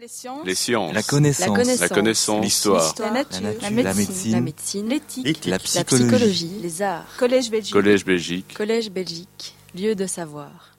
[0.00, 0.46] Les sciences.
[0.46, 0.94] Les sciences.
[0.94, 1.80] La connaissance.
[1.80, 2.42] La connaissance.
[2.42, 2.94] L'histoire.
[3.00, 3.42] La nature.
[3.42, 3.82] La La nature.
[3.82, 4.40] La médecine.
[4.40, 4.86] médecine.
[4.86, 4.88] médecine.
[4.88, 5.44] L'éthique.
[5.44, 6.06] La La psychologie.
[6.06, 6.58] psychologie.
[6.62, 7.04] Les arts.
[7.18, 7.72] Collège Belgique.
[7.74, 8.54] Collège Belgique.
[8.54, 9.54] Collège Belgique.
[9.74, 10.74] Lieu de savoir.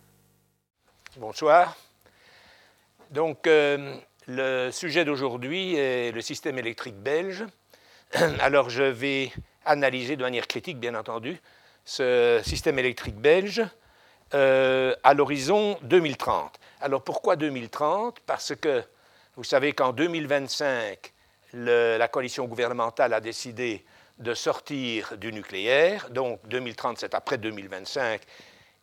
[1.17, 1.77] Bonsoir.
[3.11, 3.95] Donc, euh,
[4.25, 7.45] le sujet d'aujourd'hui est le système électrique belge.
[8.39, 9.31] Alors, je vais
[9.65, 11.39] analyser de manière critique, bien entendu,
[11.85, 13.61] ce système électrique belge
[14.33, 16.59] euh, à l'horizon 2030.
[16.79, 18.83] Alors, pourquoi 2030 Parce que
[19.35, 21.13] vous savez qu'en 2025,
[21.53, 23.85] le- la coalition gouvernementale a décidé
[24.19, 26.09] de sortir du nucléaire.
[26.09, 28.21] Donc, 2030, c'est après 2025.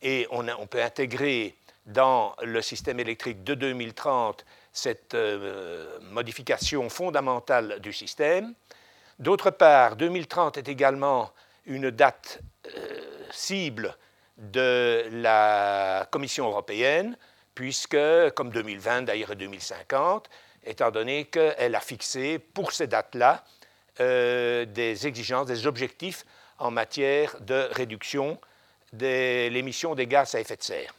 [0.01, 7.79] Et on, on peut intégrer dans le système électrique de 2030 cette euh, modification fondamentale
[7.79, 8.53] du système.
[9.17, 11.31] D'autre part, 2030 est également
[11.65, 12.39] une date
[12.75, 12.99] euh,
[13.31, 13.95] cible
[14.37, 17.17] de la Commission européenne,
[17.59, 17.97] puisque,
[18.35, 20.29] comme 2020 d'ailleurs et 2050,
[20.63, 23.43] étant donné qu'elle a fixé pour ces dates-là
[23.99, 26.25] euh, des exigences, des objectifs
[26.57, 28.39] en matière de réduction
[28.93, 30.95] de l'émission des gaz à effet de serre.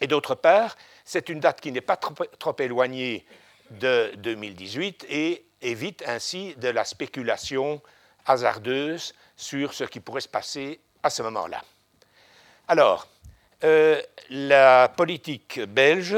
[0.00, 3.24] Et d'autre part, c'est une date qui n'est pas trop, trop éloignée
[3.70, 7.80] de 2018 et évite ainsi de la spéculation
[8.26, 11.62] hasardeuse sur ce qui pourrait se passer à ce moment-là.
[12.66, 13.06] Alors,
[13.64, 16.16] euh, la politique belge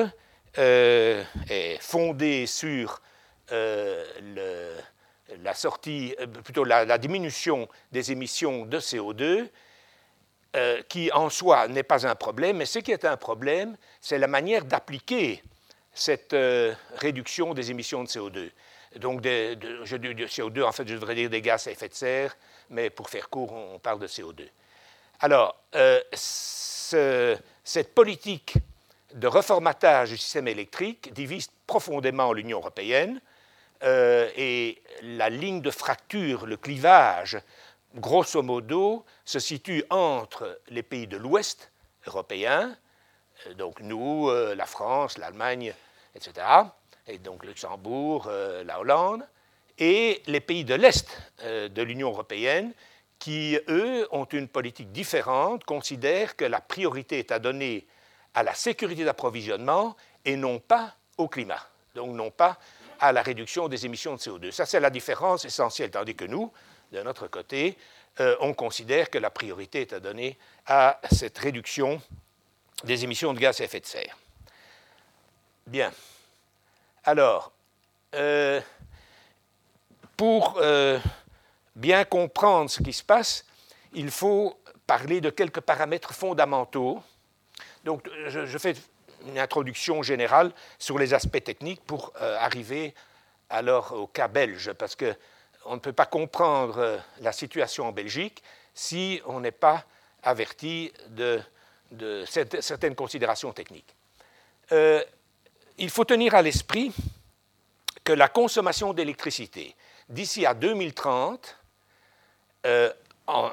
[0.58, 3.02] euh, est fondée sur
[3.52, 4.04] euh,
[5.42, 9.48] la sortie, plutôt la, diminution des émissions de CO2
[10.56, 14.16] euh, qui en soi n'est pas un problème, mais ce qui est un problème, c'est
[14.16, 15.42] la manière d'appliquer
[15.92, 16.36] cette
[16.96, 18.50] réduction des émissions de CO2.
[18.96, 21.94] Donc, je dis de CO2, en fait, je devrais dire des gaz à effet de
[21.94, 22.36] serre,
[22.70, 24.48] mais pour faire court, on, on parle de CO2.
[25.20, 25.56] Alors,
[26.90, 28.54] ce- cette politique
[29.14, 33.20] de reformatage du système électrique divise profondément l'Union européenne
[33.82, 37.38] euh, et la ligne de fracture, le clivage,
[37.94, 41.70] grosso modo, se situe entre les pays de l'Ouest
[42.06, 42.76] européen,
[43.46, 45.74] euh, donc nous, euh, la France, l'Allemagne,
[46.14, 46.46] etc.,
[47.08, 48.28] et donc Luxembourg,
[48.64, 49.22] la Hollande,
[49.78, 51.06] et les pays de l'Est
[51.44, 52.72] de l'Union européenne,
[53.26, 57.84] qui, eux, ont une politique différente, considèrent que la priorité est à donner
[58.34, 62.56] à la sécurité d'approvisionnement et non pas au climat, donc non pas
[63.00, 64.52] à la réduction des émissions de CO2.
[64.52, 66.52] Ça, c'est la différence essentielle, tandis que nous,
[66.92, 67.76] de notre côté,
[68.20, 72.00] euh, on considère que la priorité est à donner à cette réduction
[72.84, 74.16] des émissions de gaz à effet de serre.
[75.66, 75.90] Bien.
[77.02, 77.50] Alors,
[78.14, 78.60] euh,
[80.16, 81.00] pour euh,
[81.76, 83.44] bien comprendre ce qui se passe,
[83.92, 87.02] il faut parler de quelques paramètres fondamentaux.
[87.84, 88.74] Donc, je, fais
[89.26, 92.94] une introduction générale sur les aspects techniques pour euh, arriver
[93.48, 95.14] alors au cas belge, parce que
[95.66, 98.42] on ne peut pas comprendre euh, la situation en Belgique
[98.74, 99.84] si on n'est pas
[100.22, 101.40] averti de,
[102.26, 103.94] certaines considérations techniques.
[104.72, 105.02] Euh,
[105.78, 106.92] il faut tenir à l'esprit
[108.02, 109.74] que la consommation d'électricité
[110.08, 111.56] d'ici à 2030,
[112.66, 112.92] euh,
[113.26, 113.50] en-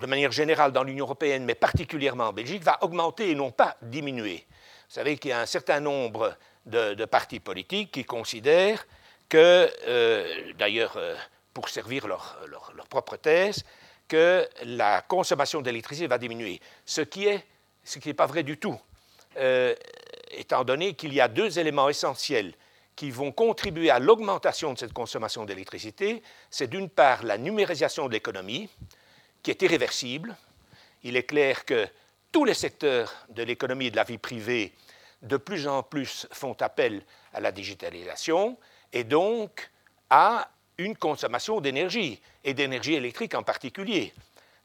[0.00, 3.76] de manière générale dans l'Union européenne, mais particulièrement en Belgique, va augmenter et non pas
[3.80, 4.44] diminuer.
[4.88, 8.86] Vous savez qu'il y a un certain nombre de, partis politiques qui considèrent
[9.28, 11.16] que, euh, d'ailleurs, euh,
[11.54, 12.36] pour servir leur,
[12.90, 13.64] propre thèse,
[14.06, 18.78] que la consommation d'électricité va diminuer, ce qui n'est pas vrai du tout,
[19.38, 19.74] euh,
[20.30, 22.52] étant donné qu'il y a deux éléments essentiels
[22.96, 26.22] qui vont contribuer à l'augmentation de cette consommation d'électricité.
[26.50, 28.70] C'est d'une part la numérisation de l'économie,
[29.42, 30.34] qui est irréversible.
[31.02, 31.86] Il est clair que
[32.32, 34.72] tous les secteurs de l'économie et de la vie privée,
[35.22, 37.02] de plus en plus, font appel
[37.34, 38.56] à la digitalisation
[38.92, 39.70] et donc
[40.08, 44.12] à une consommation d'énergie, et d'énergie électrique en particulier,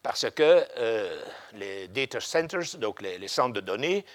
[0.04, 4.06] parce que euh, les data centers, donc les, centres de données,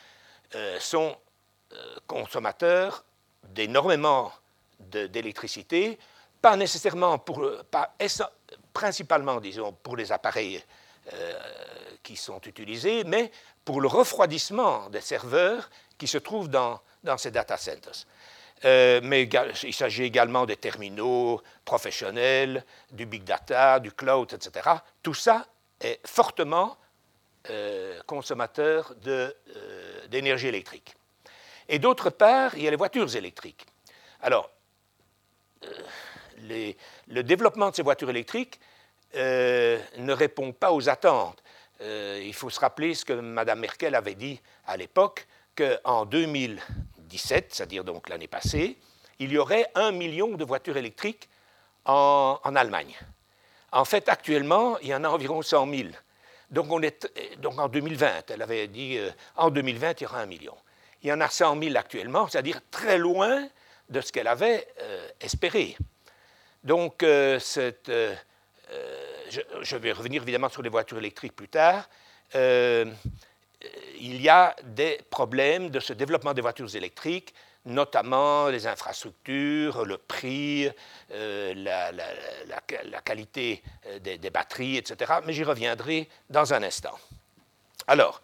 [0.54, 1.16] euh, sont
[1.72, 3.04] euh, consommateurs
[3.56, 4.30] d'énormément
[4.78, 5.98] d'électricité,
[6.42, 8.28] pas nécessairement pour, pas essen-
[8.72, 10.62] principalement, disons, pour les appareils
[11.12, 11.32] euh,
[12.02, 13.32] qui sont utilisés, mais
[13.64, 18.04] pour le refroidissement des serveurs qui se trouvent dans, dans ces data centers.
[18.64, 19.22] Euh, mais
[19.64, 24.70] il s'agit également des terminaux professionnels, du big data, du cloud, etc.
[25.02, 25.46] Tout ça
[25.80, 26.76] est fortement
[27.50, 29.30] euh, consommateur euh,
[30.08, 30.94] d'énergie électrique.
[31.68, 33.66] Et d'autre part, il y a les voitures électriques.
[34.20, 34.50] Alors,
[35.64, 36.72] euh,
[37.08, 38.60] le développement de ces voitures électriques
[39.14, 41.42] euh, ne répond pas aux attentes.
[41.80, 45.26] Euh, il faut se rappeler ce que Mme Merkel avait dit à l'époque,
[45.56, 48.76] qu'en 2017, c'est-à-dire donc l'année passée,
[49.18, 51.30] il y aurait un million de voitures électriques
[51.86, 52.94] en, Allemagne.
[53.72, 55.88] En fait, actuellement, il y en a environ 100 000.
[56.50, 60.20] Donc, on est, donc en 2020, elle avait dit euh, en 2020, il y aura
[60.20, 60.56] un million.
[61.06, 63.48] Il y en a 100 000 actuellement, c'est-à-dire très loin
[63.88, 65.76] de ce qu'elle avait euh, espéré.
[66.64, 67.90] Donc, euh, cette,
[69.30, 71.88] je, vais revenir évidemment sur les voitures électriques plus tard.
[72.34, 72.90] il
[74.00, 77.32] y a des problèmes de ce développement des voitures électriques
[77.66, 80.70] notamment les infrastructures, le prix,
[81.12, 85.14] euh, la, qualité euh, des, batteries, etc.
[85.24, 86.96] Mais j'y reviendrai dans un instant.
[87.86, 88.22] Alors,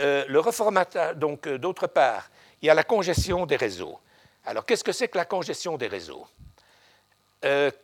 [0.00, 2.30] euh, le reformatage, donc d'autre part,
[2.62, 3.98] il y a la congestion des réseaux.
[4.44, 6.26] Alors, qu'est-ce que c'est que la congestion des réseaux?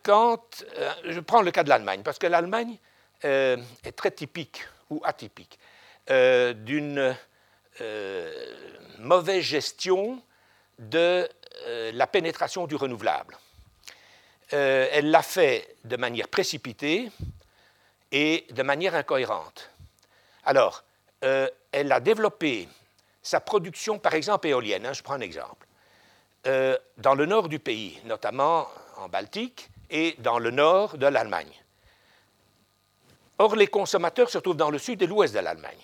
[0.03, 0.65] Quand,
[1.05, 2.77] je prends le cas de l'Allemagne, parce que l'Allemagne
[3.23, 5.61] est très typique ou atypique
[6.09, 7.15] d'une
[8.99, 10.21] mauvaise gestion
[10.79, 11.29] de
[11.67, 13.39] euh, la pénétration du renouvelable.
[14.53, 17.11] Euh, elle l'a fait de manière précipitée
[18.13, 19.71] et de manière incohérente.
[20.45, 20.85] Alors,
[21.23, 22.69] euh, elle a développé
[23.23, 25.67] sa production, par exemple éolienne, hein, je prends un exemple,
[26.99, 28.69] dans le nord du pays, notamment
[28.99, 31.53] en Baltique et dans le nord de l'Allemagne.
[33.39, 35.81] Or, les consommateurs se trouvent dans le sud et l'ouest de l'Allemagne.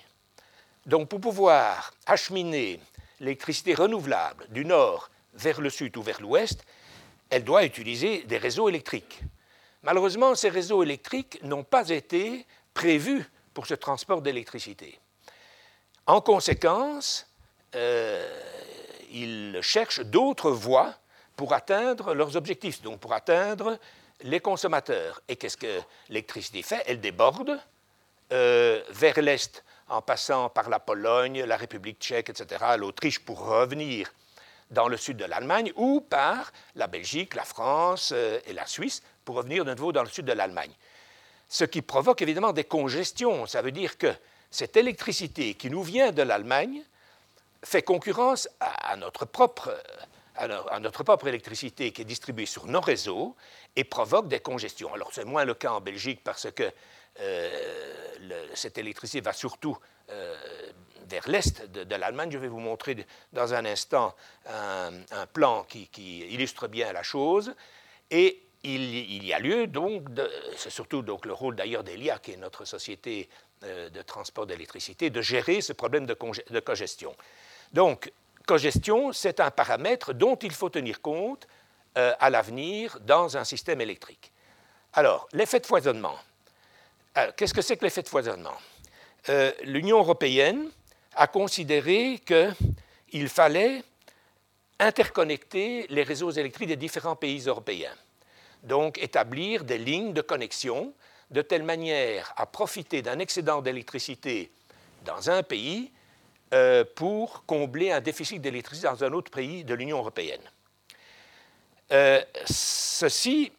[0.87, 2.81] Donc, pour pouvoir acheminer
[3.19, 6.65] l'électricité renouvelable du nord vers le sud ou vers l'ouest,
[7.29, 9.21] elle doit utiliser des réseaux électriques.
[9.83, 13.25] Malheureusement, ces réseaux électriques n'ont pas été prévus
[13.55, 14.99] pour ce transport d'électricité.
[16.11, 17.25] En conséquence,
[17.77, 18.29] euh,
[19.13, 20.93] ils cherchent d'autres voies
[21.37, 23.79] pour atteindre leurs objectifs, donc pour atteindre
[24.23, 25.21] les consommateurs.
[25.29, 26.83] Et qu'est-ce que l'électricité fait?
[26.87, 27.61] Elle déborde
[28.33, 34.13] euh, vers l'est en passant par la Pologne, la République tchèque, etc., l'Autriche pour revenir
[34.73, 39.05] dans le sud de l'Allemagne, ou par la Belgique, la France euh, et la Suisse
[39.25, 40.73] pour revenir de nouveau dans le sud de l'Allemagne.
[41.49, 43.47] Ce qui provoque évidemment des congestions.
[43.47, 44.13] Ça veut dire que
[44.51, 46.83] cette électricité qui nous vient de l'Allemagne
[47.63, 49.77] fait concurrence à notre propre
[50.37, 53.37] à notre propre électricité qui est distribuée sur nos réseaux
[53.77, 54.95] et provoque des congestions.
[54.95, 56.71] Alors c'est moins le cas en Belgique parce que
[57.21, 59.77] euh, cette électricité va surtout
[60.11, 60.37] euh,
[61.09, 62.31] vers l'est de, l'Allemagne.
[62.33, 64.15] Je vais vous montrer dans un instant
[64.47, 65.89] un, plan qui,
[66.31, 67.55] illustre bien la chose.
[68.11, 70.05] Et il, y a lieu donc,
[70.57, 75.11] c'est surtout donc le rôle d'ailleurs d'ELIA, qui est notre société euh, de transport d'électricité,
[75.11, 76.17] de gérer ce problème de,
[76.51, 77.15] de congestion.
[77.73, 78.13] Donc,
[78.47, 81.47] congestion, c'est un paramètre dont il faut tenir compte
[81.95, 84.33] à l'avenir dans un système électrique.
[84.93, 86.17] Alors, l'effet de foisonnement.
[87.37, 88.57] Qu'est-ce que c'est que l'effet de foisonnement?
[89.29, 90.71] Euh, L'Union européenne
[91.15, 93.83] a considéré qu'il fallait
[94.79, 97.95] interconnecter les réseaux électriques des différents pays européens.
[98.63, 100.95] Donc, établir des lignes de connexion
[101.31, 104.51] de telle manière à profiter d'un excédent d'électricité
[105.05, 105.93] dans un pays
[106.53, 110.43] euh, pour combler un déficit d'électricité dans un autre pays de l'Union européenne.
[111.93, 113.53] Euh, ceci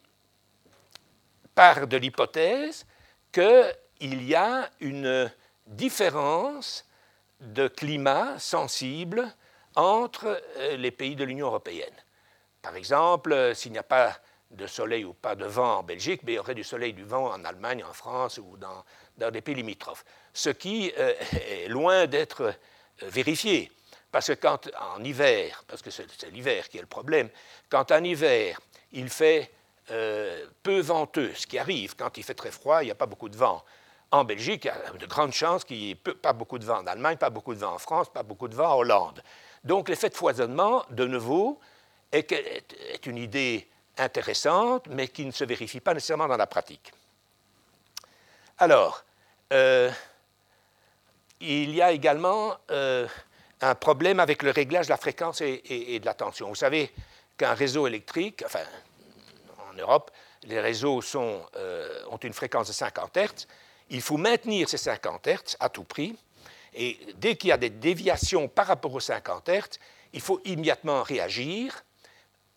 [1.56, 2.86] part de l'hypothèse
[3.32, 5.32] qu'il y a une
[5.68, 6.86] différence
[7.40, 9.28] de climat sensible
[9.76, 11.96] entre euh, les pays de l'Union européenne.
[12.62, 14.18] Par exemple, s'il n'y a pas
[14.52, 17.04] de soleil ou pas de vent en Belgique, mais il y aurait du soleil du
[17.04, 20.06] vent en Allemagne, en France ou dans, des pays limitrophes.
[20.34, 21.14] Ce qui euh,
[21.50, 22.54] est loin d'être
[23.02, 23.72] vérifié.
[24.12, 27.30] Parce que quand en hiver, parce que c'est l'hiver qui est le problème,
[27.70, 28.60] quand en hiver
[28.92, 29.52] il fait
[29.90, 33.06] euh, peu venteux, ce qui arrive quand il fait très froid, il n'y a pas
[33.06, 33.64] beaucoup de vent.
[34.12, 36.80] En Belgique, il y a de grandes chances qu'il n'y ait pas beaucoup de vent
[36.80, 39.24] en Allemagne, pas beaucoup de vent en France, pas beaucoup de vent en Hollande.
[39.64, 41.60] Donc l'effet de foisonnement, de nouveau,
[42.12, 46.92] est une idée intéressante, mais qui ne se vérifie pas nécessairement dans la pratique.
[48.58, 49.04] Alors,
[49.54, 49.92] euh,
[51.40, 53.08] il y a également euh,
[53.62, 56.48] un problème avec le réglage de la fréquence et, de la tension.
[56.48, 56.92] Vous savez
[57.38, 58.64] qu'un réseau électrique, enfin
[59.70, 60.12] en Europe,
[60.44, 63.48] les réseaux euh, ont une fréquence de 50 Hz.
[63.90, 66.16] Il faut maintenir ces 50 Hz à tout prix.
[66.74, 69.80] Et dès qu'il y a des déviations par rapport aux 50 Hz,
[70.14, 71.84] il faut immédiatement réagir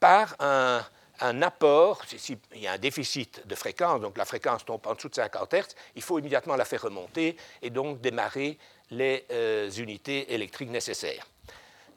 [0.01, 0.85] par un,
[1.21, 2.03] apport.
[2.07, 5.55] S'il y a un déficit de fréquence, donc la fréquence tombe en dessous de 50
[5.55, 8.59] Hz, il faut immédiatement la faire remonter et donc démarrer
[8.91, 11.27] les euh, unités électriques nécessaires.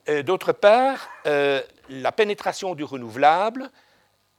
[0.10, 3.70] Euh, d'autre part, la pénétration du renouvelable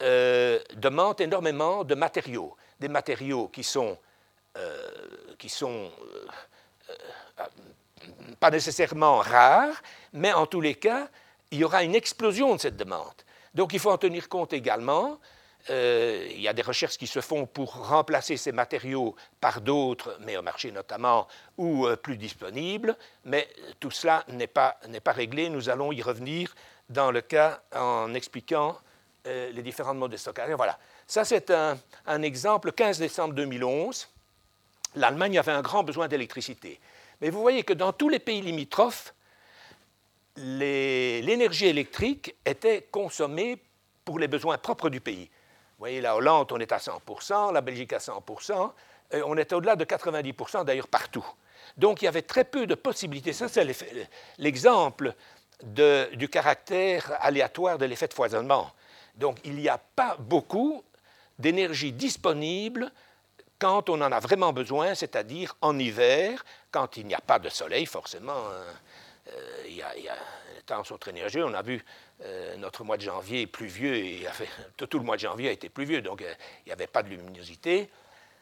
[0.00, 3.98] euh, demande énormément de matériaux, des matériaux qui sont,
[4.56, 4.90] euh,
[5.38, 5.90] qui sont
[6.88, 7.44] euh,
[8.38, 9.82] pas nécessairement rares,
[10.12, 11.08] mais en tous les cas,
[11.50, 13.12] il y aura une explosion de cette demande.
[13.54, 15.18] Donc il faut en tenir compte également.
[15.70, 20.16] Euh, il y a des recherches qui se font pour remplacer ces matériaux par d'autres,
[20.20, 21.28] meilleurs marché notamment,
[21.58, 25.50] ou euh, plus disponibles, mais tout cela n'est pas, réglé.
[25.50, 26.54] Nous allons y revenir
[26.88, 28.78] dans le cas en expliquant
[29.26, 30.50] euh, les différents modes de stockage.
[30.52, 30.78] Voilà.
[31.06, 32.72] Ça, c'est un, un, exemple.
[32.72, 34.08] 15 décembre 2011,
[34.94, 36.80] l'Allemagne avait un grand besoin d'électricité.
[37.20, 39.12] Mais vous voyez que dans tous les pays limitrophes,
[40.38, 43.62] l'énergie électrique était consommée
[44.04, 45.24] pour les besoins propres du pays.
[45.24, 48.72] Vous voyez, la Hollande, on est à 100% la Belgique à 100%
[49.12, 51.24] on est au-delà de 90% d'ailleurs partout.
[51.76, 53.32] Donc il y avait très peu de possibilités.
[53.32, 53.66] Ça, c'est
[54.38, 55.14] l'exemple
[55.62, 58.70] du caractère aléatoire de l'effet de foisonnement.
[59.16, 60.84] Donc il n'y a pas beaucoup
[61.38, 62.90] d'énergie disponible
[63.58, 67.48] quand on en a vraiment besoin, c'est-à-dire en hiver, quand il n'y a pas de
[67.48, 68.32] soleil, forcément.
[68.32, 68.64] Hein.
[69.34, 71.12] Euh, il, y a, les temps sont très.
[71.42, 71.84] On a vu
[72.22, 74.26] euh, notre mois de janvier pluvieux,
[74.76, 77.08] tout, le mois de janvier a été pluvieux, donc euh, il n'y avait pas de
[77.08, 77.90] luminosité.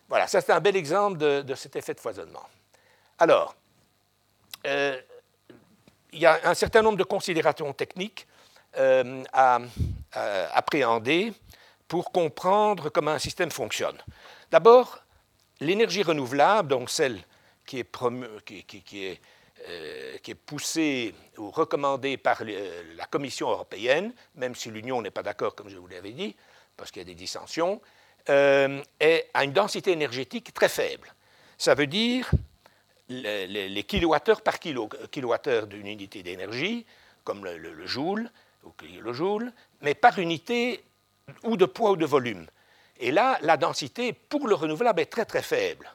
[0.08, 2.46] Voilà, ça c'est un bel exemple de, cet effet de foisonnement.
[3.18, 3.56] Alors,
[4.64, 5.02] il
[6.12, 8.26] y a un certain nombre de considérations techniques
[9.32, 9.58] à,
[10.12, 11.32] appréhender
[11.88, 13.98] pour comprendre comment un système fonctionne.
[14.50, 15.00] D'abord,
[15.60, 17.20] l'énergie renouvelable, donc celle
[17.64, 19.20] qui est
[19.68, 25.24] euh, qui est poussé ou recommandé par la Commission européenne, même si l'Union n'est pas
[25.24, 26.36] d'accord, comme je vous l'avais dit,
[26.76, 27.80] parce qu'il y a des dissensions,
[28.28, 31.12] euh, est, a une densité énergétique très faible.
[31.58, 32.30] Ça veut dire
[33.08, 36.86] les, kilowattheures par kilo, kilowattheure d'une unité d'énergie,
[37.24, 38.30] comme le, joule
[38.64, 40.84] ou le joule, mais par unité
[41.42, 42.46] ou de poids ou de volume.
[42.98, 45.90] Et là, la densité pour le renouvelable est très très faible.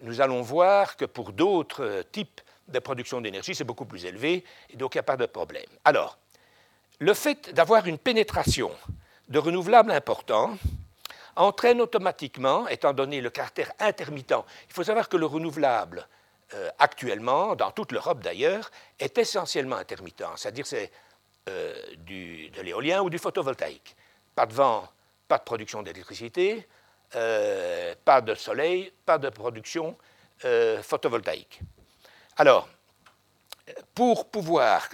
[0.00, 4.76] Nous allons voir que pour d'autres types de production d'énergie, c'est beaucoup plus élevé, et
[4.76, 5.66] donc il n'y a pas de problème.
[5.84, 6.18] Alors,
[6.98, 8.70] le fait d'avoir une pénétration
[9.28, 10.56] de renouvelables important
[11.36, 14.34] entraîne automatiquement, étant donné le caractère intermittent,
[14.68, 16.06] il faut savoir que le renouvelable,
[16.54, 20.90] euh, actuellement, dans toute l'Europe d'ailleurs, est essentiellement intermittent, c'est-à-dire c'est
[21.48, 23.96] euh, de l'éolien ou du photovoltaïque.
[24.34, 24.88] Pas de vent,
[25.26, 26.66] pas de production d'électricité,
[27.14, 29.96] euh, pas de soleil, pas de production
[30.82, 31.60] photovoltaïque.
[32.36, 32.66] Alors,
[33.94, 34.88] pour pouvoir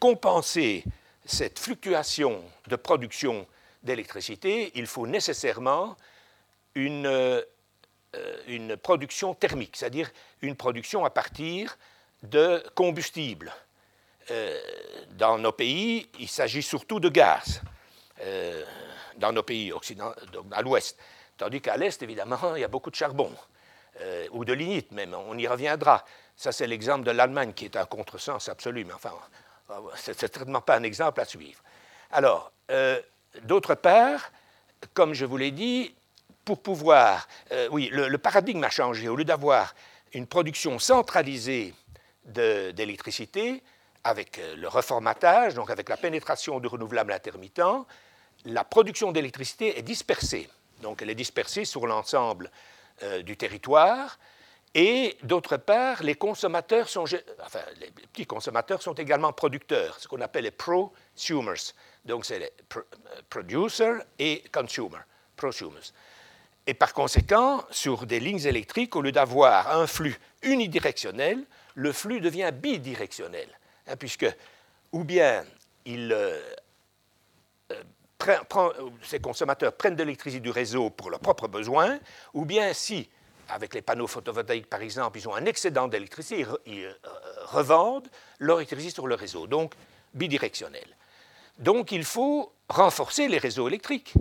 [0.00, 0.84] compenser
[1.24, 3.46] cette fluctuation de production
[3.82, 5.96] d'électricité, il faut nécessairement
[6.74, 7.42] une, euh,
[8.82, 10.10] production thermique, c'est-à-dire
[10.42, 11.78] une production à partir
[12.24, 13.52] de combustible.
[14.32, 14.60] Euh,
[15.12, 17.62] dans nos pays, il s'agit surtout de gaz,
[18.20, 18.64] euh,
[19.16, 20.20] dans nos pays occidentaux,
[20.50, 20.98] à l'ouest.
[21.36, 23.32] Tandis qu'à l'est, évidemment, il y a beaucoup de charbon,
[24.32, 26.04] ou de lignite même, on y reviendra.
[26.40, 29.12] Ça, c'est l'exemple de l'Allemagne qui est un contresens absolu, mais enfin,
[29.94, 31.60] c'est certainement pas un exemple à suivre.
[32.12, 32.98] Alors, euh,
[33.42, 34.32] d'autre part,
[34.94, 35.94] comme je vous l'ai dit,
[36.46, 37.28] pour pouvoir.
[37.52, 39.06] Euh, oui, le, paradigme a changé.
[39.06, 39.74] Au lieu d'avoir
[40.14, 41.74] une production centralisée
[42.24, 43.62] d'électricité,
[44.02, 47.84] avec euh, le reformatage, donc avec la pénétration du renouvelable intermittent,
[48.46, 50.48] la production d'électricité est dispersée.
[50.80, 52.50] Donc, elle est dispersée sur l'ensemble
[53.24, 54.18] du territoire
[54.74, 57.04] et d'autre part, les consommateurs sont,
[57.44, 61.74] enfin, les petits consommateurs sont également producteurs, ce qu'on appelle les prosumers.
[62.04, 62.52] Donc, c'est les
[63.28, 65.04] producers et consumers,
[65.36, 65.92] prosumers.
[66.66, 72.20] Et par conséquent, sur des lignes électriques, au lieu d'avoir un flux unidirectionnel, le flux
[72.20, 73.48] devient bidirectionnel,
[73.88, 74.26] hein, puisque
[74.92, 75.44] ou bien
[75.88, 76.40] euh,
[77.72, 81.98] euh, ces consommateurs prennent de l'électricité du réseau pour leurs propres besoins,
[82.34, 83.08] ou bien si
[83.50, 86.94] avec les panneaux photovoltaïques par exemple, ils ont un excédent d'électricité, ils, euh,
[87.44, 89.74] revendent leur électricité sur le réseau, donc
[90.14, 90.96] bidirectionnel.
[91.58, 94.14] Donc il faut renforcer les réseaux électriques,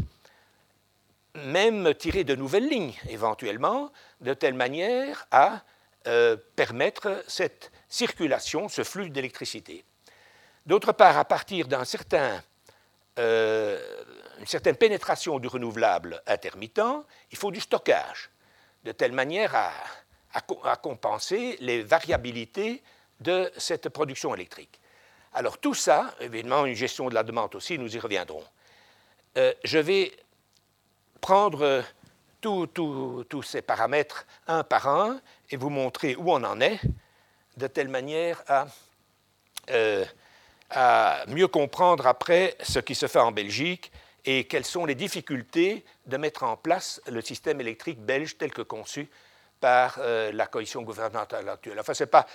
[1.36, 5.62] même tirer de nouvelles lignes éventuellement, de telle manière à
[6.08, 9.86] euh, permettre cette circulation, ce flux d'électricité.
[10.66, 12.42] D'autre part, à partir d'une certain,
[13.18, 13.80] euh,
[14.46, 18.30] certaine pénétration du renouvelable intermittent, il faut du stockage
[18.84, 22.84] de telle manière à, compenser les variabilités
[23.20, 24.80] de cette production électrique.
[25.34, 28.44] Alors tout ça, évidemment, une gestion de la demande aussi, nous y reviendrons.
[29.38, 30.12] Euh, je vais
[31.20, 31.84] prendre
[32.42, 35.20] tous ces paramètres un par un
[35.50, 36.80] et vous montrer où on en est,
[37.58, 38.68] de telle manière à,
[39.72, 40.06] euh,
[40.70, 43.92] à mieux comprendre après ce qui se fait en Belgique
[44.32, 48.62] et quelles sont les difficultés de mettre en place le système électrique belge tel que
[48.62, 49.10] conçu
[49.60, 51.80] par euh, la coalition gouvernementale actuelle.
[51.80, 52.28] Enfin, ce n'est pas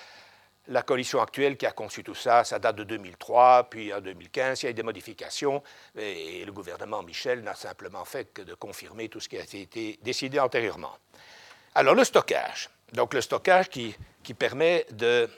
[0.66, 4.62] la coalition actuelle qui a conçu tout ça, ça date de 2003, puis en 2015,
[4.62, 5.62] il y a eu des modifications,
[5.96, 10.00] et le gouvernement Michel n'a simplement fait que de confirmer tout ce qui a été
[10.02, 10.98] décidé antérieurement.
[11.76, 13.94] Alors le stockage, donc le stockage qui,
[14.36, 15.30] permet de,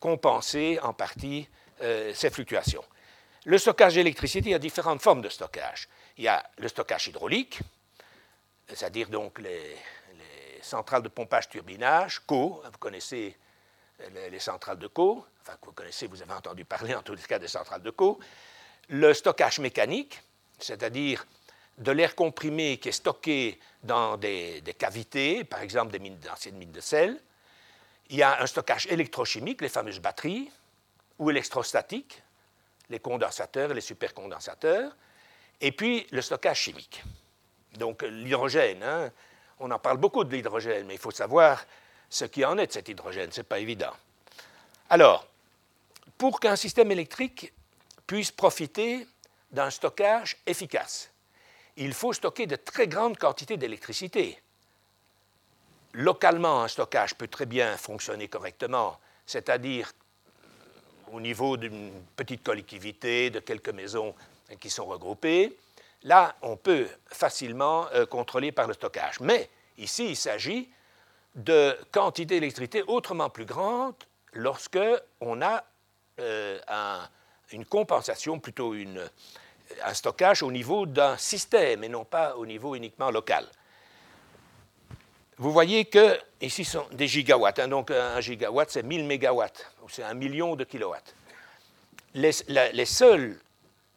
[0.00, 1.48] compenser en partie
[1.82, 2.84] euh, ces fluctuations.
[3.48, 5.88] Le stockage d'électricité, il y a différentes formes de stockage.
[6.18, 7.60] Il y a le stockage hydraulique,
[8.68, 9.74] c'est-à-dire donc les,
[10.60, 13.34] centrales de pompage-turbinage, CO, vous connaissez
[14.30, 17.38] les, centrales de CO, enfin vous connaissez, vous avez entendu parler en tous les cas
[17.38, 18.18] des centrales de CO,
[18.90, 20.20] le stockage mécanique,
[20.58, 21.24] c'est-à-dire
[21.78, 26.70] de l'air comprimé qui est stocké dans des, cavités, par exemple des mines, anciennes mines
[26.70, 27.18] de sel.
[28.10, 30.50] Il y a un stockage électrochimique, les fameuses batteries,
[31.18, 32.22] ou électrostatique,
[32.90, 34.96] les condensateurs les supercondensateurs,
[35.60, 37.02] et puis le stockage chimique.
[37.76, 39.10] Donc l'hydrogène, hein,
[39.60, 41.64] on en parle beaucoup de l'hydrogène, mais il faut savoir
[42.08, 43.92] ce qui en est de cet hydrogène, ce n'est pas évident.
[44.88, 45.26] Alors,
[46.16, 47.52] pour qu'un système électrique
[48.06, 49.06] puisse profiter
[49.50, 51.10] d'un stockage efficace,
[51.76, 54.40] il faut stocker de très grandes quantités d'électricité.
[55.92, 59.92] Localement, un stockage peut très bien fonctionner correctement, c'est-à-dire
[61.12, 64.14] au niveau d'une petite collectivité, de quelques maisons
[64.60, 65.56] qui sont regroupées.
[66.04, 69.20] Là, on peut facilement euh, contrôler par le stockage.
[69.20, 70.68] Mais ici, il s'agit
[71.34, 73.94] de quantités d'électricité autrement plus grandes
[74.32, 74.78] lorsque
[75.20, 75.64] on a
[76.20, 76.58] euh,
[77.52, 83.10] une compensation, plutôt un stockage au niveau d'un système et non pas au niveau uniquement
[83.10, 83.46] local.
[85.38, 87.60] Vous voyez que ici sont des gigawatts.
[87.60, 91.14] Hein, donc un gigawatt, c'est 1000 mégawatts, c'est un million de kilowatts.
[92.14, 92.32] Les,
[92.84, 93.38] seuls,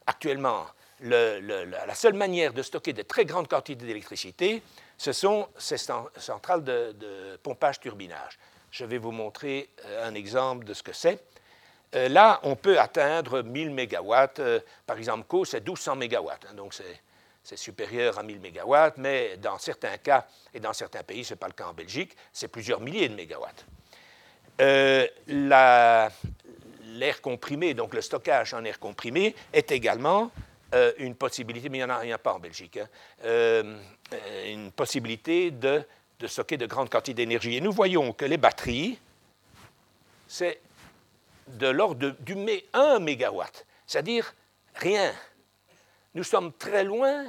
[0.05, 0.67] actuellement,
[1.01, 4.61] la seule manière de stocker de très grandes quantités d'électricité,
[5.01, 8.37] ce sont ces centrales de, pompage-turbinage.
[8.69, 11.19] Je vais vous montrer euh, un exemple de ce que c'est.
[11.95, 14.39] Euh, là, on peut atteindre 1000 mégawatts.
[14.39, 16.45] Euh, par exemple, Co, c'est 1200 mégawatts.
[16.49, 17.01] Hein, donc, c'est
[17.43, 21.47] supérieur à 1000 mégawatts, mais dans certains cas et dans certains pays, ce n'est pas
[21.47, 23.65] le cas en Belgique, c'est plusieurs milliers de mégawatts.
[26.93, 30.31] L'air comprimé, donc le stockage en air comprimé, est également
[30.73, 32.87] euh, une possibilité, mais il n'y en, a pas en Belgique, hein,
[33.25, 33.77] euh,
[34.45, 35.83] une possibilité de,
[36.25, 37.57] stocker de grandes quantités d'énergie.
[37.57, 38.97] Et nous voyons que les batteries,
[40.27, 40.61] c'est
[41.47, 42.35] de l'ordre du
[42.73, 44.33] 1 mégawatt, c'est-à-dire
[44.75, 45.13] rien.
[46.13, 47.25] Nous sommes très loin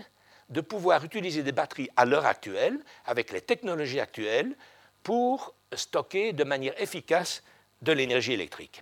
[0.48, 4.54] de pouvoir utiliser des batteries à l'heure actuelle, avec les technologies actuelles,
[5.02, 7.42] pour stocker de manière efficace
[7.80, 8.80] de l'énergie électrique.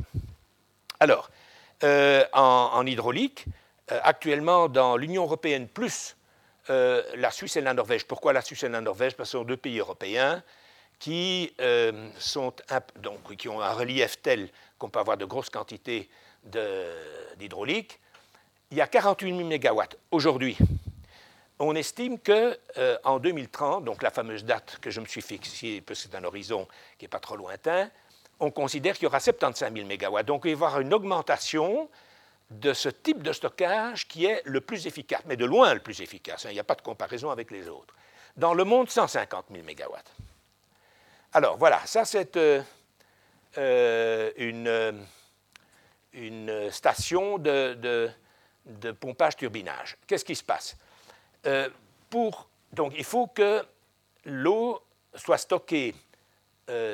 [0.99, 1.31] Alors,
[1.85, 3.47] euh, en, hydraulique,
[3.91, 6.17] euh, actuellement dans l'Union européenne plus
[6.69, 8.07] euh, la Suisse et la Norvège.
[8.07, 9.15] Pourquoi la Suisse et la Norvège?
[9.17, 10.43] Parce que ce sont deux pays européens
[10.99, 12.53] qui, ont
[13.61, 16.11] un relief tel qu'on peut avoir de grosses quantités
[17.39, 17.99] d'hydraulique.
[18.71, 20.57] Il y a 48 000 mégawatts aujourd'hui.
[21.59, 26.09] On estime qu'en 2030, donc la fameuse date que je me suis fixée, parce que
[26.09, 27.91] c'est un horizon qui n'est pas trop lointain,
[28.39, 30.27] on considère qu'il y aura 75 000 mégawatts.
[30.27, 31.89] Donc il va y avoir une augmentation
[32.51, 36.01] de ce type de stockage qui est le plus efficace, mais de loin le plus
[36.01, 36.47] efficace.
[36.47, 37.95] Hein, il n'y a pas de comparaison avec les autres.
[38.37, 40.13] Dans le monde, 150 000 mégawatts.
[41.33, 42.63] Alors voilà, ça c'est euh,
[43.59, 44.93] euh,
[46.13, 48.11] une, station de,
[48.93, 49.97] pompage-turbinage.
[50.07, 50.77] Qu'est-ce qui se passe
[51.47, 51.69] euh,
[52.09, 53.65] pour, Donc il faut que
[54.25, 54.83] l'eau
[55.15, 55.95] soit stockée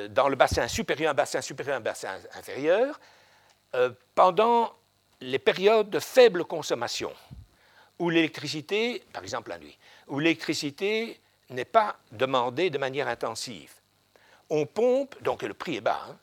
[0.09, 2.99] dans le bassin supérieur, un bassin supérieur, un bassin inférieur,
[4.15, 4.73] pendant
[5.21, 7.13] les périodes de faible consommation,
[7.99, 13.71] où l'électricité, par exemple la nuit, où l'électricité n'est pas demandée de manière intensive.
[14.49, 16.17] On pompe, donc le prix est bas, hein,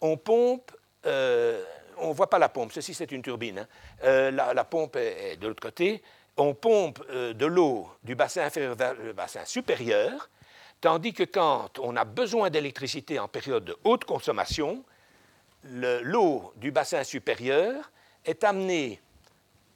[0.00, 0.72] on pompe,
[1.06, 1.64] euh,
[1.98, 3.66] on ne voit pas la pompe, ceci c'est une turbine, hein.
[4.04, 6.02] euh, la, pompe est, de l'autre côté,
[6.36, 10.28] on pompe euh, de l'eau du bassin inférieur vers le bassin supérieur,
[10.80, 14.84] tandis que quand on a besoin d'électricité en période de haute consommation,
[15.64, 17.90] l'eau du bassin supérieur
[18.24, 19.00] est amené,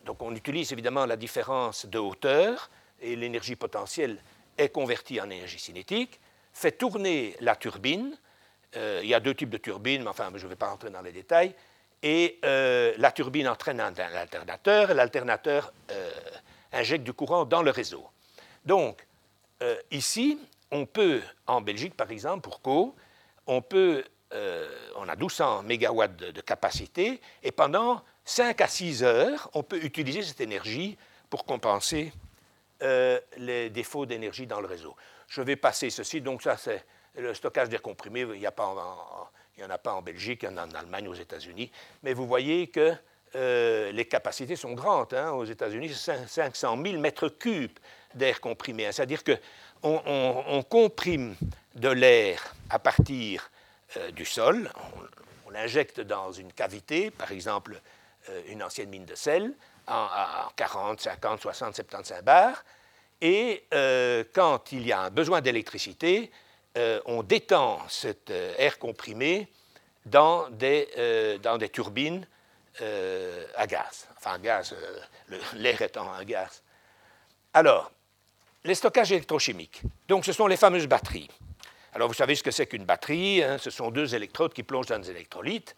[0.05, 4.19] donc on utilise évidemment la différence de hauteur, et l'énergie potentielle
[4.57, 6.19] est convertie en énergie cinétique,
[6.53, 8.17] fait tourner la turbine.
[8.77, 10.91] Euh, il y a deux types de turbines, mais enfin, je ne vais pas rentrer
[10.91, 11.55] dans les détails.
[12.03, 16.11] Et euh, la turbine entraîne un, alternateur, et l'alternateur euh,
[16.73, 18.07] injecte du courant dans le réseau.
[18.65, 19.05] Donc,
[19.91, 20.39] ici,
[20.71, 22.95] on peut, en Belgique par exemple, pour Co,
[23.47, 29.65] on peut, on a 1200 MW de, capacité, et pendant 5 à 6 heures, on
[29.65, 30.97] peut utiliser cette énergie
[31.31, 32.13] pour compenser
[32.83, 34.95] euh, les défauts d'énergie dans le réseau.
[35.27, 36.21] Je vais passer ceci.
[36.21, 36.85] Donc ça, c'est
[37.17, 38.21] le stockage d'air comprimé.
[38.21, 38.73] Il n'y a, pas
[39.59, 41.73] Il n'y en a pas en Belgique, il y en a en Allemagne, aux États-Unis.
[42.05, 42.95] Mais vous voyez que
[43.35, 45.15] euh, les capacités sont grandes.
[45.15, 45.33] Hein.
[45.33, 47.77] Aux États-Unis, c'est 500 000 mètres cubes
[48.15, 48.87] d'air comprimé.
[48.87, 48.93] Hein.
[48.93, 51.35] C'est-à-dire qu'on on, comprime
[51.75, 53.51] de l'air à partir
[53.97, 54.71] euh, du sol,
[55.47, 57.81] on, l'injecte dans une cavité, par exemple
[58.29, 59.55] euh, une ancienne mine de sel,
[59.89, 60.07] en,
[60.55, 62.65] 40, 50, 60, 75 bars,
[63.21, 63.65] et
[64.33, 66.31] quand il y a un besoin d'électricité,
[66.77, 69.49] on détend cet air comprimé
[70.07, 72.27] dans des, dans des turbines
[72.81, 76.63] euh, à gaz, enfin gaz, euh, l'air étant un gaz.
[77.53, 77.91] Alors,
[78.63, 79.83] les stockages électrochimiques.
[80.07, 81.29] Donc, ce sont les fameuses batteries.
[81.93, 83.43] Alors, vous savez ce que c'est qu'une batterie.
[83.43, 85.75] Hein, ce sont deux électrodes qui plongent dans des électrolytes.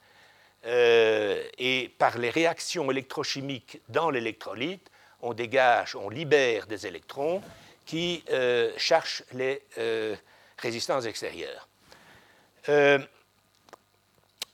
[0.67, 4.91] Euh, et par les réactions électrochimiques dans l'électrolyte,
[5.23, 7.41] on dégage, on libère des électrons
[7.87, 8.23] qui
[8.77, 9.63] cherchent les
[10.61, 11.69] résistances extérieures.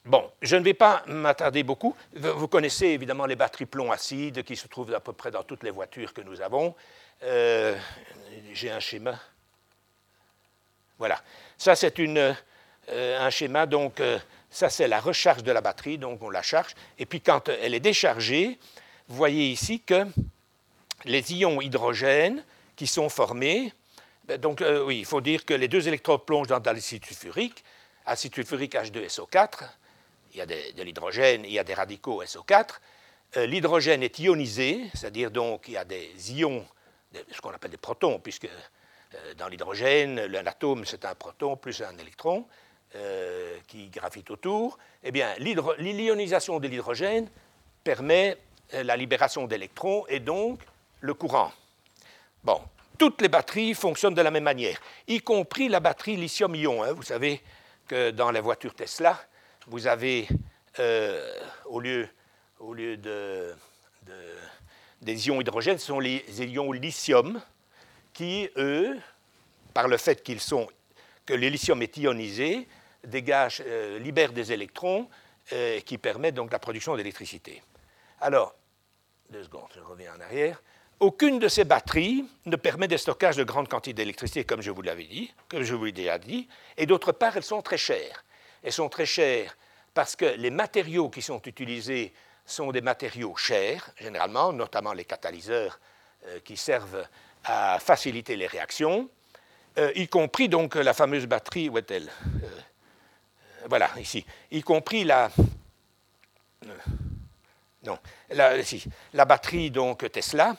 [0.06, 1.96] Bon, je ne vais pas m'attarder beaucoup.
[2.14, 5.72] Vous connaissez évidemment les batteries plomb-acide qui se trouvent à peu près dans toutes les
[5.72, 6.76] voitures que nous avons.
[7.24, 7.76] Euh,
[8.52, 9.18] j'ai un schéma.
[10.96, 11.20] Voilà.
[11.58, 12.34] Ça, c'est euh,
[12.88, 13.66] un schéma.
[13.66, 15.98] Donc, euh, ça, c'est la recharge de la batterie.
[15.98, 16.76] Donc, on la charge.
[17.00, 18.60] Et puis, quand elle est déchargée,
[19.08, 20.06] vous voyez ici que
[21.04, 22.44] les ions hydrogène
[22.76, 23.72] qui sont formés,
[24.26, 27.64] ben, donc, oui, il faut dire que les deux électrodes plongent dans, l'acide sulfurique,
[28.04, 29.68] acide sulfurique H2SO4
[30.36, 32.78] il y a de, l'hydrogène, il y a des radicaux SO4.
[33.36, 36.64] Euh, l'hydrogène est ionisé, c'est-à-dire donc y a des ions,
[37.30, 41.96] ce qu'on appelle des protons, puisque euh, dans l'hydrogène, l'atome c'est un proton plus un
[41.96, 42.46] électron
[42.96, 44.78] euh, qui gravitent autour.
[45.02, 47.28] Eh bien, l'ionisation de l'hydrogène
[47.82, 48.36] permet
[48.72, 50.60] la libération d'électrons et donc
[51.00, 51.52] le courant.
[52.44, 52.60] Bon,
[52.98, 56.82] toutes les batteries fonctionnent de la même manière, y compris la batterie lithium-ion.
[56.82, 56.92] Hein.
[56.92, 57.42] Vous savez
[57.86, 59.18] que dans la voiture Tesla,
[59.66, 60.28] vous avez,
[60.78, 62.08] euh, au lieu,
[62.60, 63.54] de,
[65.02, 67.40] des ions hydrogène, ce sont les ions lithium
[68.12, 68.96] qui, eux,
[69.74, 70.68] par le fait qu'ils sont,
[71.26, 72.66] que le lithium est ionisé,
[73.04, 75.08] dégagent, euh, libèrent des électrons
[75.52, 77.62] euh, qui permettent donc la production d'électricité.
[78.20, 78.54] Alors,
[79.30, 80.62] deux secondes, je reviens en arrière.
[80.98, 84.80] Aucune de ces batteries ne permet des stockages de grandes quantités d'électricité, comme je vous
[84.80, 88.24] l'avais dit, comme je vous l'ai déjà dit, et d'autre part, elles sont très chères.
[88.62, 89.58] Elles sont très chères
[89.92, 92.14] parce que les matériaux qui sont utilisés
[92.46, 95.78] sont des matériaux chers, généralement, notamment les catalyseurs
[96.26, 97.06] euh, qui servent
[97.44, 99.10] à faciliter les réactions,
[99.76, 102.08] euh, y compris donc la fameuse batterie, où est-elle
[102.42, 102.48] euh,
[103.68, 105.30] Voilà, ici, y compris la.
[107.82, 107.98] non,
[108.30, 108.56] la,
[109.12, 110.56] la batterie donc Tesla,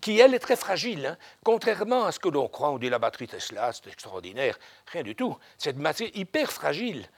[0.00, 1.06] qui elle est très fragile.
[1.06, 1.16] Hein.
[1.44, 5.14] Contrairement à ce que l'on croit, on dit la batterie Tesla, c'est extraordinaire, rien du
[5.14, 5.36] tout.
[5.56, 7.08] Cette matière hyper fragile,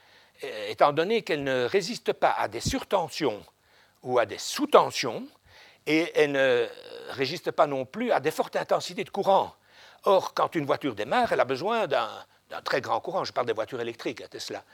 [0.44, 3.44] euh, étant donné qu'elle ne résiste pas à des surtensions
[4.02, 5.26] ou à des sous-tensions,
[5.86, 6.68] et elle ne
[7.10, 9.54] résiste pas non plus à des fortes intensités de courant.
[10.04, 12.08] Or, quand une voiture démarre, elle a besoin d'un
[12.64, 13.24] très grand courant.
[13.24, 14.64] Je parle des voitures électriques Tesla.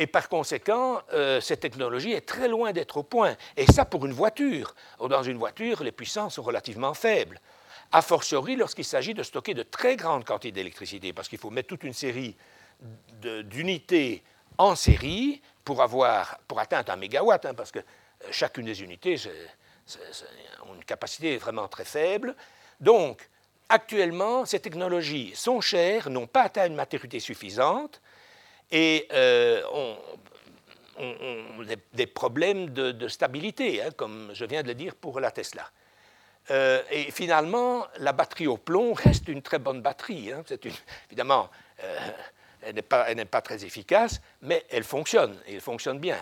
[0.00, 3.36] Et par conséquent, euh, cette technologie est très loin d'être au point.
[3.58, 4.74] Et ça pour une voiture.
[4.98, 7.38] Dans une voiture, les puissances sont relativement faibles.
[7.92, 11.68] A fortiori lorsqu'il s'agit de stocker de très grandes quantités d'électricité, parce qu'il faut mettre
[11.68, 12.34] toute une série
[13.20, 14.22] d'unités
[14.56, 19.16] en série pour, avoir, pour atteindre un mégawatt, hein, parce que euh, chacune des unités
[19.16, 22.34] a une capacité vraiment très faible.
[22.80, 23.28] Donc,
[23.68, 28.00] actuellement, ces technologies sont chères, n'ont pas atteint une maturité suffisante,
[28.70, 29.62] et euh,
[31.92, 35.68] des, problèmes de, stabilité, hein, comme je viens de le dire pour la Tesla.
[36.50, 40.32] Euh, et finalement, la batterie au plomb reste une très bonne batterie.
[40.32, 40.42] Hein.
[41.08, 41.48] Évidemment,
[41.82, 42.10] euh,
[42.62, 46.18] elle n'est pas, très efficace, mais elle fonctionne, et elle fonctionne bien.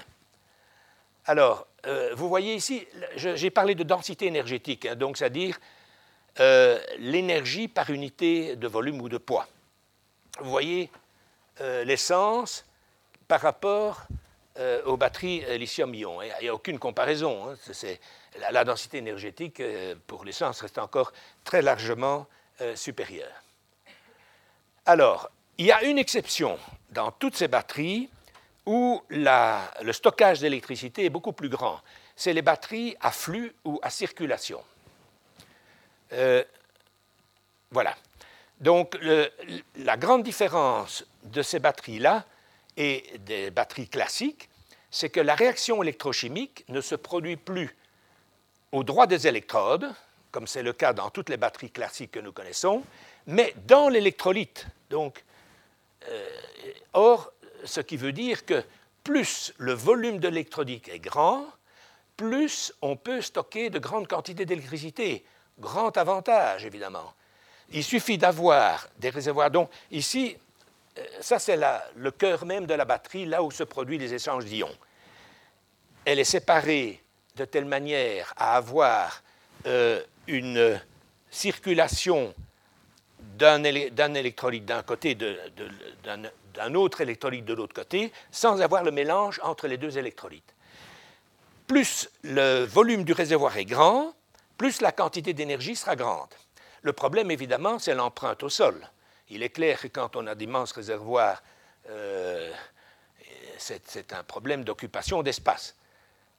[1.26, 1.66] Alors,
[2.14, 5.58] vous voyez ici, j'ai parlé de densité énergétique, hein, donc c'est-à-dire
[6.98, 9.46] l'énergie par unité de volume ou de poids.
[10.40, 10.90] Vous voyez
[11.60, 12.64] euh, l'essence
[13.26, 14.06] par rapport
[14.58, 16.22] euh, aux batteries euh, lithium-ion.
[16.22, 17.50] Il n'y a aucune comparaison.
[17.50, 17.54] Hein.
[18.52, 19.60] la, densité énergétique
[20.06, 21.12] pour l'essence reste encore
[21.44, 22.26] très largement
[22.74, 23.42] supérieure.
[24.86, 26.58] Alors, il y a une exception
[26.90, 28.08] dans toutes ces batteries
[28.66, 31.80] où le stockage d'électricité est beaucoup plus grand.
[32.16, 34.62] C'est les batteries à flux ou à circulation.
[37.70, 37.94] voilà.
[38.60, 38.98] Donc,
[39.76, 42.24] la grande différence de ces batteries-là
[42.76, 44.48] et des batteries classiques,
[44.90, 47.76] c'est que la réaction électrochimique ne se produit plus
[48.72, 49.92] au droit des électrodes,
[50.30, 52.82] comme c'est le cas dans toutes les batteries classiques que nous connaissons,
[53.26, 54.66] mais dans l'électrolyte.
[54.90, 55.24] Donc,
[56.08, 56.28] euh,
[56.92, 57.32] or,
[57.64, 58.64] ce qui veut dire que
[59.04, 61.46] plus le volume de l'électronique est grand,
[62.16, 65.24] plus on peut stocker de grandes quantités d'électricité.
[65.58, 67.14] Grand avantage, évidemment.
[67.72, 69.50] Il suffit d'avoir des réservoirs.
[69.50, 70.36] Donc, ici,
[70.98, 71.58] euh, ça, c'est
[71.96, 74.74] le cœur même de la batterie, là où se produisent les échanges d'ions.
[76.04, 77.02] Elle est séparée
[77.36, 79.22] de telle manière à avoir
[79.66, 80.80] euh, une
[81.30, 82.34] circulation
[83.36, 89.68] d'un électrolyte d'un côté, d'un autre électrolyte de l'autre côté, sans avoir le mélange entre
[89.68, 90.54] les deux électrolytes.
[91.66, 94.12] Plus le volume du réservoir est grand,
[94.56, 96.34] plus la quantité d'énergie sera grande.
[96.88, 98.88] Le problème, évidemment, c'est l'empreinte au sol.
[99.28, 101.42] Il est clair que quand on a d'immenses réservoirs,
[101.90, 102.50] euh,
[103.58, 105.76] c'est un problème d'occupation d'espace.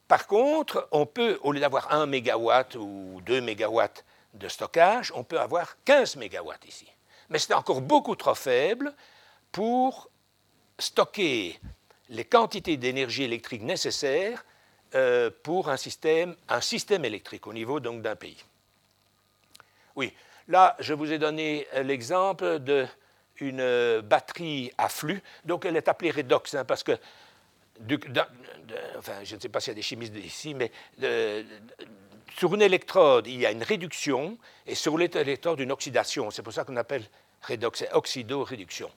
[0.08, 5.22] Par contre, on peut, au lieu d'avoir 1 mégawatt ou 2 mégawatts de stockage, on
[5.22, 6.88] peut avoir 15 mégawatts ici.
[7.28, 8.92] Mais c'est encore beaucoup trop faible
[9.52, 10.10] pour
[10.80, 11.60] stocker
[12.08, 14.44] les quantités d'énergie électrique nécessaires
[14.96, 16.60] euh, pour un système, un
[17.04, 18.44] électrique au niveau d'un pays.
[19.94, 20.12] Oui,
[20.50, 25.22] là, je vous ai donné l'exemple d'une batterie à flux.
[25.44, 26.92] Donc, elle est appelée redox hein, parce que
[28.98, 30.70] enfin, je ne sais pas s'il y a des chimistes ici, mais
[32.36, 34.36] sur une électrode, il y a une réduction,
[34.66, 36.30] et sur l'autre électrode, une oxydation.
[36.30, 37.04] C'est pour ça qu'on appelle
[37.42, 38.90] redox, oxydoréduction.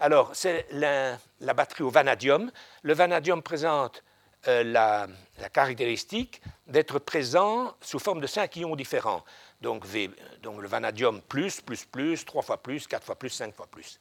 [0.00, 1.18] Alors, c'est la,
[1.54, 2.50] batterie au vanadium.
[2.82, 4.02] Le vanadium présente
[4.48, 5.08] euh, la,
[5.52, 9.24] caractéristique d'être présent sous forme de cinq ions différents.
[9.60, 13.98] Donc, le vanadium plus, plus, plus, trois fois plus, quatre fois plus, cinq fois plus.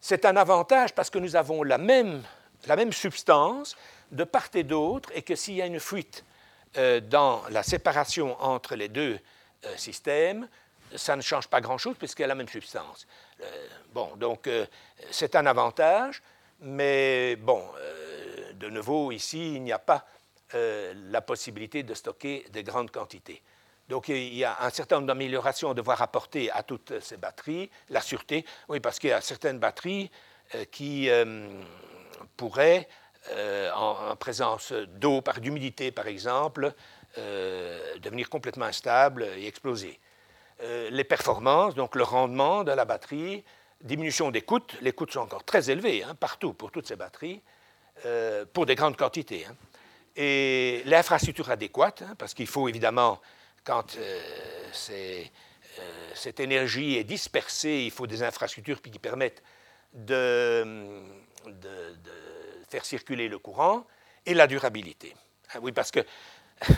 [0.00, 2.22] C'est un avantage parce que nous avons la même
[2.66, 3.76] la même substance
[4.10, 6.24] de part et d'autre et que s'il y a une fuite
[6.76, 9.18] euh, dans la séparation entre les deux
[9.64, 10.48] euh, systèmes,
[10.94, 13.06] ça ne change pas grand-chose puisqu'il y a la même substance.
[13.40, 14.48] Euh, bon, donc
[15.10, 16.22] c'est un avantage,
[16.60, 17.62] mais bon,
[18.54, 20.06] de nouveau, ici, il n'y a pas
[20.52, 23.42] la possibilité de stocker de grandes quantités.
[23.88, 27.70] Donc il y a un certain nombre d'améliorations à devoir apporter à toutes ces batteries.
[27.90, 30.10] La sûreté, oui, parce qu'il y a certaines batteries
[30.70, 31.10] qui
[32.36, 32.88] pourrait,
[33.32, 36.72] euh, en, présence d'eau, par d'humidité par exemple,
[37.18, 39.98] euh, devenir complètement instable et exploser.
[40.62, 43.44] Euh, les performances, donc le rendement de la batterie,
[43.80, 47.42] diminution des coûts, les coûts sont encore très élevés hein, partout pour toutes ces batteries,
[48.52, 49.46] pour des grandes quantités.
[49.46, 49.56] Hein.
[50.16, 53.20] Et l'infrastructure adéquate, hein, parce qu'il faut évidemment,
[53.66, 53.98] quand
[56.14, 59.42] cette énergie est dispersée, il faut des infrastructures qui permettent
[59.92, 61.02] de,
[62.68, 63.86] faire circuler le courant
[64.24, 65.14] et la durabilité.
[65.52, 66.00] Ah oui, parce que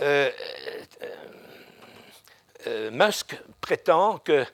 [0.00, 0.30] euh, euh,
[2.66, 4.44] euh, Musk prétend que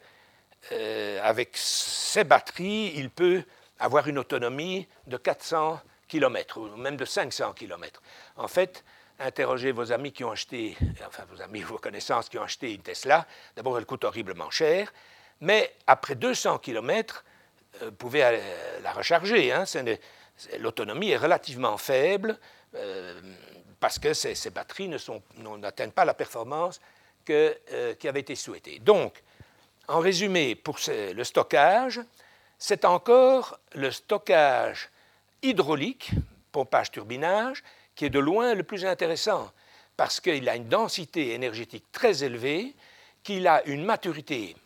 [1.22, 3.44] avec ses batteries, il peut
[3.78, 8.00] avoir une autonomie de 400 km ou même de 500 km.
[8.36, 8.82] En fait,
[9.18, 12.82] interrogez vos amis qui ont acheté, enfin vos amis, vos connaissances qui ont acheté une
[12.82, 13.26] Tesla.
[13.56, 14.92] D'abord, elle coûte horriblement cher,
[15.40, 17.24] mais après 200 km,
[17.80, 18.40] vous pouvez
[18.82, 19.52] la recharger.
[19.52, 19.64] Hein,
[20.58, 22.38] l'autonomie est relativement faible
[22.74, 23.20] euh,
[23.80, 24.88] parce que ces, batteries
[25.58, 26.80] n'atteignent pas la performance
[27.30, 28.78] euh, qui avait été souhaitée.
[28.78, 29.22] Donc,
[29.88, 32.00] en résumé, pour le stockage,
[32.58, 34.88] c'est encore le stockage
[35.42, 36.12] hydraulique,
[36.52, 37.62] pompage-turbinage,
[37.94, 39.50] qui est de loin le plus intéressant
[39.96, 42.74] parce qu'il a une densité énergétique très élevée,
[43.22, 44.56] qu'il a une maturité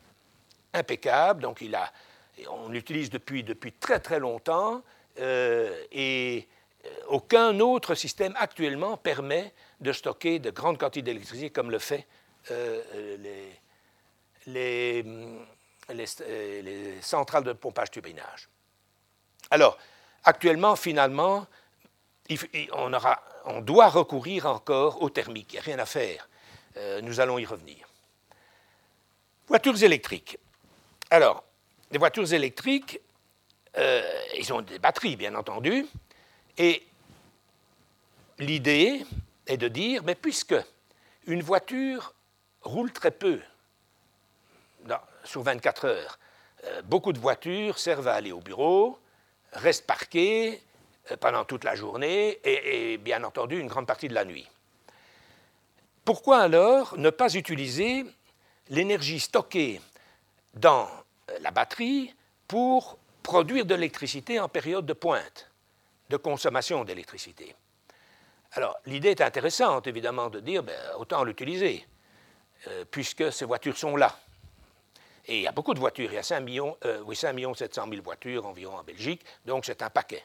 [0.72, 1.92] impeccable, donc il a,
[2.50, 4.82] on l'utilise depuis, depuis très très longtemps,
[5.20, 6.46] euh, et
[6.84, 12.06] euh, aucun autre système actuellement permet de stocker de grandes quantités d'électricité comme le fait
[12.50, 13.16] euh,
[14.46, 15.04] les,
[15.92, 18.48] les, centrales de pompage-turbinage.
[19.50, 19.76] Alors,
[20.24, 21.46] actuellement, finalement,
[22.72, 25.52] on, doit recourir encore au thermique.
[25.52, 26.28] Il n'y a rien à faire.
[27.02, 27.88] nous allons y revenir.
[29.48, 30.38] Voitures électriques.
[31.10, 31.42] Alors,
[31.90, 33.00] les voitures électriques,
[33.78, 34.02] euh,
[34.36, 35.86] ils ont des batteries, bien entendu.
[36.58, 36.86] Et
[38.38, 39.04] l'idée
[39.46, 40.56] est de dire, mais puisque
[41.26, 42.14] une voiture
[42.62, 43.40] roule très peu
[45.24, 46.18] sur 24 heures,
[46.64, 48.98] euh, beaucoup de voitures servent à aller au bureau,
[49.52, 50.67] restent parquées euh,
[51.16, 54.48] pendant toute la journée et, bien entendu une grande partie de la nuit.
[56.04, 58.04] Pourquoi alors ne pas utiliser
[58.70, 59.80] l'énergie stockée
[60.54, 60.88] dans
[61.40, 62.14] la batterie
[62.46, 65.50] pour produire de l'électricité en période de pointe,
[66.08, 67.54] de consommation d'électricité?
[68.52, 71.86] Alors, l'idée est intéressante, évidemment, de dire, ben, autant l'utiliser,
[72.66, 74.18] euh, puisque ces voitures sont là.
[75.26, 77.86] Et il y a beaucoup de voitures, il y a 5 millions, oui, 5 700
[77.90, 80.24] 000 voitures environ en Belgique, donc c'est un paquet.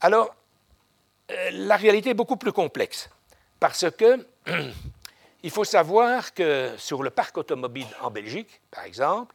[0.00, 0.34] Alors,
[1.52, 3.10] la réalité est beaucoup plus complexe,
[3.60, 4.26] parce que
[5.42, 9.34] il faut savoir que sur le parc automobile en Belgique, par exemple,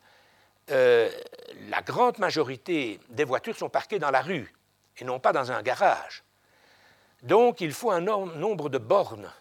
[0.68, 4.54] la grande majorité des voitures sont parquées dans la rue
[4.98, 6.24] et non pas dans un garage.
[7.22, 9.32] Donc, il faut un nombre de bornes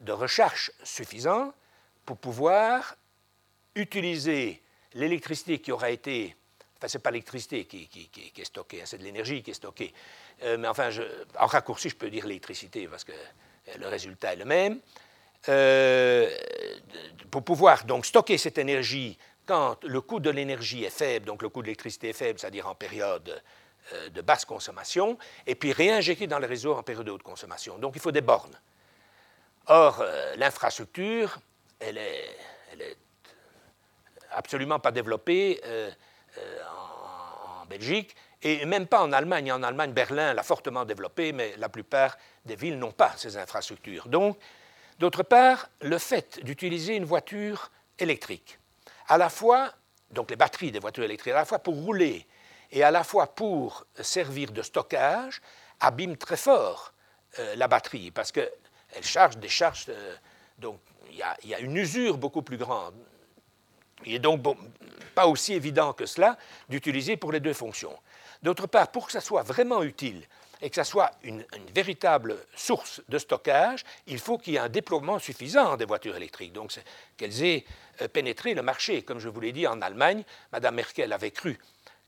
[0.00, 1.52] de recharge suffisant
[2.04, 2.96] pour pouvoir
[3.74, 4.62] utiliser
[4.94, 6.36] l'électricité qui aura été.
[6.76, 7.88] Enfin, ce n'est pas l'électricité qui,
[8.36, 9.92] est stockée, hein, c'est de l'énergie qui est stockée.
[10.42, 10.90] Euh, mais enfin,
[11.38, 13.12] en raccourci, je peux dire l'électricité parce que
[13.78, 14.80] le résultat est le même.
[15.48, 16.30] Euh,
[17.30, 21.48] pour pouvoir donc stocker cette énergie quand le coût de l'énergie est faible, donc le
[21.48, 23.40] coût de l'électricité est faible, c'est-à-dire en période
[23.92, 27.78] euh, de basse consommation, et puis réinjecter dans le réseau en période de haute consommation.
[27.78, 28.58] Donc il faut des bornes.
[29.68, 31.38] Or, euh, l'infrastructure,
[31.78, 32.96] elle n'est est
[34.32, 35.90] absolument pas développée euh,
[36.36, 39.52] en, en, Belgique, et même pas en Allemagne.
[39.52, 44.08] En Allemagne, Berlin l'a fortement développée, mais la plupart des villes n'ont pas ces infrastructures.
[44.08, 44.38] Donc,
[44.98, 48.58] d'autre part, le fait d'utiliser une voiture électrique,
[49.08, 49.72] à la fois,
[50.10, 52.26] donc les batteries des voitures électriques, à la fois pour rouler
[52.72, 55.40] et à la fois pour servir de stockage,
[55.80, 56.92] abîme très fort
[57.38, 58.50] euh, la batterie parce qu'elle
[59.02, 59.86] charge, décharge.
[59.88, 60.16] Euh,
[60.58, 62.94] donc il y, a, une usure beaucoup plus grande.
[64.04, 64.42] Il n'est donc
[65.14, 66.36] pas aussi évident que cela
[66.68, 67.96] d'utiliser pour les deux fonctions.
[68.42, 70.22] D'autre part, pour que ça soit vraiment utile
[70.60, 74.68] et que ça soit une, véritable source de stockage, il faut qu'il y ait un
[74.68, 76.52] déploiement suffisant des voitures électriques.
[76.52, 76.72] Donc
[77.16, 77.64] qu'elles aient
[78.02, 79.02] euh, pénétré le marché.
[79.02, 81.58] Comme je vous l'ai dit, en Allemagne, Mme Merkel avait cru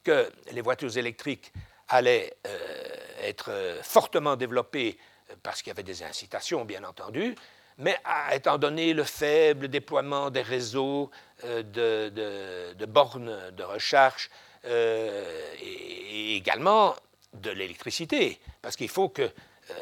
[0.05, 1.53] que les voitures électriques
[1.89, 4.99] allaient euh, être euh, fortement développées
[5.43, 7.35] parce qu'il y avait des incitations, bien entendu,
[7.79, 7.97] mais
[8.33, 11.11] étant donné le faible déploiement des réseaux
[11.45, 14.31] de, bornes de recharge
[14.65, 16.95] et, également
[17.35, 19.31] de l'électricité, parce qu'il faut que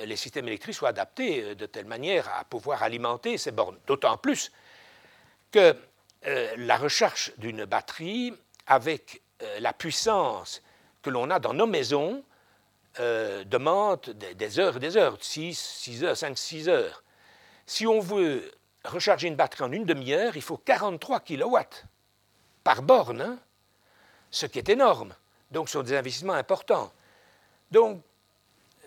[0.05, 4.53] les systèmes électriques soient adaptés de telle manière à pouvoir alimenter ces bornes, d'autant plus
[5.51, 5.75] que
[6.57, 8.35] la recherche d'une batterie
[8.67, 10.63] avec euh, la puissance
[11.03, 12.25] que l'on a dans nos maisons
[13.01, 17.03] euh, demande des, heures et des heures, 6, 6 heures, 5, 6 heures.
[17.66, 18.50] Si on veut
[18.85, 21.57] recharger une batterie en une demi-heure, il faut 43 kW
[22.62, 23.38] par borne, hein,
[24.31, 25.14] ce qui est énorme.
[25.50, 26.92] Donc, ce sont des investissements importants.
[27.70, 28.02] Donc,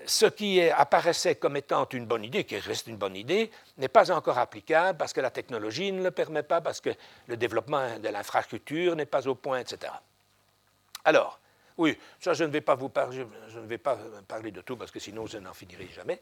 [0.05, 4.11] ce qui apparaissait comme étant une bonne idée, qui reste une bonne idée, n'est pas
[4.11, 6.91] encore applicable parce que la technologie ne le permet pas, parce que
[7.27, 9.91] le développement de l'infrastructure n'est pas au point, etc.
[11.03, 11.39] Alors,
[11.77, 13.09] oui, ça je ne vais pas vous pas
[14.27, 16.19] parler de tout parce que sinon je n'en finirai jamais.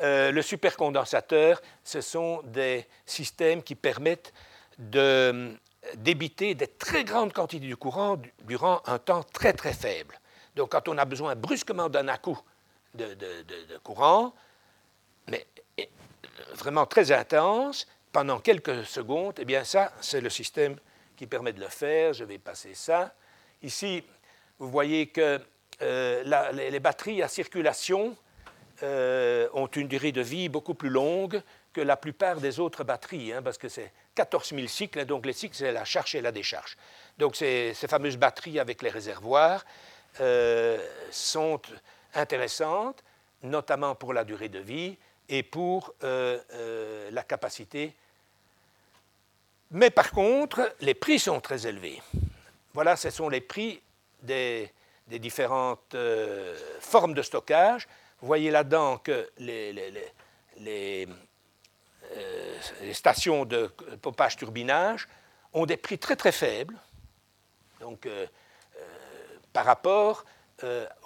[0.00, 4.32] Euh, le supercondensateur, ce sont des systèmes qui permettent
[4.78, 5.54] de
[5.96, 10.18] débiter des très grandes quantités de courant durant un temps très très faible.
[10.56, 12.38] Donc quand on a besoin brusquement d'un à-coup
[12.94, 13.14] de,
[13.82, 14.34] courant,
[15.28, 15.46] mais
[16.54, 20.76] vraiment très intense, pendant quelques secondes, eh bien ça, c'est le système
[21.16, 22.12] qui permet de le faire.
[22.12, 23.14] Je vais passer ça.
[23.62, 24.02] Ici,
[24.58, 25.40] vous voyez que
[25.82, 28.16] euh, les, batteries à circulation
[28.82, 33.32] euh, ont une durée de vie beaucoup plus longue que la plupart des autres batteries,
[33.32, 36.32] hein, parce que c'est 14 000 cycles, donc les cycles, c'est la charge et la
[36.32, 36.76] décharge.
[37.18, 39.64] Donc ces, fameuses batteries avec les réservoirs
[40.20, 40.78] euh,
[41.10, 41.60] sont
[42.14, 43.02] intéressantes,
[43.42, 44.96] notamment pour la durée de vie
[45.28, 47.94] et pour la capacité.
[49.70, 52.02] Mais par contre, les prix sont très élevés.
[52.74, 53.80] Voilà, ce sont les prix
[54.22, 54.72] des,
[55.08, 57.86] différentes euh, formes de stockage.
[58.22, 61.08] Voyez là-dedans que les,
[62.16, 62.58] euh,
[62.92, 63.70] stations de
[64.02, 65.08] pompage-turbinage
[65.52, 66.76] ont des prix très très faibles,
[67.80, 68.26] donc euh,
[69.52, 70.24] par rapport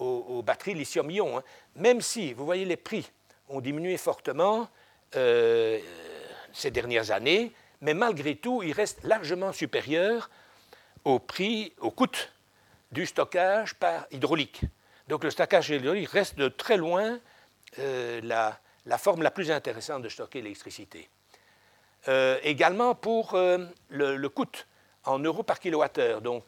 [0.01, 1.39] aux, batteries lithium-ion.
[1.39, 1.43] Hein.
[1.77, 3.09] Même si, vous voyez, les prix
[3.49, 4.69] ont diminué fortement
[5.13, 10.29] ces dernières années, mais malgré tout, ils restent largement supérieurs
[11.05, 12.09] au prix, au coût
[12.91, 14.63] du stockage par hydraulique.
[15.09, 17.19] Donc le stockage hydraulique reste de très loin
[17.79, 21.09] euh, la, forme la plus intéressante de stocker l'électricité.
[22.09, 23.59] Euh, également pour euh,
[23.89, 24.45] le, coût
[25.05, 26.21] en euros par kilowattheure.
[26.21, 26.45] Donc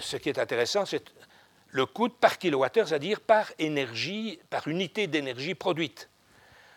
[0.00, 1.12] ce qui est intéressant, c'est
[1.68, 6.08] le coût par kilowattheure, c'est-à-dire par énergie, par unité d'énergie produite.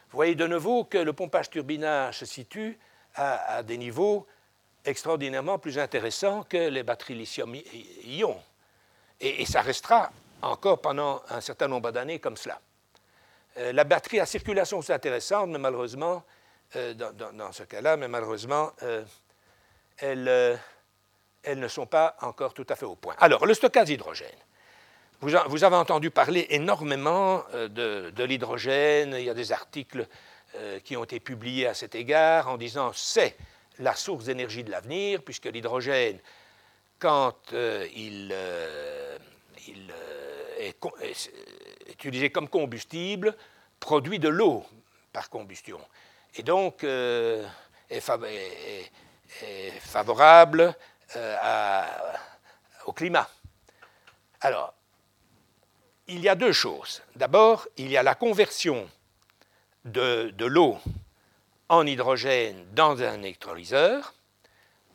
[0.09, 2.79] Vous voyez de nouveau que le pompage-turbinage se situe
[3.15, 4.25] à, des niveaux
[4.85, 8.37] extraordinairement plus intéressants que les batteries lithium-ion.
[9.19, 10.11] Et, ça restera
[10.41, 12.59] encore pendant un certain nombre d'années comme cela.
[13.57, 16.23] Euh, la batterie à circulation, c'est intéressant, mais malheureusement,
[16.75, 19.03] euh, dans, ce cas-là, mais malheureusement, euh,
[19.97, 20.59] elle,
[21.43, 23.15] elles ne sont pas encore tout à fait au point.
[23.19, 24.29] Alors, le stockage d'hydrogène.
[25.21, 27.67] Vous, avez entendu parler énormément euh,
[28.11, 29.15] de, l'hydrogène.
[29.17, 30.07] Il y a des articles
[30.83, 33.35] qui ont été publiés à cet égard en disant c'est
[33.79, 36.19] la source d'énergie de l'avenir, puisque l'hydrogène,
[36.99, 38.33] quand euh, il,
[40.57, 40.77] est,
[41.89, 43.35] utilisé comme combustible,
[43.79, 44.63] produit de l'eau
[45.13, 45.79] par combustion.
[46.35, 47.43] Et donc est,
[49.79, 50.75] favorable
[52.85, 53.29] au climat.
[54.41, 54.73] Alors,
[56.07, 57.01] il y a deux choses.
[57.15, 58.89] D'abord, il y a la conversion
[59.85, 60.77] de, l'eau
[61.69, 64.13] en hydrogène dans un électrolyseur,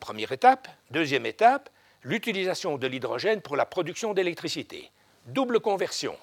[0.01, 0.69] première étape.
[0.91, 1.69] Deuxième étape,
[2.03, 4.91] l'utilisation de l'hydrogène pour la production d'électricité.
[5.27, 6.17] Double conversion.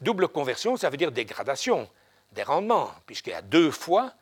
[0.00, 1.88] Double conversion, ça veut dire dégradation
[2.32, 4.12] des rendements, puisqu'il y a deux fois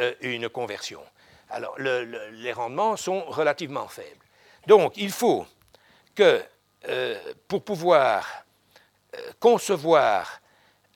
[0.00, 1.02] euh, une conversion.
[1.50, 4.24] Alors, les rendements sont relativement faibles.
[4.66, 5.46] Donc, il faut
[6.14, 6.42] que,
[6.88, 8.26] euh, pour pouvoir
[9.14, 10.40] euh, concevoir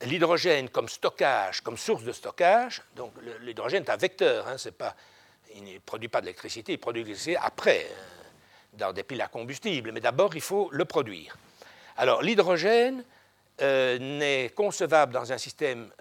[0.01, 4.95] l'hydrogène comme stockage, comme source de stockage, donc l'hydrogène est un vecteur, hein, pas,
[5.55, 7.87] il ne produit pas d'électricité, il produit de l'électricité après,
[8.73, 11.37] dans des piles à combustible, mais d'abord il faut le produire.
[11.97, 13.03] Alors l'hydrogène
[13.61, 15.91] euh, n'est concevable dans un système,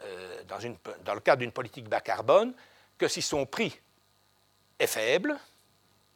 [0.49, 0.59] dans,
[1.05, 2.55] dans, le cadre d'une politique bas carbone,
[2.97, 3.79] que si son prix
[4.79, 5.37] est faible,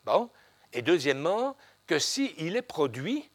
[0.05, 0.31] bon,
[0.73, 1.57] et deuxièmement,
[1.87, 3.29] que s'il est produit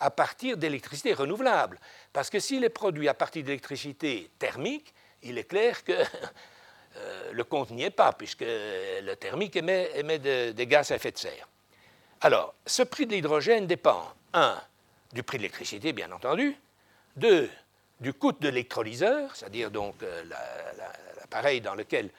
[0.00, 1.78] à partir d'électricité renouvelable.
[2.12, 5.92] Parce que s'il est produit à partir d'électricité thermique, il est clair que
[6.96, 10.18] euh, le compte n'y est pas, puisque le thermique émet,
[10.52, 11.48] des gaz à effet de serre.
[12.20, 14.60] Alors, ce prix de l'hydrogène dépend, un,
[15.14, 16.56] du prix de l'électricité, bien entendu,
[17.16, 17.48] deux,
[18.00, 20.24] du coût de l'électrolyseur, c'est-à-dire donc euh,
[21.20, 22.10] l'appareil dans lequel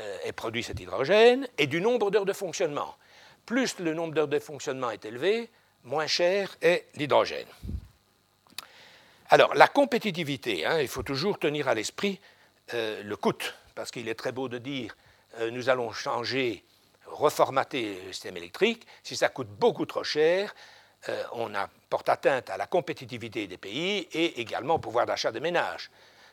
[0.00, 2.96] euh, est produit cet hydrogène, et du nombre d'heures de fonctionnement.
[3.44, 5.50] Plus le nombre d'heures de fonctionnement est élevé,
[5.84, 7.48] moins cher est l'hydrogène.
[9.28, 12.20] Alors, la compétitivité, hein, il faut toujours tenir à l'esprit
[12.74, 13.34] euh, le coût,
[13.74, 14.96] parce qu'il est très beau de dire
[15.52, 16.64] nous allons changer,
[17.04, 18.86] reformater le système électrique.
[19.02, 20.54] Si ça coûte beaucoup trop cher,
[21.08, 21.50] euh, on
[21.88, 25.90] porte atteinte à la compétitivité des pays et également au pouvoir d'achat des ménages.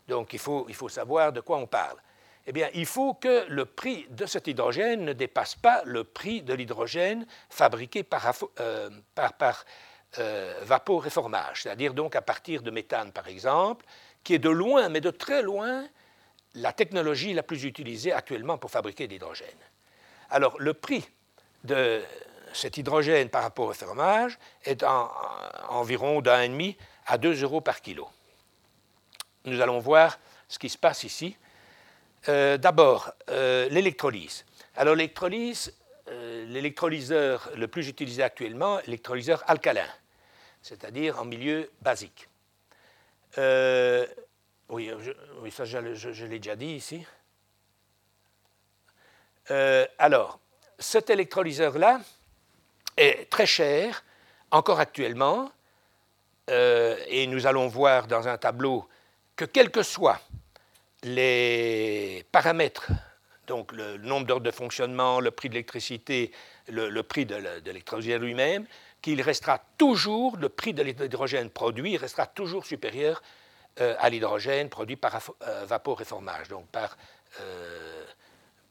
[0.07, 1.97] Donc, il faut, il faut savoir de quoi on parle.
[2.45, 6.41] Eh bien, il faut que le prix de cet hydrogène ne dépasse pas le prix
[6.41, 9.65] de l'hydrogène fabriqué par, euh, par,
[10.19, 13.85] euh, vaporéformage, c'est-à-dire donc à partir de méthane, par exemple,
[14.23, 15.87] qui est de loin, mais de très loin,
[16.55, 19.47] la technologie la plus utilisée actuellement pour fabriquer de l'hydrogène.
[20.29, 21.07] Alors, le prix
[21.63, 22.01] de
[22.53, 25.11] cet hydrogène par rapport au formage est en,
[25.69, 28.07] environ d'un demi à 2 euros par kilo.
[29.45, 31.35] Nous allons voir ce qui se passe ici.
[32.29, 34.45] Euh, d'abord, euh, l'électrolyse.
[34.75, 35.73] Alors l'électrolyse,
[36.09, 39.87] euh, l'électrolyseur le plus utilisé actuellement, l'électrolyseur alcalin,
[40.61, 42.29] c'est-à-dire en milieu basique.
[44.69, 44.89] oui,
[45.51, 47.05] ça je, l'ai déjà dit ici.
[49.97, 50.39] alors,
[50.79, 51.99] cet électrolyseur-là
[52.97, 54.03] est très cher,
[54.51, 55.51] encore actuellement,
[56.47, 58.87] et nous allons voir dans un tableau
[59.35, 60.19] que quel que soit
[61.03, 62.91] les paramètres,
[63.47, 66.31] donc le nombre d'heures de fonctionnement, le prix de l'électricité,
[66.69, 67.35] le, prix de
[67.65, 68.65] l'électrogène lui-même,
[69.01, 73.21] qu'il restera toujours, le prix de l'hydrogène produit restera toujours supérieur
[73.81, 76.97] euh, à l'hydrogène produit par euh, vaporéformage, donc par,
[77.41, 78.05] euh,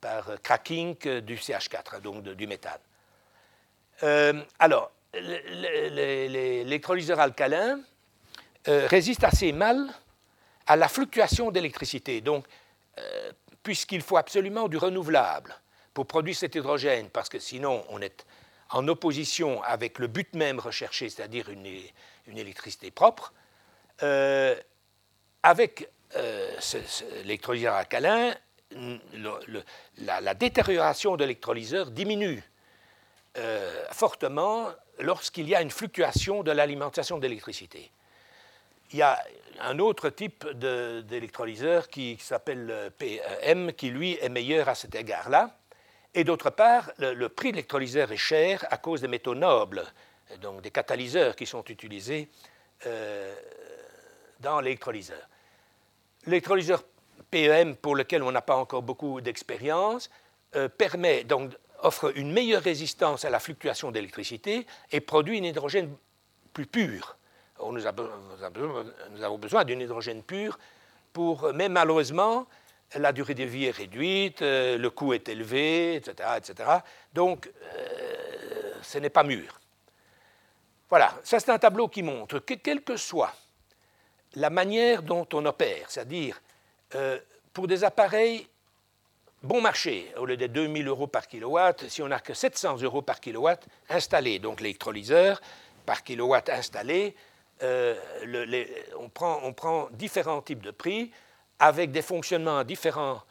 [0.00, 2.80] par cracking du CH4, donc du méthane.
[4.58, 7.80] Alors, l'électrolyseur alcalin
[8.66, 9.88] résiste assez mal
[10.66, 12.20] à la fluctuation d'électricité.
[12.20, 12.46] Donc,
[12.98, 13.32] euh,
[13.62, 15.54] puisqu'il faut absolument du renouvelable
[15.94, 18.26] pour produire cet hydrogène, parce que sinon on est
[18.70, 21.66] en opposition avec le but même recherché, c'est-à-dire une,
[22.36, 23.32] électricité propre,
[24.02, 24.54] euh,
[25.42, 26.50] avec euh,
[27.24, 28.34] l'électrolyseur alcalin,
[29.98, 32.42] la, détérioration de l'électrolyseur diminue
[33.38, 34.68] euh, fortement
[34.98, 37.90] lorsqu'il y a une fluctuation de l'alimentation d'électricité.
[38.92, 39.18] Il y a
[39.60, 45.56] un autre type d'électrolyseur qui, s'appelle PM, qui lui est meilleur à cet égard-là.
[46.14, 49.82] Et d'autre part, le, prix de l'électrolyseur est cher à cause des métaux nobles,
[50.42, 52.28] donc des catalyseurs qui sont utilisés
[52.86, 53.34] euh,
[54.40, 55.26] dans l'électrolyseur.
[56.26, 56.84] L'électrolyseur
[57.30, 60.10] PEM, pour lequel on n'a pas encore beaucoup d'expérience,
[60.54, 61.52] euh, permet donc
[61.82, 65.94] offre une meilleure résistance à la fluctuation d'électricité et produit un hydrogène
[66.52, 67.16] plus pur
[67.70, 70.58] nous, avons besoin d'un hydrogène pur
[71.12, 72.46] pour, mais malheureusement,
[72.96, 76.30] la durée de vie est réduite, euh, le coût est élevé, etc.
[76.36, 76.70] etc.
[77.12, 79.60] donc, euh, ce n'est pas mûr.
[80.90, 83.32] Voilà, ça c'est un tableau qui montre que quelle que soit
[84.34, 86.40] la manière dont on opère, c'est-à-dire
[86.94, 87.18] euh,
[87.52, 88.46] pour des appareils
[89.42, 93.02] bon marché, au lieu de 2000 euros par kilowatt, si on n'a que 700 euros
[93.02, 95.40] par kilowatt installé, donc l'électrolyseur
[95.84, 97.14] par kilowatt installé,
[97.62, 97.94] euh,
[98.98, 101.10] on, prend, différents types de prix
[101.58, 103.22] avec des fonctionnements différents,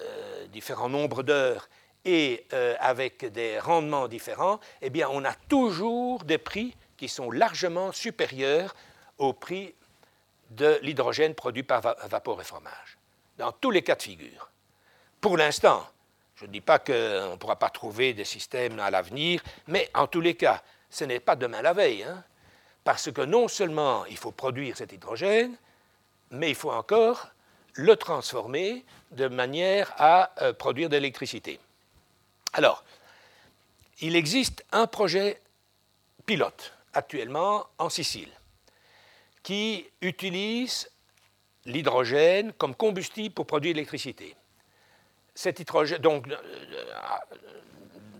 [0.00, 1.68] euh, différents nombres d'heures
[2.04, 7.30] et euh, avec des rendements différents, eh bien, on a toujours des prix qui sont
[7.30, 8.74] largement supérieurs
[9.18, 9.74] au prix
[10.50, 12.98] de l'hydrogène produit par vapeur et fromage,
[13.38, 14.49] dans tous les cas de figure.
[15.20, 15.86] Pour l'instant,
[16.36, 16.92] je ne dis pas qu'on
[17.32, 21.20] ne pourra pas trouver des systèmes à l'avenir, mais en tous les cas, ce n'est
[21.20, 22.24] pas demain la veille, hein,
[22.84, 25.56] parce que non seulement il faut produire cet hydrogène,
[26.30, 27.28] mais il faut encore
[27.74, 31.60] le transformer de manière à euh, produire de l'électricité.
[32.54, 32.82] Alors,
[34.00, 35.42] il existe un projet
[36.24, 38.30] pilote actuellement en Sicile
[39.42, 40.90] qui utilise
[41.66, 44.34] l'hydrogène comme combustible pour produire l'électricité
[45.40, 46.36] cet hydrogène, donc euh,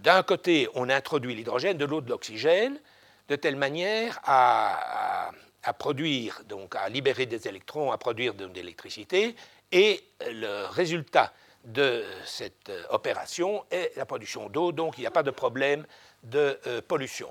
[0.02, 2.80] d'un côté, on introduit l'hydrogène, de l'autre l'oxygène,
[3.28, 5.30] de telle manière à,
[5.78, 9.36] produire, donc à libérer des électrons, à produire de, l'électricité,
[9.70, 11.34] et le résultat
[11.66, 15.84] de cette euh, opération est la production d'eau, donc il n'y a pas de problème
[16.22, 17.30] de euh, pollution.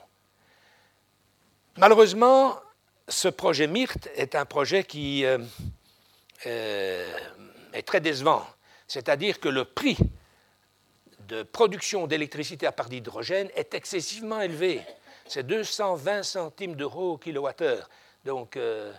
[1.77, 2.59] Malheureusement,
[3.07, 5.39] ce projet MIRT est un projet qui est
[7.85, 8.45] très décevant
[8.89, 9.97] c'est-à-dire que le prix
[11.27, 14.81] de production d'électricité à partir d'hydrogène est excessivement élevé.
[15.27, 17.87] C'est 220 centimes d'euros au kilowattheure.
[18.25, 18.91] Donc, euh,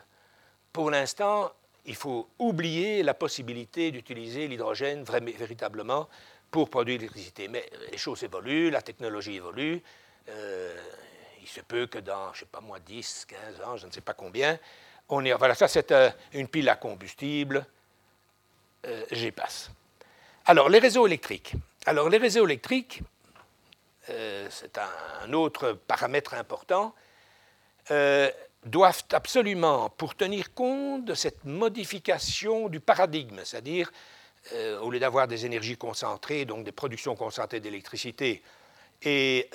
[0.72, 1.50] pour l'instant,
[1.86, 6.08] il faut oublier la possibilité d'utiliser l'hydrogène véritablement
[6.52, 7.48] pour produire l'électricité.
[7.48, 9.82] Mais les choses évoluent, la technologie évolue.
[10.28, 10.76] Euh,
[11.42, 13.90] il se peut que dans, je ne sais pas moi, 10, 15 ans, je ne
[13.90, 14.56] sais pas combien,
[15.08, 15.32] on est.
[15.32, 17.66] Voilà, ça c'est euh, une pile à combustible.
[19.10, 19.70] J'y passe.
[20.46, 21.54] Alors, les réseaux électriques.
[21.86, 23.02] Alors, les réseaux électriques,
[24.08, 26.94] euh, c'est un, autre paramètre important,
[27.90, 28.30] euh,
[28.64, 33.90] doivent absolument, pour tenir compte de cette modification du paradigme, c'est-à-dire,
[34.54, 38.42] euh, au lieu d'avoir des énergies concentrées, donc des productions concentrées d'électricité,
[39.02, 39.48] et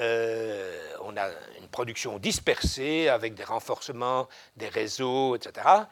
[1.02, 1.30] on a
[1.60, 4.28] une production dispersée avec des renforcements
[4.58, 5.86] des réseaux, etc.,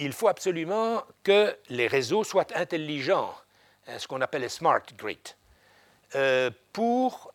[0.00, 3.34] il faut absolument que les réseaux soient intelligents,
[3.86, 5.18] hein, ce qu'on appelle les smart grid,
[6.14, 7.32] euh, pour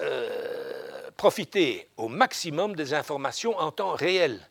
[0.00, 4.48] euh, profiter au maximum des informations en temps réel.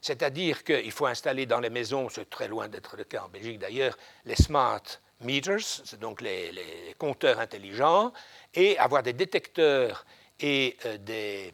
[0.00, 3.58] C'est-à-dire qu'il faut installer dans les maisons, c'est très loin d'être le cas en Belgique
[3.58, 4.82] d'ailleurs, les smart
[5.20, 8.12] meters, donc les, compteurs intelligents,
[8.52, 10.04] et avoir des détecteurs
[10.40, 11.52] et euh, des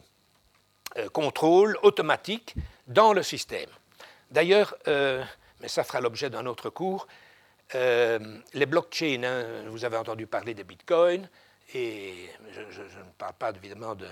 [1.12, 2.54] contrôles automatiques
[2.86, 3.70] dans le système.
[4.30, 4.76] D'ailleurs,
[5.62, 7.06] mais ça fera l'objet d'un autre cours.
[7.74, 8.18] Euh,
[8.52, 11.28] les blockchains, hein, vous avez entendu parler des bitcoins,
[11.74, 14.08] et je, ne parle pas évidemment de,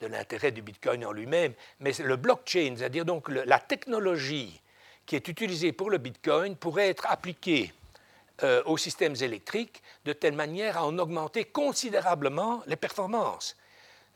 [0.00, 4.60] l'intérêt du bitcoin en lui-même, mais le blockchain, c'est-à-dire donc la technologie
[5.06, 7.72] qui est utilisée pour le bitcoin pourrait être appliquée
[8.42, 13.56] euh, aux systèmes électriques de telle manière à en augmenter considérablement les performances.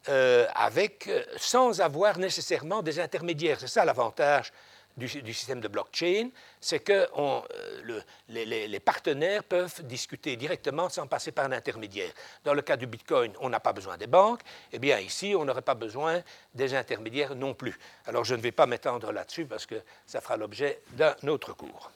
[0.08, 3.58] Euh, avec, sans avoir nécessairement des intermédiaires.
[3.60, 4.52] C'est ça l'avantage
[4.98, 6.30] du, système de blockchain,
[6.60, 12.10] c'est que euh, les, partenaires peuvent discuter directement sans passer par un intermédiaire.
[12.44, 14.40] Dans le cas du Bitcoin, on n'a pas besoin des banques.
[14.72, 16.22] Eh bien, ici, on n'aurait pas besoin
[16.54, 17.78] des intermédiaires non plus.
[18.06, 19.76] Alors, je ne vais pas m'étendre là-dessus parce que
[20.06, 21.90] ça fera l'objet d'un autre cours.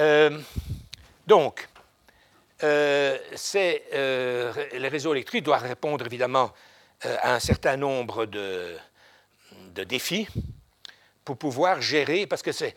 [0.00, 0.38] Euh,
[1.26, 1.68] donc,
[2.62, 6.52] euh, les réseaux électriques doivent répondre évidemment
[7.02, 8.76] à un certain nombre de
[9.84, 10.28] défis
[11.28, 12.74] pour pouvoir gérer, parce que c'est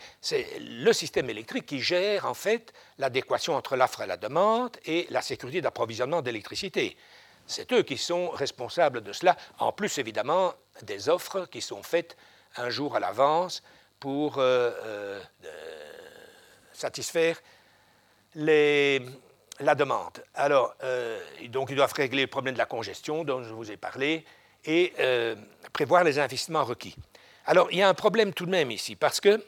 [0.60, 5.22] le système électrique qui gère en fait l'adéquation entre l'offre et la demande et la
[5.22, 6.98] sécurité d'approvisionnement d'électricité.
[7.48, 12.18] C'est eux qui sont responsables de cela, en plus évidemment des offres qui sont faites
[12.58, 13.64] un jour à l'avance
[14.02, 15.22] pour euh, euh,
[16.74, 17.40] satisfaire
[18.36, 19.02] les,
[19.62, 20.26] la demande.
[20.34, 23.78] Alors, euh, donc ils doivent régler le problème de la congestion dont je vous ai
[23.78, 24.26] parlé
[24.66, 24.92] et
[25.72, 26.98] prévoir les investissements requis.
[27.52, 29.46] Alors, il y a un problème tout de même ici, parce que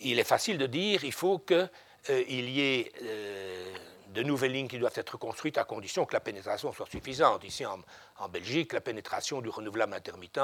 [0.00, 1.70] il est facile de dire qu'il faut qu'il
[2.10, 3.74] euh, y ait euh,
[4.08, 7.44] de nouvelles lignes qui doivent être construites à condition que la pénétration soit suffisante.
[7.44, 10.38] Ici, en, Belgique, la pénétration du renouvelable intermittent,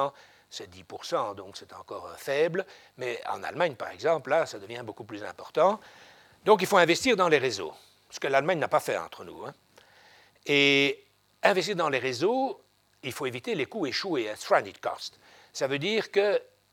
[0.49, 2.65] c'est 10%, donc c'est encore euh, faible.
[2.97, 5.81] Mais en Allemagne, par exemple, là, ça devient beaucoup plus important.
[6.47, 7.75] Donc, il faut investir dans les réseaux,
[8.09, 9.45] ce que l'Allemagne n'a pas fait entre nous.
[9.45, 9.53] Hein.
[10.47, 11.05] Et
[11.43, 12.63] investir dans les réseaux,
[13.03, 15.21] il faut éviter les coûts échoués, stranded costs
[15.53, 16.11] Ça veut dire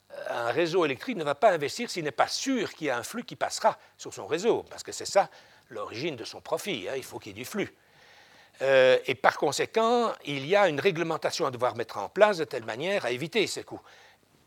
[0.09, 3.03] qu'un réseau électrique ne va pas investir s'il n'est pas sûr qu'il y a un
[3.03, 5.29] flux qui passera sur son réseau, parce que c'est ça
[5.69, 7.73] l'origine de son profit, hein, il faut qu'il y ait du flux.
[8.61, 12.43] Euh, et par conséquent, il y a une réglementation à devoir mettre en place de
[12.43, 13.81] telle manière à éviter ces coûts.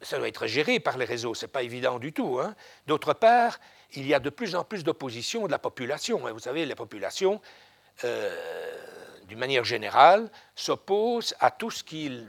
[0.03, 2.39] Ça doit être géré par les réseaux, ce n'est pas évident du tout.
[2.41, 2.55] Hein.
[2.87, 3.59] D'autre part,
[3.95, 6.27] il y a de plus en plus d'opposition de la population.
[6.27, 6.33] Hein.
[6.33, 7.41] Vous savez, la population,
[8.05, 8.77] euh,
[9.29, 12.27] d'une manière générale, s'oppose à tout ce qui,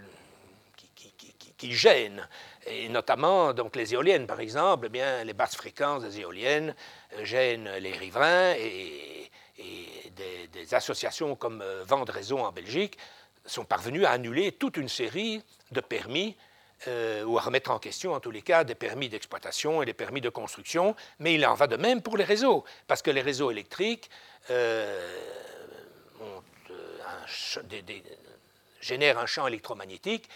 [1.61, 2.27] gêne,
[2.66, 6.76] et notamment donc, les éoliennes, par exemple, eh bien, les basses fréquences des éoliennes
[7.14, 9.30] euh, gênent les riverains et,
[10.16, 12.97] des, associations comme euh, Vent de Réseau en Belgique
[13.45, 16.36] sont parvenues à annuler toute une série de permis
[16.88, 19.93] euh, ou à remettre en question, en tous les cas, des permis d'exploitation et des
[19.93, 20.95] permis de construction.
[21.20, 24.09] Mais il en va de même pour les réseaux, parce que les réseaux électriques
[28.82, 30.30] génèrent un champ électromagnétique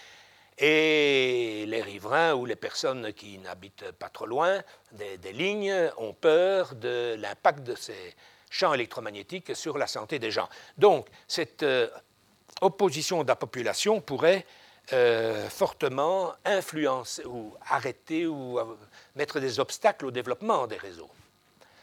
[0.58, 4.60] et les riverains ou les personnes qui n'habitent pas trop loin
[4.92, 8.14] des, lignes ont peur de l'impact de ces
[8.50, 10.48] champs électromagnétiques sur la santé des gens.
[10.76, 11.88] Donc, cette euh,
[12.60, 14.46] opposition de la population pourrait
[14.92, 18.64] euh, fortement influencer ou arrêter ou euh,
[19.14, 21.10] mettre des obstacles au développement des réseaux.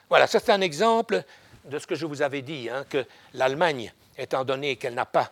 [0.10, 1.24] Voilà, ça c'est un exemple
[1.64, 5.32] de ce que je vous avais dit, hein, que l'Allemagne, étant donné qu'elle n'a pas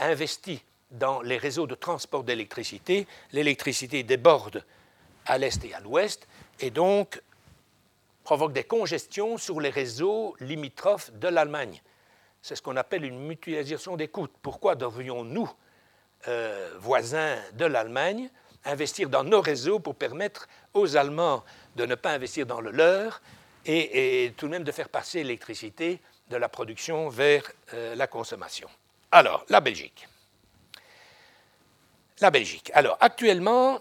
[0.00, 0.60] investi
[0.94, 4.64] dans les réseaux de transport d'électricité, l'électricité déborde
[5.26, 6.26] à l'est et à l'ouest,
[6.60, 7.20] et donc
[8.22, 11.80] provoque des congestions sur les réseaux limitrophes de l'Allemagne.
[12.42, 14.28] C'est ce qu'on appelle une mutualisation des coûts.
[14.42, 15.50] Pourquoi devrions-nous,
[16.28, 18.30] euh, voisins de l'Allemagne,
[18.64, 21.44] investir dans nos réseaux pour permettre aux Allemands
[21.76, 23.20] de ne pas investir dans le leur
[23.66, 28.68] et, tout de même de faire passer l'électricité de la production vers euh, la consommation?
[29.10, 30.08] Alors, la Belgique.
[32.20, 32.70] La Belgique.
[32.74, 33.80] Alors, actuellement,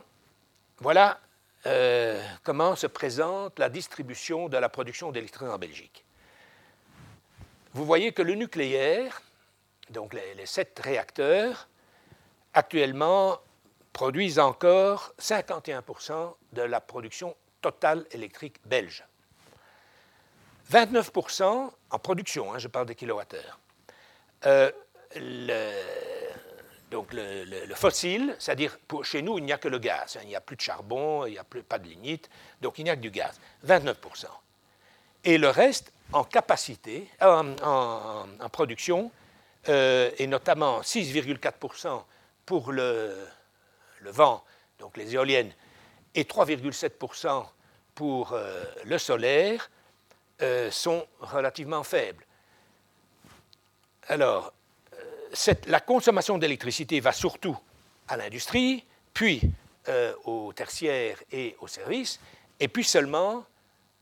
[0.79, 1.19] voilà
[1.65, 6.03] euh, comment se présente la distribution de la production d'électricité en Belgique.
[7.73, 9.21] Vous voyez que le nucléaire,
[9.89, 11.67] donc les, sept réacteurs,
[12.53, 13.39] actuellement
[13.93, 19.05] produisent encore 51% de la production totale électrique belge.
[20.71, 23.59] 29% en production, hein, je parle des kilowattheures.
[24.45, 24.71] Euh,
[27.14, 30.18] le, fossile, c'est-à-dire chez nous, il n'y a que le gaz.
[30.18, 30.22] Hein.
[30.24, 32.30] il n'y a plus de charbon, il n'y a plus, pas de lignite,
[32.61, 33.39] donc il n'y a que du gaz.
[33.66, 34.26] 29%.
[35.24, 39.11] Et le reste, en capacité, euh, en, production,
[39.70, 42.03] euh, et notamment 6,4%
[42.45, 43.16] pour le,
[44.01, 44.43] vent,
[44.80, 45.53] donc les éoliennes,
[46.14, 47.45] et 3,7%
[47.95, 49.70] pour euh, le solaire,
[50.72, 52.26] sont relativement faibles.
[54.09, 54.51] Alors,
[55.67, 57.57] la consommation d'électricité va surtout
[58.07, 59.41] à l'industrie, puis
[59.89, 62.19] euh, au tertiaire et au service,
[62.59, 63.45] et puis seulement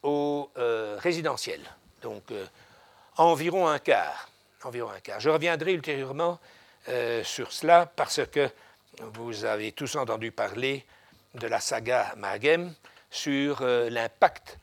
[0.03, 1.61] au euh, résidentiel.
[2.01, 2.45] Donc euh,
[3.17, 4.29] environ un quart.
[4.63, 5.19] Environ un quart.
[5.19, 6.39] Je reviendrai ultérieurement
[7.23, 8.49] sur cela parce que
[9.13, 10.83] vous avez tous entendu parler
[11.35, 12.73] de la saga Magem
[13.11, 14.57] sur l'impact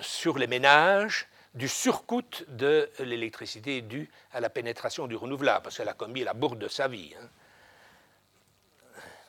[0.00, 5.88] sur les ménages du surcoût de l'électricité due à la pénétration du renouvelable, parce qu'elle
[5.88, 7.14] a commis la bourde de sa vie.
[7.18, 7.28] Hein.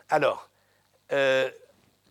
[0.10, 0.50] Alors,
[1.14, 1.50] euh,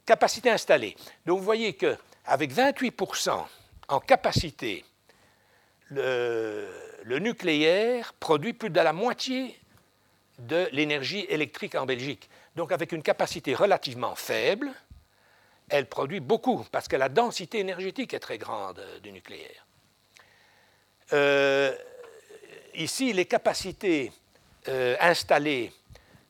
[0.07, 0.97] capacité installée.
[1.27, 3.47] Donc vous voyez qu'avec 28%
[3.89, 4.85] en capacité,
[5.91, 6.67] le,
[7.05, 9.59] le, nucléaire produit plus de la moitié
[10.39, 12.29] de l'énergie électrique en Belgique.
[12.57, 14.73] Donc avec une capacité relativement faible,
[15.69, 19.66] elle produit beaucoup, parce que la densité énergétique est très grande euh, du nucléaire.
[21.13, 21.73] Euh,
[22.75, 24.13] ici, les capacités
[24.69, 25.73] euh, installées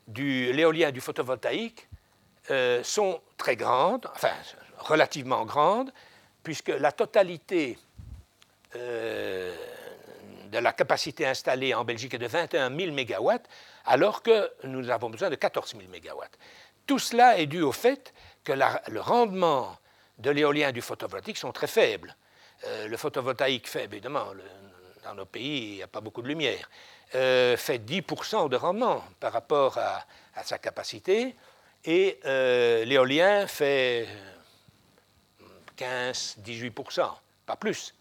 [0.07, 1.89] de l'éolien et du photovoltaïque
[2.51, 4.33] euh, sont très grandes, enfin
[4.79, 5.93] relativement grandes,
[6.43, 7.79] puisque la totalité
[8.75, 13.31] de la capacité installée en Belgique est de 21 000 MW,
[13.87, 16.25] alors que nous avons besoin de 14 000 MW.
[16.87, 18.13] Tout cela est dû au fait
[18.45, 19.79] que le rendement
[20.19, 22.15] de l'éolien et du photovoltaïque sont très faibles.
[22.87, 24.27] le photovoltaïque fait, évidemment,
[25.07, 26.69] dans nos pays, il n'y a pas beaucoup de lumière,
[27.15, 30.05] euh, fait 10% de rendement par rapport à,
[30.45, 31.35] sa capacité,
[31.85, 34.09] et euh, l'éolien fait
[35.79, 37.09] 15-18%,
[37.47, 37.95] pas plus.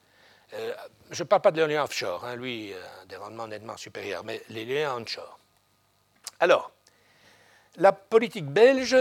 [0.53, 0.73] Euh,
[1.11, 2.73] je ne parle pas de l'éolien offshore, hein, lui,
[3.07, 5.39] des rendements nettement supérieurs, mais l'éolien onshore.
[6.39, 6.71] Alors,
[7.77, 8.97] la politique belge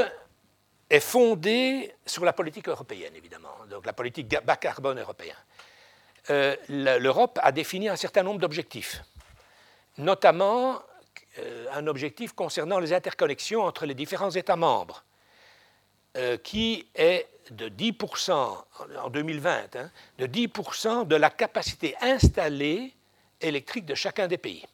[0.91, 5.37] est fondée sur la politique européenne, évidemment, donc la politique bas carbone européenne.
[6.31, 9.03] Euh, l'Europe a défini un certain nombre d'objectifs,
[9.99, 10.81] notamment
[11.39, 15.05] euh, un objectif concernant les interconnexions entre les différents États membres.
[16.45, 22.95] qui est de 10% en 2020, hein, de 10% de la capacité installée
[23.41, 24.65] électrique de chacun des pays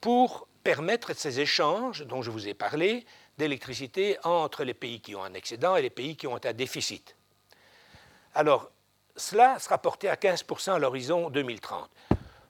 [0.00, 3.06] pour permettre ces échanges dont je vous ai parlé
[3.38, 7.16] d'électricité entre les pays qui ont un excédent et les pays qui ont un déficit.
[8.34, 8.70] Alors,
[9.16, 11.90] cela sera porté à 15% à l'horizon 2030.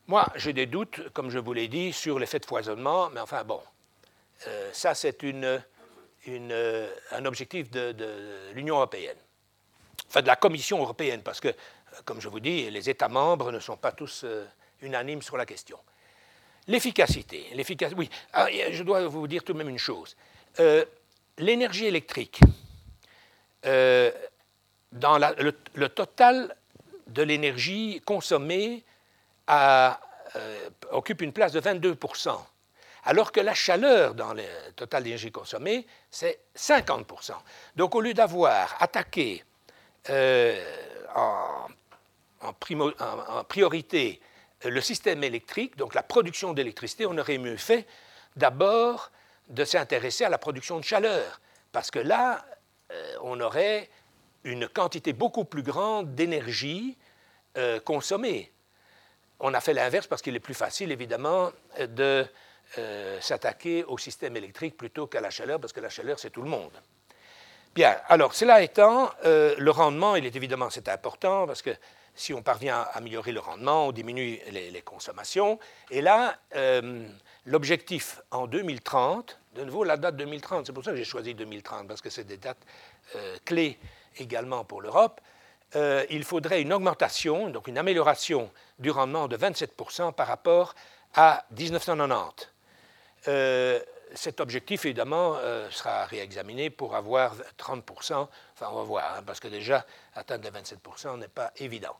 [0.06, 3.42] Moi, j'ai des doutes, comme je vous l'ai dit, sur l'effet de foisonnement, mais enfin
[3.42, 3.60] bon,
[4.46, 9.16] euh, ça c'est euh, un objectif de, l'Union européenne,
[10.08, 11.54] enfin de la Commission européenne, parce que,
[12.04, 14.44] comme je vous dis, les États membres ne sont pas tous euh,
[14.82, 15.78] unanimes sur la question.
[16.66, 20.16] L'efficacité, l'efficacité, oui, ah, je dois vous dire tout de même une chose.
[21.36, 22.40] L'énergie électrique,
[24.94, 26.56] dans le, total
[27.08, 28.84] de l'énergie consommée
[30.90, 32.38] occupe une place de 22%
[33.04, 34.44] alors que la chaleur dans le
[34.76, 37.32] total d'énergie consommée, c'est 50%
[37.76, 39.44] Donc au lieu d'avoir attaqué
[40.10, 40.62] euh,
[41.14, 41.66] en,
[43.48, 44.20] priorité
[44.64, 47.86] le système électrique, donc la production d'électricité, on aurait mieux fait
[48.36, 49.10] d'abord
[49.48, 51.40] de s'intéresser à la production de chaleur,
[51.72, 52.44] parce que là,
[52.90, 53.88] euh, on aurait
[54.44, 56.96] une quantité beaucoup plus grande d'énergie
[57.56, 58.52] euh, consommée.
[59.40, 62.24] On a fait l'inverse parce qu'il est plus facile, évidemment, de
[62.78, 66.42] euh, s'attaquer au système électrique plutôt qu'à la chaleur, parce que la chaleur, c'est tout
[66.42, 66.72] le monde.
[67.74, 71.70] Bien, alors cela étant, euh, le rendement, il est évidemment c'est important, parce que
[72.14, 75.58] si on parvient à améliorer le rendement, on diminue les, consommations.
[75.90, 76.38] Et là,
[77.44, 81.88] l'objectif en 2030, de nouveau la date 2030, c'est pour ça que j'ai choisi 2030,
[81.88, 82.64] parce que c'est des dates
[83.44, 83.80] clés
[84.18, 85.20] également pour l'Europe,
[86.10, 88.48] il faudrait une augmentation, donc une amélioration
[88.78, 90.74] du rendement de 27% par rapport
[91.14, 92.48] à 1990.
[93.28, 93.80] Euh,
[94.14, 98.28] cet objectif, évidemment, euh, sera réexaminé pour avoir 30%.
[98.54, 99.84] Enfin, on va voir, hein, parce que déjà,
[100.14, 101.96] atteindre les 27% n'est pas évident.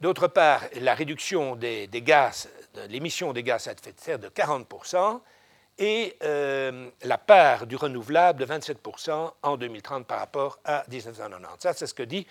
[0.00, 4.28] D'autre part, la réduction des, gaz, de l'émission des gaz à effet de serre de
[4.28, 5.20] 40%
[5.78, 11.46] et euh, la part du renouvelable de 27% en 2030 par rapport à 1990.
[11.58, 12.26] Ça, c'est ce que dit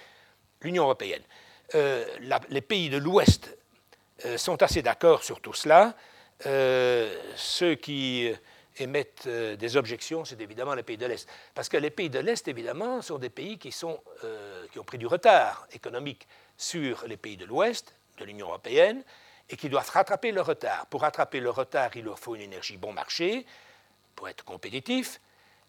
[0.62, 1.24] l'Union européenne.
[2.50, 3.58] les pays de l'Ouest
[4.38, 5.96] sont assez d'accord sur tout cela.
[6.46, 8.36] Euh, ceux qui euh,
[8.78, 11.28] émettent euh, des objections, c'est évidemment les pays de l'Est.
[11.54, 15.68] Parce que les pays de l'Est, évidemment, sont des pays qui ont pris du retard
[15.72, 16.28] économique
[16.58, 19.04] sur les pays de l'Ouest, de l'Union européenne,
[19.52, 20.88] et qui doivent rattraper le retard.
[20.88, 23.46] Pour rattraper le retard, il leur faut une énergie bon marché,
[24.16, 25.22] pour être compétitif,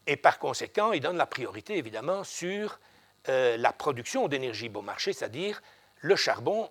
[0.06, 2.78] et par conséquent, ils donnent la priorité, évidemment, sur
[3.26, 5.62] la production d'énergie bon marché, c'est-à-dire
[6.00, 6.68] le charbon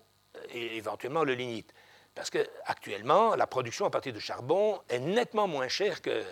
[0.49, 1.73] et éventuellement le lignite.
[2.13, 6.23] Parce qu'actuellement, la production à partir de charbon est nettement moins chère que,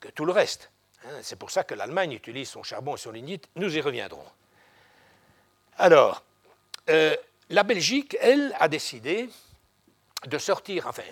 [0.00, 0.70] que tout le reste.
[1.04, 1.18] Hein.
[1.22, 3.48] C'est pour ça que l'Allemagne utilise son charbon et son lignite.
[3.56, 4.24] Nous y reviendrons.
[5.78, 6.24] Alors,
[6.90, 7.16] euh,
[7.48, 9.30] la Belgique, elle, a décidé
[10.26, 11.02] de sortir, enfin,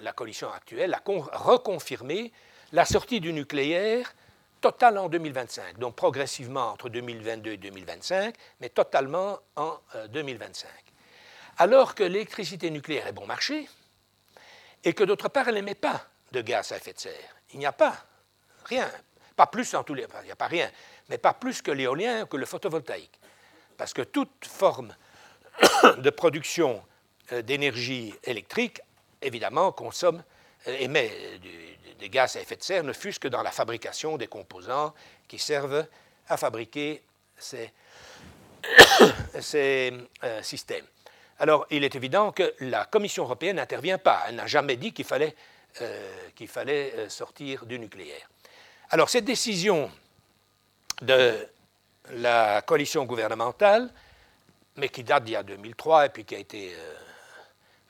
[0.00, 2.32] la, coalition actuelle a reconfirmé
[2.72, 4.14] la sortie du nucléaire
[4.60, 9.78] totale en 2025, donc progressivement entre 2022 et 2025, mais totalement en
[10.10, 10.68] 2025
[11.60, 13.68] alors que l'électricité nucléaire est bon marché,
[14.82, 17.36] et que d'autre part, elle n'émet pas de gaz à effet de serre.
[17.52, 17.94] Il n'y a pas
[18.64, 18.90] rien,
[19.36, 20.70] pas plus en tous les il n'y a pas rien,
[21.10, 23.20] mais pas plus que l'éolien ou que le photovoltaïque.
[23.76, 24.96] Parce que toute forme
[25.98, 26.89] de production euh,
[27.42, 28.80] d'énergie électrique,
[29.22, 30.22] évidemment, consomme,
[30.66, 31.10] euh, émet
[31.98, 34.94] des gaz à effet de serre, ne fût-ce que dans la fabrication des composants
[35.28, 35.86] qui servent
[36.28, 37.02] à fabriquer
[39.40, 39.92] ces,
[40.24, 40.86] euh, systèmes.
[41.38, 44.24] Alors, il est évident que la Commission européenne n'intervient pas.
[44.28, 45.34] Elle n'a jamais dit qu'il fallait,
[45.80, 48.28] euh, qu'il fallait euh, sortir du nucléaire.
[48.90, 49.90] Alors, cette décision
[51.00, 51.48] de
[52.10, 53.90] la coalition gouvernementale,
[54.76, 56.94] mais qui date d'il y a 2003 et puis qui a été euh,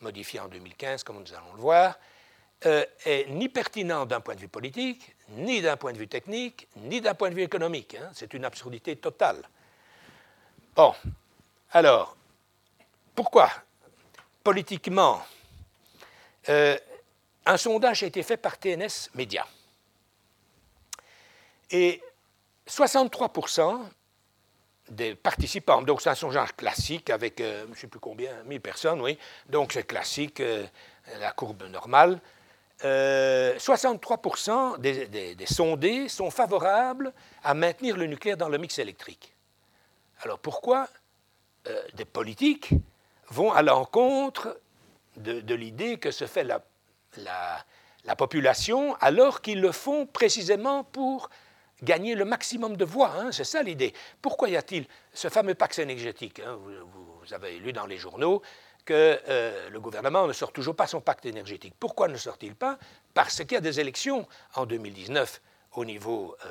[0.01, 1.99] modifiée en 2015, comme nous allons le voir,
[2.63, 7.01] est ni pertinente d'un point de vue politique, ni d'un point de vue technique, ni
[7.01, 7.95] d'un point de vue économique.
[7.95, 8.11] Hein.
[8.13, 9.43] C'est une absurdité totale.
[10.75, 10.95] Bon,
[11.73, 12.17] alors,
[13.15, 13.51] pourquoi
[14.43, 15.23] Politiquement,
[16.49, 16.77] euh,
[17.45, 19.47] un sondage a été fait par TNS Média?
[21.71, 22.03] Et
[22.67, 23.79] 63%
[24.91, 28.61] des participants, donc c'est un sondage classique avec, euh, je ne sais plus combien, 1000
[28.61, 29.18] personnes, oui,
[29.49, 30.66] donc c'est classique, euh,
[31.18, 32.20] la courbe normale.
[32.82, 37.12] 63% des, des, sondés sont favorables
[37.45, 39.34] à maintenir le nucléaire dans le mix électrique.
[40.22, 40.88] Alors pourquoi
[41.93, 42.70] des politiques
[43.28, 44.59] vont à l'encontre
[45.16, 51.30] de, l'idée que se fait la, population alors qu'ils le font précisément pour
[51.83, 53.12] gagner le maximum de voix.
[53.16, 53.93] Hein, c'est ça l'idée.
[54.20, 58.43] Pourquoi y a-t-il ce fameux pacte énergétique hein, vous, avez lu dans les journaux
[58.85, 61.74] que euh, le gouvernement ne sort toujours pas son pacte énergétique.
[61.78, 62.78] Pourquoi ne sort-il pas?
[63.14, 65.41] Parce qu'il y a des élections en 2019
[65.74, 66.49] au niveau euh,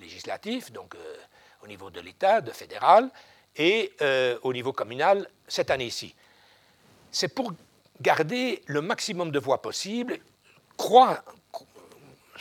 [0.00, 1.16] législatif, donc euh,
[1.62, 3.10] au niveau de l'État, de fédéral,
[3.56, 3.92] et
[4.44, 6.14] au niveau communal cette année-ci.
[7.10, 7.52] C'est pour
[8.00, 10.18] garder le maximum de voix possible,
[10.78, 11.22] croire,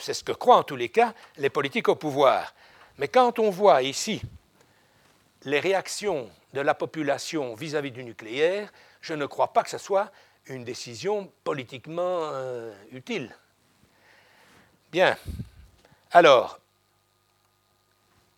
[0.01, 2.53] c'est ce que croient en tous les cas les politiques au pouvoir.
[2.97, 4.21] Mais quand on voit ici
[5.43, 8.71] les réactions de la population vis-à-vis du nucléaire,
[9.01, 10.11] je ne crois pas que ce soit
[10.45, 13.35] une décision politiquement euh, utile.
[14.91, 15.17] Bien.
[16.11, 16.59] Alors,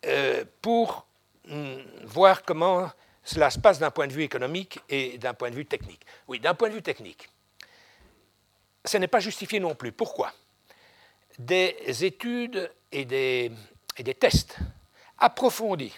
[0.06, 1.06] euh, pour
[1.48, 2.90] hmm, voir comment
[3.24, 6.04] cela se passe d'un point de vue économique et d'un point de vue technique.
[6.28, 7.28] Oui, d'un point de vue technique.
[8.84, 9.92] Ce n'est pas justifié non plus.
[9.92, 10.32] Pourquoi?
[11.38, 13.50] Des études et des,
[14.18, 14.56] tests
[15.18, 15.92] approfondis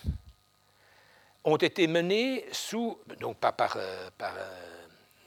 [1.44, 4.56] ont été menés sous, donc pas par, euh, euh,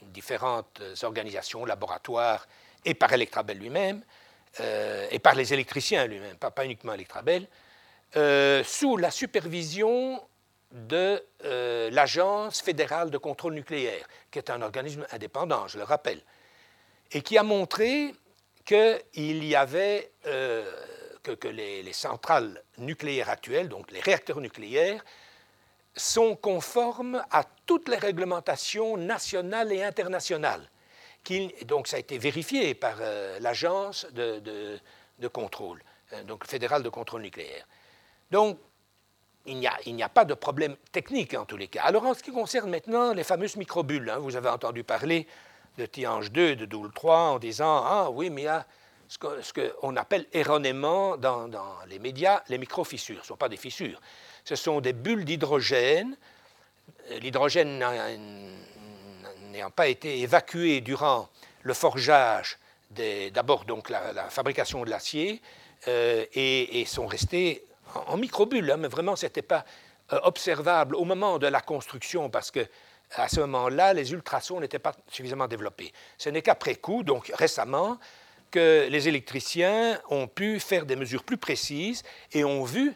[0.02, 2.46] différentes organisations, laboratoires,
[2.84, 4.02] et par Electrabel lui-même,
[4.58, 7.46] euh, et par les électriciens lui-même, pas, pas, uniquement Electrabel,
[8.64, 10.20] sous la supervision
[10.72, 11.22] de
[11.92, 16.20] l'Agence fédérale de contrôle nucléaire, qui est un organisme indépendant, je le rappelle,
[17.12, 18.12] et qui a montré
[18.70, 25.02] qu'il y avait, que, que les, les, centrales nucléaires actuelles, donc les réacteurs nucléaires,
[25.96, 30.68] sont conformes à toutes les réglementations nationales et internationales.
[31.64, 34.80] donc ça a été vérifié par euh, l'agence de,
[35.32, 37.66] contrôle, euh, donc fédérale de contrôle nucléaire.
[38.30, 38.58] Donc
[39.46, 41.82] il n'y a, pas de problème technique en tous les cas.
[41.82, 45.26] Alors en ce qui concerne maintenant les fameuses microbules, hein, vous avez entendu parler
[45.78, 48.66] de Tihange 2, de Doule 3 en disant Ah oui, mais il y a
[49.08, 51.48] ce qu'on appelle erronément dans,
[51.88, 53.16] les médias les microfissures.
[53.16, 54.00] Ce ne sont pas des fissures
[54.44, 56.16] ce sont des bulles d'hydrogène.
[57.20, 57.78] L'hydrogène
[59.52, 61.28] n'ayant pas été évacué durant
[61.62, 62.58] le forgeage,
[63.32, 65.40] d'abord donc la, fabrication de l'acier,
[65.88, 67.64] euh, et, sont restés
[68.06, 69.64] en, microbules, hein, mais vraiment ce n'était pas
[70.12, 72.66] euh, observable au moment de la construction parce que
[73.16, 75.92] à ce moment-là, les ultrasons n'étaient pas suffisamment développés.
[76.18, 77.98] Ce n'est qu'après coup, donc récemment,
[78.50, 82.02] que les électriciens ont pu faire des mesures plus précises
[82.32, 82.94] et ont vu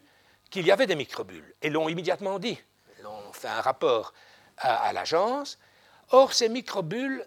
[0.51, 2.61] qu'il y avait des microbules et l'ont immédiatement dit.
[2.99, 4.12] Ils ont fait un rapport
[4.59, 5.59] à, l'agence.
[6.11, 7.25] Or, ces microbules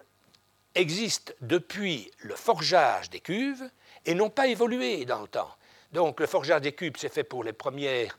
[0.74, 3.68] existent depuis le forgeage des cuves
[4.06, 5.50] et n'ont pas évolué dans le temps.
[5.92, 8.18] Donc, le forgeage des cuves s'est fait pour les premières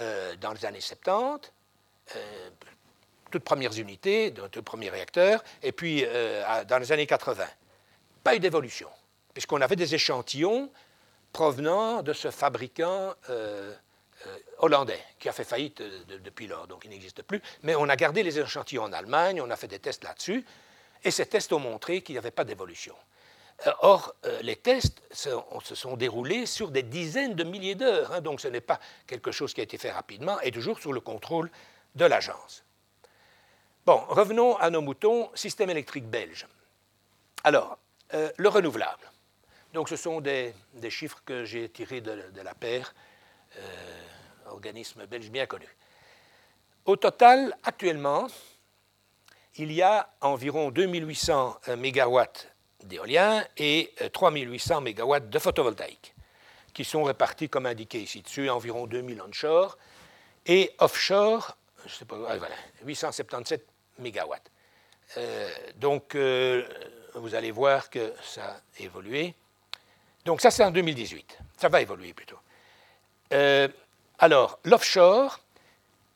[0.00, 1.52] euh, dans les années 70,
[2.16, 2.50] euh,
[3.30, 7.44] toutes premières unités, dans tout premiers réacteurs, et puis euh, dans les années 80.
[8.24, 8.88] Pas eu d'évolution,
[9.32, 10.70] puisqu'on avait des échantillons
[11.32, 13.72] provenant de ce fabricant euh,
[14.58, 17.40] hollandais qui a fait faillite depuis lors, donc il n'existe plus.
[17.62, 20.44] Mais on a gardé les échantillons en Allemagne, on a fait des tests là-dessus,
[21.04, 22.94] et ces tests ont montré qu'il n'y avait pas d'évolution.
[23.66, 25.30] Euh, or, euh, les tests se,
[25.74, 29.52] sont déroulés sur des dizaines de milliers d'heures, hein, donc ce n'est pas quelque chose
[29.52, 31.50] qui a été fait rapidement, et toujours sous le contrôle
[31.96, 32.64] de l'agence.
[33.88, 36.46] Bon, revenons à nos moutons, système électrique belge.
[37.42, 37.78] Alors,
[38.12, 39.10] le renouvelable.
[39.72, 40.52] Donc, ce sont des,
[40.90, 42.94] chiffres que j'ai tirés de, la paire
[44.50, 45.64] organisme belge bien connu.
[46.84, 48.26] Au total, actuellement,
[49.56, 52.20] il y a environ 2800 MW
[52.84, 56.14] d'éolien et 3800 euh, MW de photovoltaïque,
[56.74, 59.78] qui sont répartis comme indiqué ici dessus, environ 2000 onshore
[60.44, 64.34] et offshore, je sais pas, ah, voilà, 877 MW.
[65.16, 66.66] Euh, donc, euh,
[67.14, 69.34] vous allez voir que ça a évolué.
[70.24, 71.38] Donc, ça, c'est en 2018.
[71.56, 72.38] Ça va évoluer plutôt.
[74.20, 75.38] Alors, l'offshore,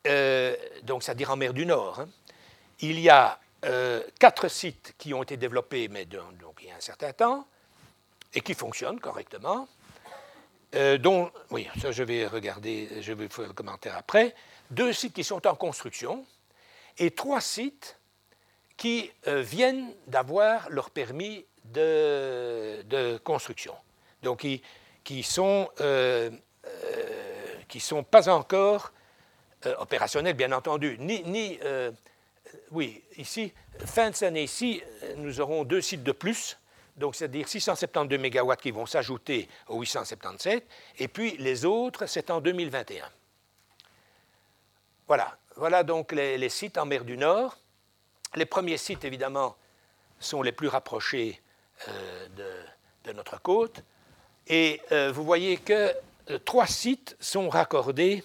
[0.08, 2.08] euh, donc c'est-à-dire en mer du Nord, hein,
[2.80, 6.76] il y a euh, quatre sites qui ont été développés, mais donc, il y a
[6.76, 7.46] un certain temps,
[8.34, 9.68] et qui fonctionnent correctement.
[10.74, 10.98] Euh,
[11.50, 14.34] oui, ça je vais regarder, je vais faire le commentaire après.
[14.70, 16.24] Deux sites qui sont en construction
[16.98, 17.98] et trois sites
[18.76, 23.74] qui viennent d'avoir leur permis de, construction.
[24.22, 24.62] Donc, qui,
[25.04, 25.70] qui sont
[27.72, 28.92] qui ne sont pas encore
[29.64, 30.96] euh, opérationnels, bien entendu.
[30.98, 31.90] Ni, ni euh,
[32.70, 33.52] oui, ici,
[33.86, 34.82] fin de cette année-ci,
[35.16, 36.58] nous aurons deux sites de plus,
[36.98, 40.66] donc c'est-à-dire 672 MW qui vont s'ajouter aux 877,
[40.98, 43.08] et puis les autres, c'est en 2021.
[45.06, 47.56] Voilà, voilà donc les, sites en mer du Nord.
[48.34, 49.56] Les premiers sites, évidemment,
[50.18, 51.40] sont les plus rapprochés
[51.88, 52.28] euh,
[53.04, 53.82] de, notre côte.
[54.48, 54.80] Et
[55.12, 55.92] vous voyez que
[56.30, 58.22] euh, trois sites sont raccordés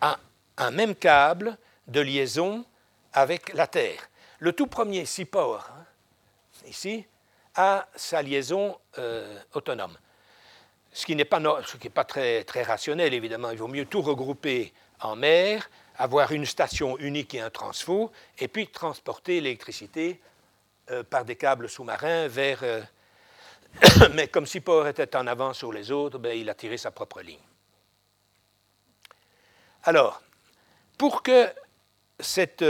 [0.00, 0.18] à
[0.56, 2.64] un même câble de liaison
[3.12, 4.08] avec la Terre.
[4.38, 5.84] Le tout premier Seapower, hein,
[6.66, 7.06] ici,
[7.54, 9.96] a sa liaison euh, autonome.
[10.92, 11.40] Ce qui n'est pas,
[12.04, 13.50] très rationnel, évidemment.
[13.50, 18.48] Il vaut mieux tout regrouper en mer, avoir une station unique et un transfo, et
[18.48, 20.20] puis transporter l'électricité
[20.90, 22.62] euh, par des câbles sous-marins vers...
[22.62, 22.82] Euh,
[24.14, 27.20] mais comme Seapower était en avance sur les autres, ben, il a tiré sa propre
[27.20, 27.38] ligne.
[29.82, 30.22] Alors,
[30.96, 31.48] pour que
[32.18, 32.64] cette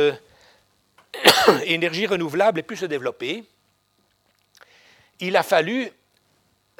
[1.65, 3.45] énergie renouvelable ait pu se développer,
[5.21, 5.91] il a fallu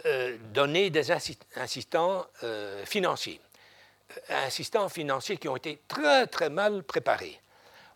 [0.05, 1.11] euh, donner des
[2.43, 3.41] euh, financiers.
[4.31, 7.41] Euh, assistants financiers qui ont été très, très mal préparés.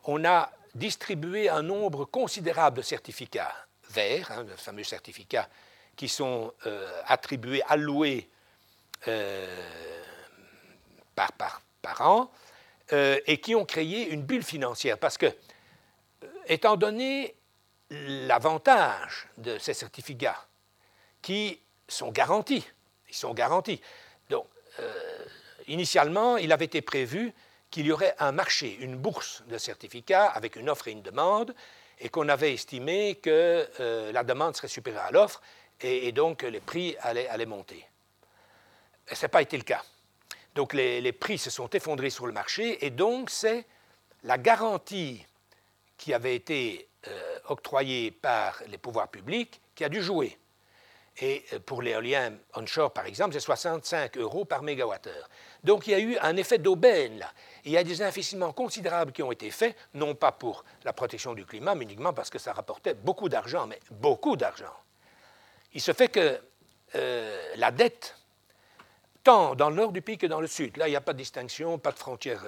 [0.04, 3.54] On a distribué un nombre considérable de certificats
[3.90, 5.48] verts, hein, de fameux certificats
[5.96, 6.54] qui sont
[7.06, 8.30] attribués, alloués
[11.14, 12.30] par, par, par, an,
[12.90, 14.96] et qui ont créé une bulle financière.
[14.96, 15.26] Parce que,
[16.46, 17.34] étant donné
[17.90, 20.46] l'avantage de ces certificats
[21.20, 22.66] qui sont garantis.
[23.08, 23.80] Ils sont garantis.
[24.28, 24.46] Donc,
[24.78, 25.24] euh,
[25.72, 27.32] initialement, il avait été prévu
[27.70, 31.54] qu'il y aurait un marché, une bourse de certificats avec une offre et une demande,
[31.98, 35.40] et qu'on avait estimé que euh, la demande serait supérieure à l'offre,
[35.82, 37.86] et, donc les prix allaient, monter.
[39.10, 39.82] Ce n'a pas été le cas.
[40.54, 43.64] Donc les, les, prix se sont effondrés sur le marché, et donc c'est
[44.24, 45.24] la garantie
[45.96, 50.38] qui avait été euh, octroyée par les pouvoirs publics qui a dû jouer.
[51.18, 55.28] Et euh, pour l'éolien onshore, par exemple, c'est 65 euros par mégawattheure.
[55.64, 57.32] Donc il y a eu un effet d'aubaine là.
[57.64, 61.34] il y a des investissements considérables qui ont été faits, non pas pour la protection
[61.34, 64.74] du climat, mais uniquement parce que ça rapportait beaucoup d'argent, mais beaucoup d'argent.
[65.74, 66.40] Il se fait que
[66.94, 68.16] euh, la dette,
[69.22, 71.12] tant dans le nord du pays que dans le sud, là il n'y a pas
[71.12, 72.42] de distinction, pas de frontière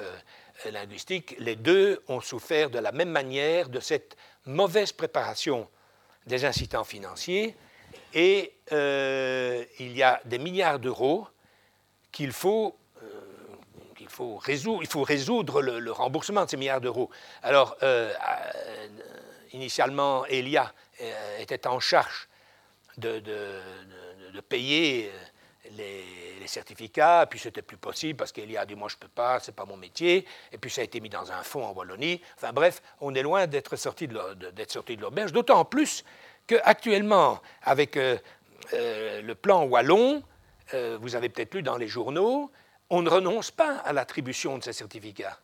[0.71, 5.69] linguistique, les deux ont souffert de la même manière de cette mauvaise préparation
[6.27, 7.57] des incitants financiers
[8.15, 11.27] et euh, il y a des milliards d'euros
[12.11, 12.82] qu'il faut, euh,
[14.19, 17.11] il faut résoudre le, remboursement de ces milliards d'euros.
[17.43, 18.13] Alors, euh,
[19.53, 20.73] initialement, Elia
[21.39, 22.29] était en charge
[22.99, 23.23] de,
[24.49, 25.11] payer
[25.77, 26.05] les,
[26.47, 29.55] certificats, puis c'était plus possible parce qu'il y a dit moi je peux pas, c'est
[29.55, 32.21] pas mon métier, et puis ça a été mis dans un fonds en Wallonie.
[32.37, 36.05] Enfin bref, on est loin d'être sorti de l'auberge, d'autant plus
[36.47, 38.19] qu'actuellement, avec euh,
[38.75, 40.23] euh, le plan wallon,
[40.75, 42.51] euh, vous avez peut-être lu dans les journaux,
[42.93, 45.39] on ne renonce pas à l'attribution de ces certificats.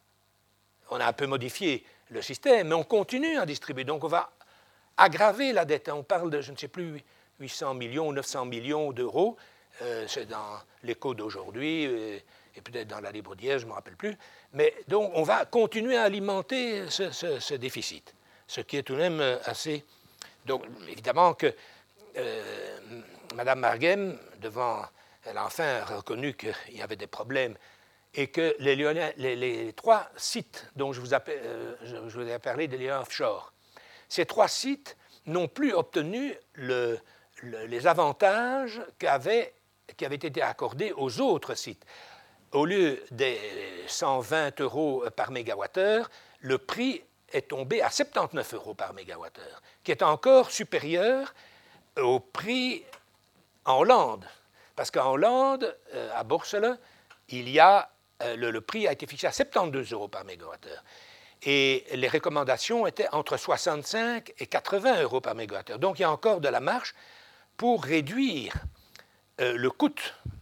[0.90, 3.84] On a un peu modifié le système, mais on continue à distribuer.
[3.84, 4.30] Donc on va
[4.96, 5.88] aggraver la dette.
[5.88, 7.02] On parle de, je ne sais plus,
[7.40, 9.36] 800 millions, 900 millions d'euros
[9.82, 12.18] euh, c'est dans l'écho d'aujourd'hui euh,
[12.56, 14.16] et, peut-être dans la libre d'hier, je ne me rappelle plus.
[14.52, 18.12] Mais donc, on va continuer à alimenter ce, déficit,
[18.46, 19.84] ce qui est tout de même euh, assez.
[20.44, 21.54] Donc, évidemment que
[23.36, 24.82] Mme Margem, devant,
[25.28, 27.56] elle a enfin reconnu qu'il y avait des problèmes
[28.14, 33.52] et que les, trois sites dont je vous, vous ai parlé de liens offshore,
[34.08, 36.98] ces trois sites n'ont plus obtenu le,
[37.42, 39.52] les avantages qui avait
[39.98, 41.84] été accordé aux autres sites.
[42.52, 43.38] Au lieu des
[43.86, 46.10] 120 euros par mégawattheure,
[46.40, 51.34] le prix est tombé à 79 euros par mégawattheure, qui est encore supérieur
[51.98, 52.84] au prix
[53.66, 54.24] en Hollande.
[54.78, 56.78] Parce qu'en Hollande, euh, à Borsele,
[57.30, 57.90] il y a,
[58.22, 60.84] euh, le, prix a été fixé à 72 euros par mégawattheure.
[61.42, 65.80] Et les recommandations étaient entre 65 et 80 euros par mégawattheure.
[65.80, 66.94] Donc il y a encore de la marche
[67.56, 68.54] pour réduire
[69.40, 69.90] euh, le coût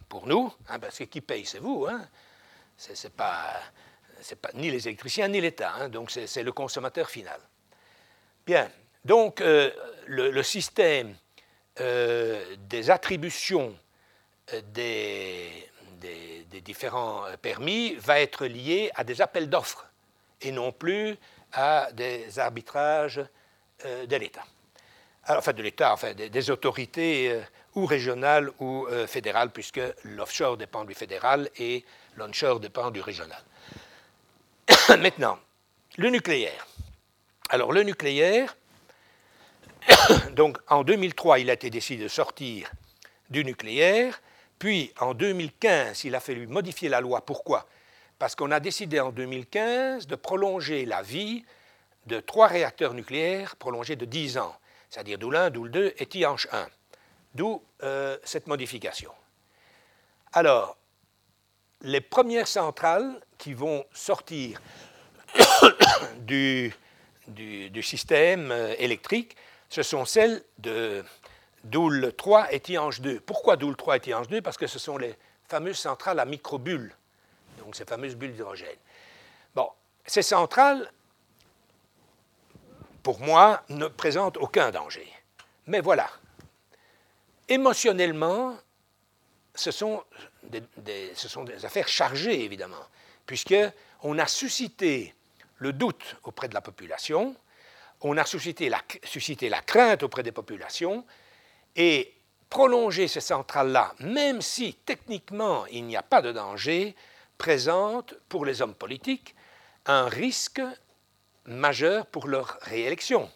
[0.07, 2.07] pour nous, hein, parce que qui paye, c'est vous, hein,
[2.77, 3.59] c'est pas,
[4.39, 7.39] pas ni les électriciens ni l'État, hein, donc c'est le consommateur final.
[8.45, 8.69] Bien,
[9.03, 11.15] donc le, système
[11.79, 13.75] des attributions
[14.73, 15.69] des,
[16.61, 19.87] différents permis va être lié à des appels d'offres
[20.41, 21.17] et non plus
[21.53, 23.23] à des arbitrages
[23.83, 24.43] de l'État.
[25.29, 27.41] Enfin, de l'État, enfin, des, autorités
[27.77, 31.85] ou régional ou euh, fédéral, puisque l'offshore dépend du fédéral et
[32.15, 33.39] l'onshore dépend du régional.
[34.89, 35.37] Maintenant,
[35.97, 36.67] le nucléaire.
[37.49, 38.57] Alors, le nucléaire,
[40.31, 42.71] donc en 2003, il a été décidé de sortir
[43.29, 44.19] du nucléaire,
[44.59, 47.25] puis en 2015, il a fallu modifier la loi.
[47.25, 47.67] Pourquoi?
[48.19, 51.43] Parce qu'on a décidé en 2015 de prolonger la vie
[52.07, 54.55] de trois réacteurs nucléaires prolongés de 10 ans,
[54.89, 56.67] c'est-à-dire Doulin, Doul 2 et Tihange 1.
[57.35, 59.11] D'où euh, cette modification.
[60.33, 60.77] Alors,
[61.81, 64.59] les premières centrales qui vont sortir
[66.19, 66.73] du,
[67.27, 69.35] du, système euh, électrique,
[69.69, 71.03] ce sont celles de
[71.63, 73.19] Doule 3 et Tihange 2.
[73.19, 75.15] Pourquoi Doule 3 et Tihange 2 Parce que ce sont les
[75.47, 76.93] fameuses centrales à microbulles,
[77.59, 78.77] donc ces fameuses bulles d'hydrogène.
[79.55, 79.69] Bon,
[80.05, 80.91] ces centrales,
[83.03, 85.07] pour moi, ne présentent aucun danger.
[85.67, 86.09] Mais voilà,
[87.47, 88.55] émotionnellement,
[89.55, 90.03] ce sont
[90.43, 92.85] des, affaires chargées, évidemment,
[93.25, 95.15] puisqu'on a suscité
[95.57, 97.35] le doute auprès de la population,
[98.01, 101.03] on a suscité la crainte auprès des populations,
[101.77, 102.13] et
[102.49, 106.95] prolonger ces centrales-là, même si techniquement il n'y a pas de danger,
[107.37, 109.35] présente pour les hommes politiques
[109.85, 110.61] un risque
[111.45, 113.29] majeur pour leur réélection,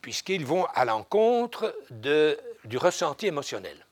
[0.00, 3.86] puisqu'ils vont à l'encontre du ressenti émotionnel.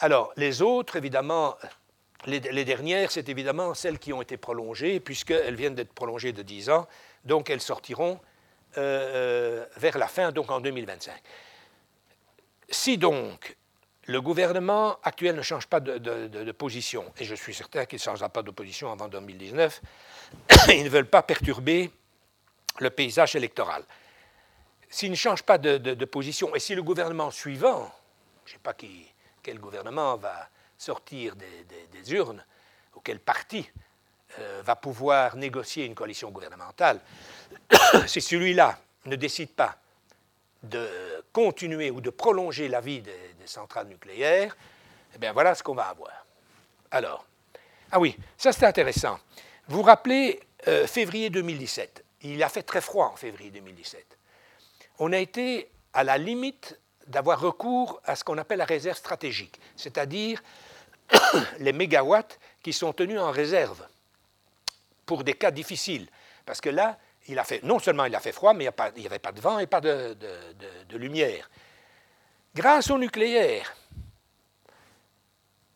[0.00, 1.56] Alors, les autres, évidemment,
[2.26, 6.70] les, dernières, c'est évidemment celles qui ont été prolongées, puisqu'elles viennent d'être prolongées de 10
[6.70, 6.86] ans,
[7.24, 8.20] donc elles sortiront
[8.76, 11.14] euh, euh, vers la fin, donc en 2025.
[12.70, 13.56] Si donc
[14.08, 18.28] le gouvernement actuel ne change pas de, position, et je suis certain qu'il ne changera
[18.28, 19.82] pas de position avant 2019,
[20.68, 21.90] ils ne veulent pas perturber
[22.80, 23.84] le paysage électoral.
[24.88, 27.92] S'il ne change pas de, position, et si le gouvernement suivant,
[28.46, 28.74] je ne sais pas
[29.42, 32.44] quel gouvernement va sortir des, urnes,
[32.94, 33.68] ou quel parti
[34.38, 37.00] euh, va pouvoir négocier une coalition gouvernementale,
[38.06, 39.78] si celui-là ne décide pas
[40.62, 40.88] de
[41.32, 43.12] continuer ou de prolonger la vie des,
[43.46, 44.54] centrales nucléaires,
[45.14, 46.26] eh bien voilà ce qu'on va avoir.
[46.90, 47.24] Alors,
[47.90, 49.18] ah oui, ça c'est intéressant.
[49.68, 52.04] Vous vous rappelez euh, février 2017.
[52.22, 54.04] Il a fait très froid en février 2017.
[54.98, 59.58] On a été à la limite d'avoir recours à ce qu'on appelle la réserve stratégique,
[59.76, 60.42] c'est-à-dire
[61.58, 63.86] les mégawatts qui sont tenus en réserve
[65.06, 66.08] pour des cas difficiles.
[66.44, 66.98] Parce que là,
[67.62, 69.80] non seulement il a fait froid, mais il n'y avait pas de vent et pas
[69.80, 70.16] de,
[70.92, 71.50] lumière.
[72.54, 73.74] Grâce au nucléaire,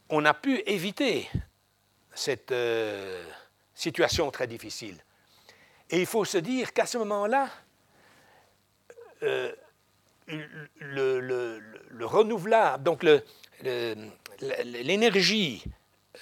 [0.08, 1.28] on a pu éviter
[2.14, 3.24] cette euh,
[3.74, 4.98] situation très difficile.
[5.90, 7.48] Et il faut se dire qu'à ce moment-là,
[9.22, 9.52] euh,
[10.26, 11.60] le,
[12.00, 13.06] renouvelable, donc
[14.40, 15.64] l'énergie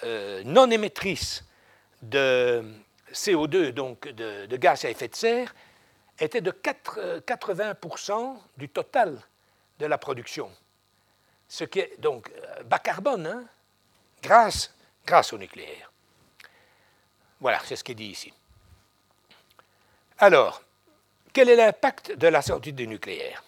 [0.03, 1.43] euh, non émettrice
[2.01, 2.63] de
[3.13, 5.53] CO2, donc de, gaz à effet de serre,
[6.19, 9.19] était de 80% euh, du total
[9.79, 10.51] de la production.
[11.47, 13.43] Ce qui est donc euh, bas carbone, hein,
[14.21, 14.73] grâce,
[15.05, 15.91] grâce au nucléaire.
[17.39, 18.33] Voilà, c'est ce qui est dit ici.
[20.19, 20.61] Alors,
[21.33, 23.43] quel est l'impact de la sortie du nucléaire?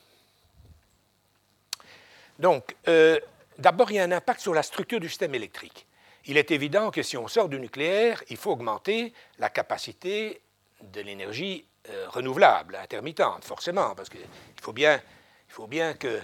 [2.39, 3.20] Donc, euh,
[3.59, 5.86] d'abord, il y a un impact sur la structure du système électrique.
[6.26, 10.41] Il est évident que si on sort du nucléaire, il faut augmenter la capacité
[10.82, 14.21] de l'énergie euh, renouvelable, intermittente, forcément, parce qu'il
[14.61, 16.21] faut bien, il faut bien que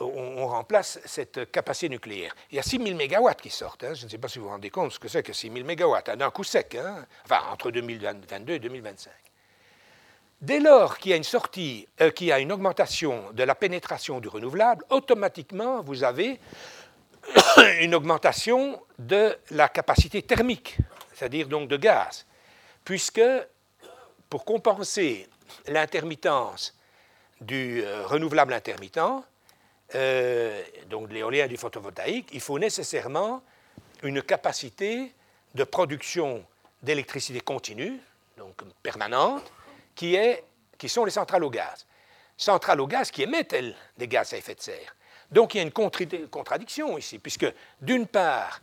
[0.00, 2.34] on, remplace cette capacité nucléaire.
[2.50, 3.84] Il y a 6 000 mégawatts qui sortent.
[3.84, 3.94] Hein.
[3.94, 5.64] Je ne sais pas si vous vous rendez compte ce que c'est que 6 000
[5.64, 7.06] mégawatts, d'un coup sec, hein.
[7.24, 9.12] enfin entre 2022 et 2025.
[10.40, 13.54] Dès lors qu'il y a une sortie, euh, qu'il y a une augmentation de la
[13.54, 16.40] pénétration du renouvelable, automatiquement, vous avez
[17.80, 20.76] une augmentation de la capacité thermique,
[21.14, 22.26] c'est-à-dire donc de gaz,
[22.84, 23.22] puisque
[24.28, 25.28] pour compenser
[25.66, 26.74] l'intermittence
[27.40, 29.24] du euh, renouvelable intermittent,
[29.94, 33.42] euh, donc de l'éolien et du photovoltaïque, il faut nécessairement
[34.02, 35.12] une capacité
[35.54, 36.44] de production
[36.82, 38.00] d'électricité continue,
[38.36, 39.52] donc permanente,
[39.94, 40.44] qui, est,
[40.78, 41.86] qui sont les centrales au gaz.
[42.36, 44.96] Centrales au gaz qui émettent, elles, des gaz à effet de serre.
[45.32, 47.46] Donc il y a une contradiction ici, puisque
[47.80, 48.60] d'une part,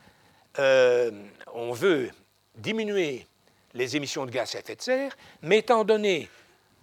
[0.59, 1.11] euh,
[1.53, 2.11] on veut
[2.55, 3.25] diminuer
[3.73, 6.29] les émissions de gaz à effet de serre, mais étant donné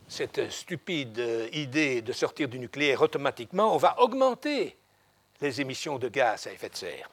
[0.09, 1.23] cette stupide
[1.53, 4.77] idée de sortir du nucléaire automatiquement, on va augmenter
[5.41, 7.11] les émissions de gaz à effet de serre.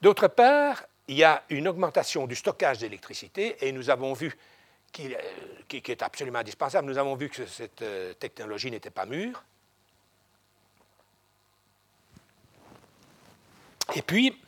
[0.00, 4.36] D'autre part, il y a une augmentation du stockage d'électricité et nous avons vu
[4.92, 5.14] qui,
[5.68, 6.86] qui, est absolument indispensable.
[6.86, 9.42] Nous avons vu que cette euh, technologie n'était pas mûre.
[13.94, 14.40] Et puis,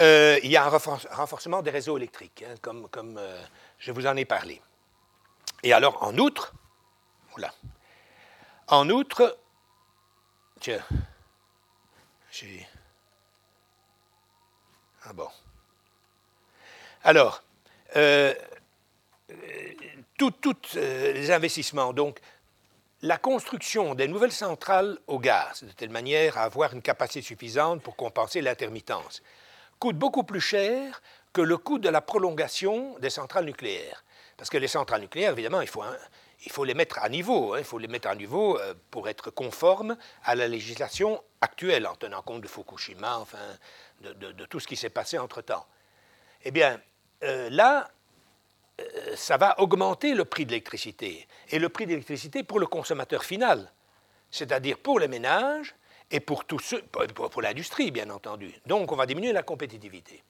[0.00, 3.42] euh, il y a un renforcement des réseaux électriques, hein, comme, comme euh,
[3.78, 4.60] je vous en ai parlé.
[5.62, 6.54] Et alors, en outre,
[7.30, 7.52] voilà,
[8.68, 9.38] en outre,
[10.60, 10.82] tiens,
[12.30, 12.66] j'ai.
[15.04, 15.28] Ah bon.
[17.02, 17.42] Alors,
[17.96, 18.34] euh,
[20.16, 22.20] tous les investissements, donc,
[23.02, 27.82] la construction des nouvelles centrales au gaz, de telle manière à avoir une capacité suffisante
[27.82, 29.22] pour compenser l'intermittence,
[29.78, 31.00] coûte beaucoup plus cher
[31.32, 34.04] que le coût de la prolongation des centrales nucléaires.
[34.36, 35.82] Parce que les centrales nucléaires, évidemment, il faut,
[36.44, 37.54] il faut les mettre à niveau.
[37.54, 41.86] Hein, il faut les mettre à niveau euh, pour être conformes à la législation actuelle,
[41.86, 43.38] en tenant compte de Fukushima, enfin,
[44.00, 45.66] de, tout ce qui s'est passé entre-temps.
[46.44, 46.80] Eh bien,
[47.24, 47.88] euh, là,
[49.16, 51.26] ça va augmenter le prix de l'électricité.
[51.50, 53.72] Et le prix de l'électricité pour le consommateur final,
[54.30, 55.74] c'est-à-dire pour les ménages
[56.10, 56.44] et pour,
[57.42, 58.52] l'industrie, bien entendu.
[58.66, 60.22] Donc, on va diminuer la compétitivité.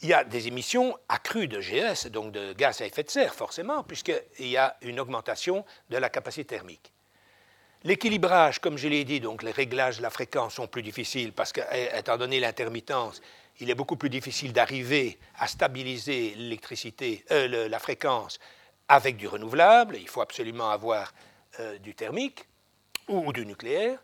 [0.00, 3.34] Il y a des émissions accrues de GS, donc de gaz à effet de serre,
[3.34, 6.92] forcément, puisqu'il y a une augmentation de la capacité thermique.
[7.84, 11.52] L'équilibrage, comme je l'ai dit, donc les réglages de la fréquence sont plus difficiles parce
[11.52, 13.20] qu'étant donné l'intermittence,
[13.60, 18.38] il est beaucoup plus difficile d'arriver à stabiliser l'électricité, euh, la fréquence
[18.88, 19.96] avec du renouvelable.
[19.96, 21.12] Il faut absolument avoir
[21.60, 22.46] euh, du thermique
[23.08, 23.98] ou, du nucléaire.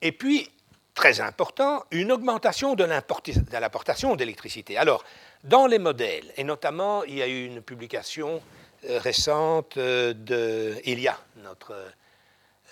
[0.00, 0.48] Et puis,
[0.94, 4.76] très important, une augmentation de l'importation d'électricité.
[4.76, 5.04] Alors,
[5.42, 8.40] dans les modèles, et notamment, il y a eu une publication
[8.88, 11.74] euh, récente de Elia, notre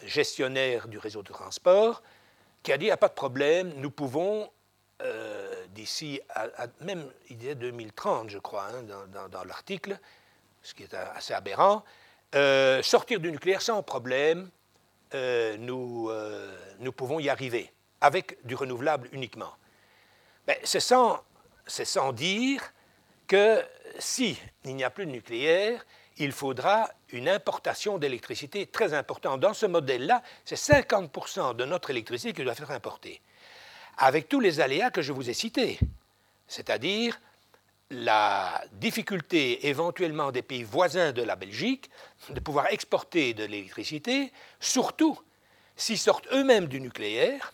[0.05, 2.03] gestionnaire du réseau de transport,
[2.63, 4.49] qui a dit, il n'y a pas de problème, nous pouvons
[5.69, 8.83] d'ici à, même, il disait 2030, je crois, hein,
[9.31, 9.99] dans, l'article,
[10.63, 11.85] ce qui est assez aberrant,
[12.35, 14.51] euh, sortir du nucléaire sans problème,
[15.15, 19.53] euh, nous, euh, nous pouvons y arriver, avec du renouvelable uniquement.
[20.47, 21.21] Mais c'est sans,
[21.67, 22.73] sans dire
[23.27, 23.63] que
[23.99, 25.85] si il n'y a plus de nucléaire,
[26.17, 29.41] il faudra une importation d'électricité très importante.
[29.41, 33.21] Dans ce modèle-là, c'est 50% de notre électricité qui doit être importée
[33.99, 35.79] avec tous les aléas que je vous ai cités,
[36.47, 37.21] c'est-à-dire
[37.93, 41.91] la difficulté éventuellement des pays voisins de la Belgique
[42.31, 45.19] de pouvoir exporter de l'électricité, surtout
[45.77, 47.53] s'ils sortent eux-mêmes du nucléaire,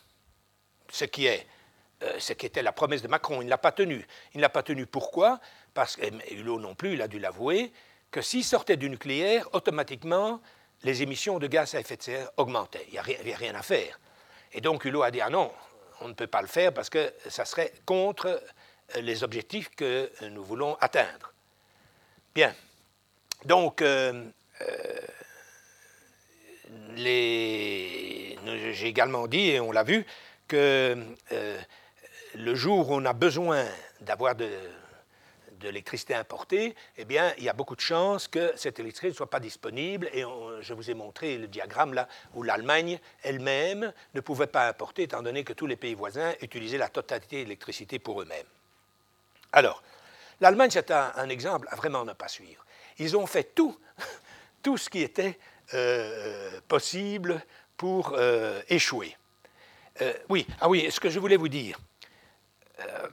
[0.91, 3.43] ce qui, euh, était la promesse de Macron.
[3.43, 4.07] Il ne l'a pas tenu.
[4.35, 5.41] Il ne l'a pas tenu pourquoi?
[5.75, 7.73] Parce que Hulot non plus, il a dû l'avouer,
[8.11, 10.41] que s'ils sortaient du nucléaire, automatiquement,
[10.83, 12.87] les émissions de gaz à effet de serre augmentaient.
[12.89, 13.99] Il n'y avait rien à faire.
[14.53, 15.53] Et donc Hulot a dit Ah non,
[16.01, 18.27] on ne peut pas le faire parce que ça serait contre
[18.97, 21.33] euh, les objectifs que nous voulons atteindre.
[22.35, 22.55] Bien.
[23.45, 24.25] Donc, euh,
[24.61, 25.01] euh,
[26.97, 30.05] j'ai également dit, et on l'a vu,
[30.49, 30.97] que
[32.35, 33.65] le jour où on a besoin
[34.01, 34.49] d'avoir de,
[35.59, 39.15] de l'électricité importée, eh bien, il y a beaucoup de chances que cette électricité ne
[39.15, 40.09] soit pas disponible.
[40.13, 40.25] Et
[40.61, 45.23] je vous ai montré le diagramme là où l'Allemagne elle-même ne pouvait pas importer, étant
[45.23, 48.47] donné que tous les pays voisins utilisaient la totalité de l'électricité pour eux-mêmes.
[49.53, 49.83] Alors,
[50.41, 52.65] l'Allemagne, c'est un, exemple à vraiment ne pas suivre.
[52.99, 53.79] Ils ont fait tout,
[54.63, 55.39] tout ce qui était
[55.75, 57.43] euh, possible
[57.77, 59.17] pour euh, échouer.
[60.01, 61.79] Euh, oui, ah oui, ce que je voulais vous dire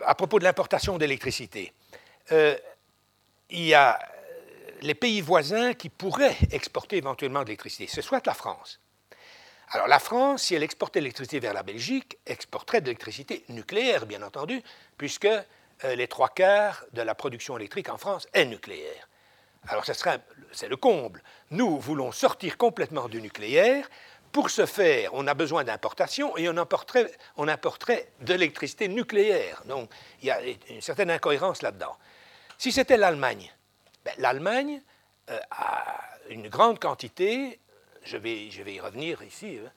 [0.05, 1.73] à propos de l'importation d'électricité.
[2.31, 2.55] Euh,
[3.49, 3.99] il y a
[4.81, 7.87] les pays voisins qui pourraient exporter éventuellement de l'électricité.
[7.87, 8.79] Ce soit la France.
[9.69, 14.21] Alors la France, si elle exportait l'électricité vers la Belgique, exporterait de l'électricité nucléaire, bien
[14.21, 14.61] entendu,
[14.97, 19.09] puisque euh, les trois quarts de la production électrique en France est nucléaire.
[19.67, 19.83] Alors
[20.51, 21.23] c'est le comble.
[21.49, 23.89] Nous voulons sortir complètement du nucléaire.
[24.31, 29.63] Pour ce faire, on a besoin d'importation et on importerait, on importerait de l'électricité nucléaire.
[29.65, 29.89] Donc
[30.21, 30.39] il y a
[30.69, 31.97] une certaine incohérence là-dedans.
[32.57, 33.51] Si c'était l'Allemagne,
[34.03, 34.81] ben, l'Allemagne
[35.29, 35.99] euh, a
[36.29, 37.59] une grande quantité,
[38.03, 39.71] je vais, je vais y revenir ici, hein,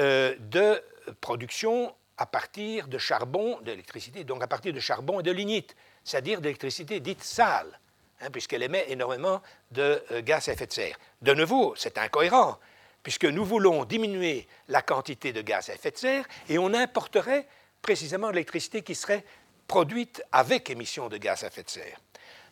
[0.00, 0.82] euh, de
[1.20, 6.40] production à partir de charbon, d'électricité, donc à partir de charbon et de lignite, c'est-à-dire
[6.40, 7.78] d'électricité dite sale,
[8.20, 10.98] hein, puisqu'elle émet énormément de euh, gaz à effet de serre.
[11.20, 12.58] De nouveau, c'est incohérent,
[13.02, 17.46] puisque nous voulons diminuer la quantité de gaz à effet de serre et on importerait
[17.80, 19.24] précisément l'électricité qui serait
[19.66, 21.98] produite avec émission de gaz à effet de serre.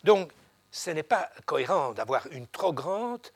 [0.05, 0.33] Donc,
[0.71, 3.27] ce n'est pas cohérent d'avoir une trop grande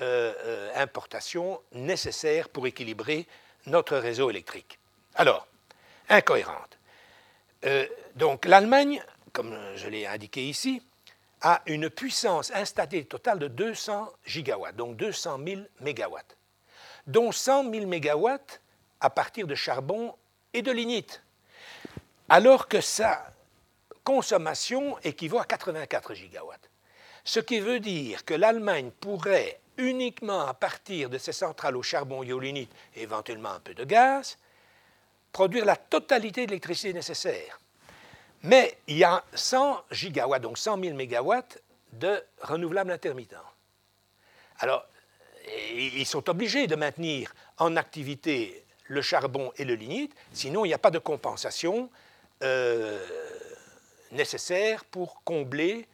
[0.00, 3.26] euh, euh, importation nécessaire pour équilibrer
[3.66, 4.78] notre réseau électrique.
[5.14, 5.46] Alors,
[6.08, 6.78] incohérente.
[7.64, 10.82] Euh, donc, l'Allemagne, comme je l'ai indiqué ici,
[11.40, 16.36] a une puissance installée totale de 200 gigawatts, donc 200 000 mégawatts,
[17.06, 18.60] dont 100 000 mégawatts
[19.00, 20.14] à partir de charbon
[20.52, 21.22] et de lignite.
[22.28, 23.32] Alors que ça
[24.08, 26.70] consommation équivaut à 84 gigawatts.
[27.24, 32.22] Ce qui veut dire que l'Allemagne pourrait, uniquement à partir de ses centrales au charbon
[32.22, 34.38] et au lignite, et éventuellement un peu de gaz,
[35.30, 37.60] produire la totalité de l'électricité nécessaire.
[38.44, 41.58] Mais il y a 100 gigawatts, donc 100 000 mégawatts
[41.92, 43.36] de renouvelables intermittents.
[44.60, 44.86] Alors,
[45.74, 50.74] ils sont obligés de maintenir en activité le charbon et le lignite, sinon il n'y
[50.74, 51.90] a pas de compensation
[52.42, 53.06] euh,
[54.12, 55.86] nécessaire pour combler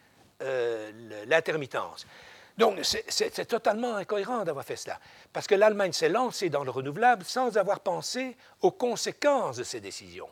[0.42, 0.90] euh,
[1.26, 2.06] l'intermittence.
[2.56, 5.00] Donc c'est totalement incohérent d'avoir fait cela,
[5.32, 9.80] parce que l'Allemagne s'est lancée dans le renouvelable sans avoir pensé aux conséquences de ses
[9.80, 10.28] décisions.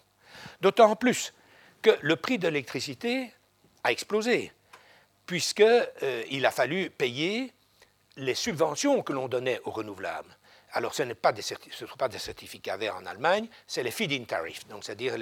[0.61, 1.35] D'autant plus
[1.83, 3.33] que le prix de l'électricité
[3.83, 4.53] a explosé,
[5.27, 5.65] puisqu'il
[6.03, 7.53] euh, a fallu payer
[8.17, 10.37] les subventions que l'on donnait aux renouvelables.
[10.75, 14.85] Alors, ce ne sont pas des certificats verts en Allemagne, c'est les feed-in tariffs, donc
[14.85, 15.17] c'est-à-dire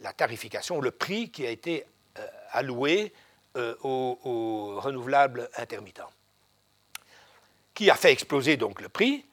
[0.00, 1.84] la tarification, le prix qui a été
[2.18, 3.12] euh, alloué
[3.56, 6.10] euh, aux, renouvelables intermittents,
[7.72, 9.24] qui a fait exploser donc le prix,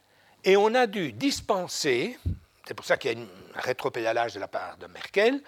[0.45, 2.17] et on a dû dispenser,
[2.65, 5.41] c'est pour ça qu'il y a un rétropédalage de la part de Merkel,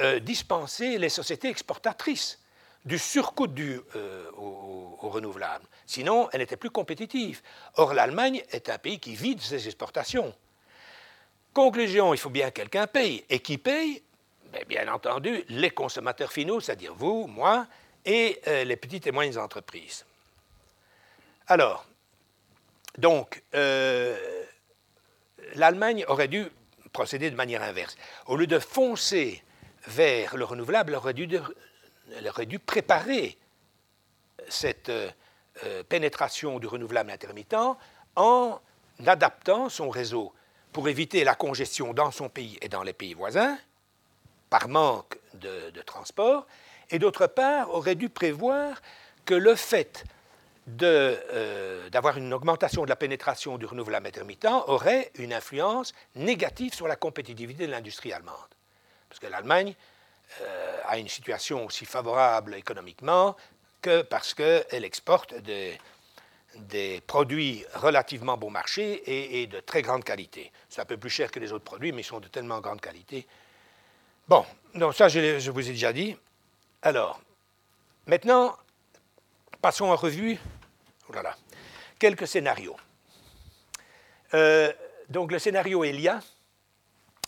[0.00, 2.38] euh, dispenser les sociétés exportatrices
[2.86, 5.66] du surcoût dû euh, aux, renouvelables.
[5.86, 7.42] Sinon, elle n'était plus compétitive.
[7.74, 10.34] Or, l'Allemagne est un pays qui vide ses exportations.
[11.52, 13.24] Conclusion, il faut bien que quelqu'un paye.
[13.28, 14.02] Et qui paye?
[14.64, 17.66] Bien entendu, les consommateurs finaux, c'est-à-dire vous, moi,
[18.04, 20.04] et euh, les petites et moyennes entreprises.
[21.48, 21.86] Alors,
[22.98, 23.42] donc,
[25.54, 26.46] l'Allemagne aurait dû
[26.96, 27.94] procéder de manière inverse.
[28.26, 29.42] Au lieu de foncer
[29.86, 33.36] vers le renouvelable, elle aurait dû, préparer
[34.48, 35.10] cette euh,
[35.64, 37.76] euh, pénétration du renouvelable intermittent
[38.14, 38.60] en
[39.06, 40.32] adaptant son réseau
[40.72, 43.58] pour éviter la congestion dans son pays et dans les pays voisins,
[44.50, 46.46] par manque de, transport,
[46.90, 48.80] et d'autre part aurait dû prévoir
[49.24, 50.04] que le fait
[50.82, 56.88] euh, d'avoir une augmentation de la pénétration du renouvelable intermittent aurait une influence négative sur
[56.88, 58.56] la compétitivité de l'industrie allemande
[59.08, 59.74] parce que l'Allemagne
[60.40, 63.36] euh, a une situation aussi favorable économiquement
[63.80, 65.78] que parce qu'elle exporte des,
[67.06, 70.50] produits relativement bon marché et, de très grande qualité.
[70.68, 72.80] C'est un peu plus cher que les autres produits, mais ils sont de tellement grande
[72.80, 73.26] qualité.
[74.28, 74.44] Bon,
[74.74, 76.16] donc ça, je, vous ai déjà dit.
[76.82, 77.20] Alors,
[78.06, 78.56] maintenant,
[79.62, 80.38] passons en revue
[81.08, 81.36] voilà,
[81.98, 82.76] quelques scénarios.
[84.34, 84.72] Euh,
[85.08, 86.20] donc, le scénario Elia,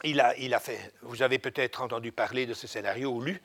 [0.02, 3.40] il a, il a fait, vous avez peut-être entendu parler de ce scénario ou lu.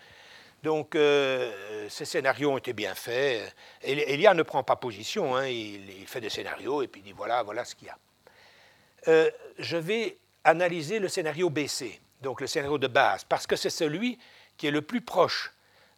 [0.64, 3.54] Donc, euh, ces scénarios ont été bien faits.
[3.84, 5.48] Elia ne prend pas position, hein.
[5.48, 7.98] il, fait des scénarios et puis dit voilà, voilà ce qu'il y a.
[9.10, 13.70] Euh, je vais analyser le scénario BC, donc le scénario de base, parce que c'est
[13.70, 14.18] celui
[14.58, 15.54] qui est le plus proche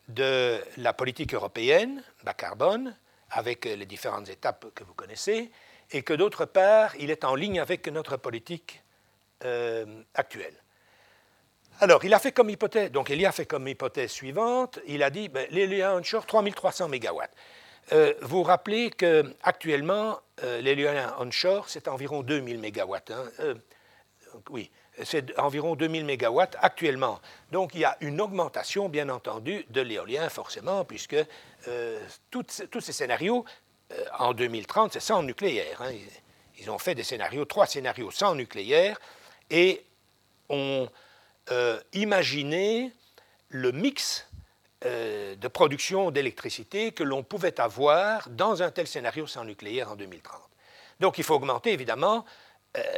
[0.10, 2.96] de la politique européenne, bas carbone,
[3.32, 5.52] avec les différentes étapes que vous connaissez,
[5.92, 8.82] et que d'autre part, il est en ligne avec notre politique
[9.44, 10.56] euh, actuelle.
[11.82, 15.10] Alors, il a fait comme hypothèse, donc il a fait comme hypothèse suivante, il a
[15.10, 15.48] dit ben,
[15.98, 17.22] onshore 3300 MW.
[17.92, 22.96] Euh, vous vous rappelez qu'actuellement, euh, l'éolien onshore, c'est environ 2000 MW.
[23.10, 23.56] Hein, euh,
[24.50, 24.72] oui,
[25.04, 27.20] c'est environ 2000 MW actuellement.
[27.52, 31.18] Donc il y a une augmentation, bien entendu, de l'éolien, forcément, puisque
[32.32, 33.46] tous ces scénarios,
[34.18, 35.82] en 2030, c'est sans nucléaire.
[35.82, 35.92] Hein.
[36.60, 39.00] ils, ont fait des scénarios, trois scénarios sans nucléaire,
[39.50, 39.84] et
[40.50, 40.88] ont
[41.52, 42.92] euh, imaginé
[43.50, 44.28] le mix
[44.86, 49.96] euh, de production d'électricité que l'on pouvait avoir dans un tel scénario sans nucléaire en
[49.96, 50.42] 2030.
[51.00, 52.22] Donc il faut augmenter évidemment euh,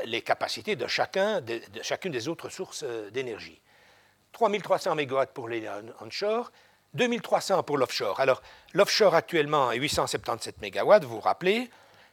[0.06, 3.62] les capacités de, chacun, de, chacune des autres sources d'énergie.
[4.34, 5.68] 3300 MW pour les
[6.02, 6.52] onshore,
[6.94, 8.20] 2300 pour l'offshore.
[8.20, 8.41] Alors
[8.74, 11.70] l'offshore actuellement est 877 MW, vous vous rappelez,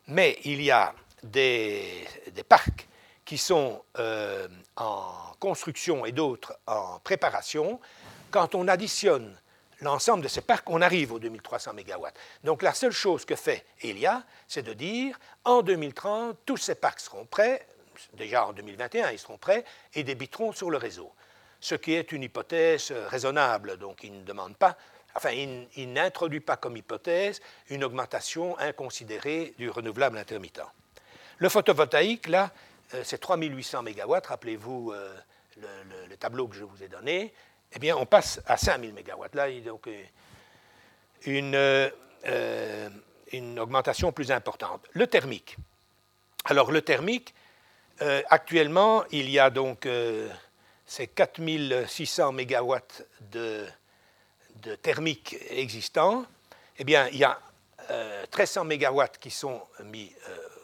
[0.09, 2.87] mais il y a des, des parcs
[3.25, 4.47] qui sont euh,
[4.77, 7.81] en construction et d'autres en préparation,
[8.31, 9.37] quand on additionne
[9.85, 12.07] l'ensemble de ces parcs, on arrive aux 2300 MW.
[12.43, 17.01] Donc la seule chose que fait Elia, c'est de dire, en 2030, tous ces parcs
[17.01, 17.67] seront prêts,
[18.15, 21.13] déjà en 2021 ils seront prêts, et débiteront sur le réseau.
[21.61, 24.77] Ce qui est une hypothèse raisonnable, donc il ne demande pas,
[25.15, 27.41] enfin il n'introduit pas comme hypothèse
[27.71, 30.61] une augmentation inconsidérée du renouvelable intermittent.
[31.39, 32.51] Le photovoltaïque, là,
[32.95, 35.15] euh, c'est 3800 MW, rappelez-vous euh,
[36.09, 37.35] le, tableau que je vous ai donné,
[37.75, 39.25] eh bien, on passe à 5000 MW.
[39.35, 40.05] Là, il y a donc euh,
[41.27, 41.91] une,
[43.33, 44.87] une augmentation plus importante.
[44.93, 45.57] Le thermique.
[46.45, 47.35] Alors, le thermique,
[48.29, 49.89] actuellement, il y a donc
[50.85, 52.77] ces 4600 MW
[53.33, 53.67] de,
[54.57, 56.27] de thermique existants.
[56.79, 57.41] Eh bien, il y a
[57.89, 60.13] 1300 MW qui sont mis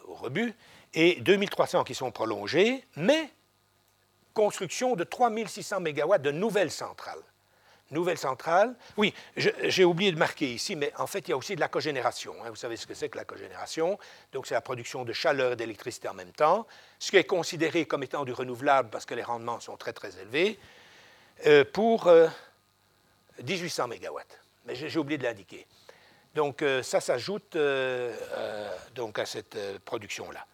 [0.07, 0.53] au rebut
[0.93, 3.29] et 2300 qui sont prolongés, mais
[4.33, 7.21] construction de 3600 MW de nouvelles centrales.
[7.91, 8.73] nouvelle centrale.
[8.95, 11.67] Oui, j'ai oublié de marquer ici, mais en fait, il y a aussi de la
[11.67, 12.33] cogénération.
[12.41, 12.49] Hein.
[12.49, 13.99] Vous savez ce que c'est que la cogénération.
[14.31, 16.65] Donc, c'est la production de chaleur et d'électricité en même temps,
[16.99, 20.17] ce qui est considéré comme étant du renouvelable parce que les rendements sont très, très
[20.19, 20.57] élevés,
[21.47, 22.09] euh, pour
[23.43, 24.21] 1800 MW.
[24.65, 25.67] Mais j'ai oublié de l'indiquer.
[26.35, 28.15] Donc, euh, ça s'ajoute euh,
[28.95, 30.45] donc à cette production-là.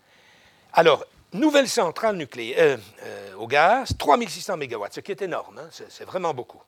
[0.74, 2.80] Alors, nouvelle centrale nucléaire
[3.38, 5.70] au gaz, 3600 MW, ce qui est énorme, hein.
[5.72, 6.62] c'est vraiment beaucoup.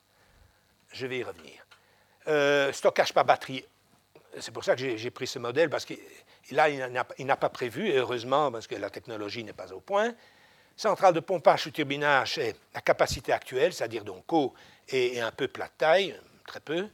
[0.92, 1.64] Je vais y revenir.
[2.28, 3.64] Euh, stockage par batterie,
[4.38, 5.94] c'est pour ça que j'ai pris ce modèle, parce que
[6.50, 10.14] là, il n'a pas prévu, heureusement, parce que la technologie n'est pas au point.
[10.76, 14.54] Centrale de pompage ou turbinage, c'est la capacité actuelle, c'est-à-dire donc eau
[14.88, 16.88] et, un peu plat de taille, très peu.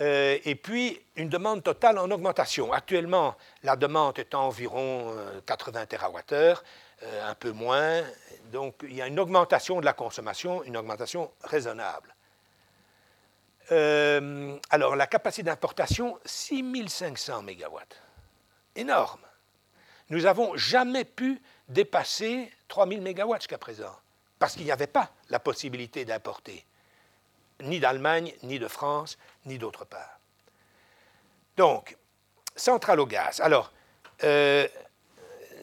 [0.00, 2.72] Euh, et puis, une demande totale en augmentation.
[2.72, 5.14] Actuellement, la demande est environ
[5.46, 6.54] 80 TWh,
[7.22, 8.02] un peu moins.
[8.52, 12.14] Donc, il y a une augmentation de la consommation, une augmentation raisonnable.
[13.72, 17.78] Euh, alors, la capacité d'importation, 6500 MW.
[18.76, 19.20] Énorme.
[20.10, 23.96] Nous n'avons jamais pu dépasser 3000 MW jusqu'à présent,
[24.38, 26.64] parce qu'il n'y avait pas la possibilité d'importer,
[27.62, 30.20] ni d'Allemagne, ni de France, ni d'autre part.
[31.56, 31.96] Donc,
[32.56, 33.40] centrale au gaz.
[33.40, 33.72] Alors,
[34.24, 34.66] euh,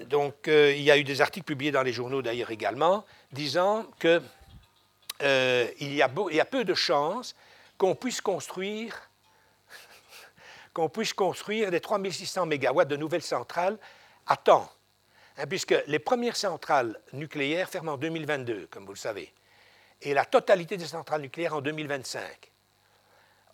[0.05, 3.85] donc, euh, il y a eu des articles publiés dans les journaux d'ailleurs également, disant
[3.99, 4.21] qu'il
[5.21, 7.35] il y, a y a peu de chances
[7.77, 9.09] qu'on puisse construire
[10.73, 13.77] qu'on puisse construire des 3600 MW de nouvelles centrales
[14.27, 14.71] à temps,
[15.37, 19.33] hein, puisque les premières centrales nucléaires ferment en 2022, comme vous le savez,
[20.01, 22.51] et la totalité des centrales nucléaires en 2025.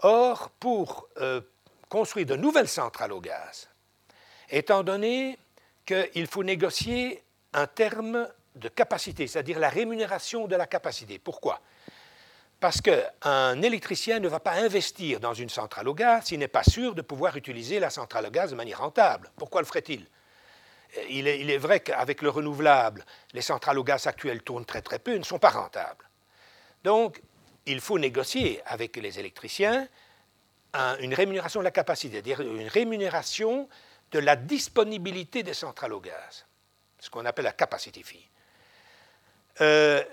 [0.02, 1.42] Or, pour euh,
[1.90, 3.70] construire de nouvelles centrales au gaz,
[4.50, 5.38] étant donné
[5.86, 11.20] qu'il faut négocier un terme de capacité, c'est-à-dire la rémunération de la capacité.
[11.20, 11.62] Pourquoi?
[12.60, 16.64] Parce qu'un électricien ne va pas investir dans une centrale au gaz s'il n'est pas
[16.64, 19.30] sûr de pouvoir utiliser la centrale au gaz de manière rentable.
[19.36, 20.08] Pourquoi le ferait-il?
[21.10, 24.82] Il est, il est, vrai qu'avec le renouvelable, les centrales au gaz actuelles tournent très
[24.82, 26.07] très peu et ne sont pas rentables.
[26.84, 27.22] Donc,
[27.66, 29.88] il faut négocier avec les électriciens
[31.00, 33.68] une rémunération de la capacité, c'est-à-dire une rémunération
[34.12, 36.46] de la disponibilité des centrales au gaz,
[37.00, 38.30] ce qu'on appelle la capacity fee.
[39.62, 40.04] Euh,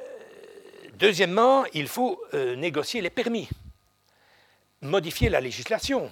[0.95, 3.49] Deuxièmement, il faut euh, négocier les permis,
[4.81, 6.11] modifier la législation,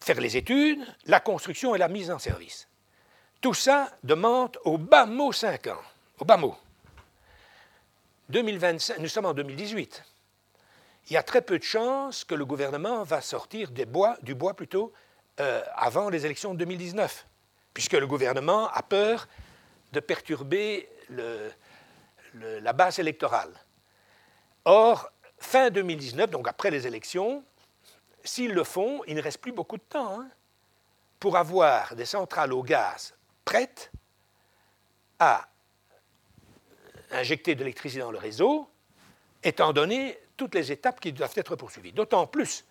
[0.00, 2.68] faire les études, la construction et la mise en service.
[3.40, 5.82] Tout ça demande au bas mot 5 ans,
[6.18, 6.56] au bas mot.
[8.28, 10.04] 2025, nous sommes en 2018.
[11.08, 14.92] Il y a très peu de chances que le gouvernement va sortir du bois plutôt
[15.40, 17.26] euh, avant les élections de 2019,
[17.74, 19.26] puisque le gouvernement a peur
[19.92, 20.88] de perturber
[22.34, 23.52] la base électorale.
[24.64, 27.44] Or, fin 2019, donc après les élections,
[28.24, 30.28] s'ils le font, il ne reste plus beaucoup de temps hein,
[31.18, 33.90] pour avoir des centrales au gaz prêtes
[35.18, 35.48] à
[37.12, 38.68] injecter de l'électricité dans le réseau,
[39.42, 41.92] étant donné toutes les étapes qui doivent être poursuivies.
[41.92, 42.64] D'autant plus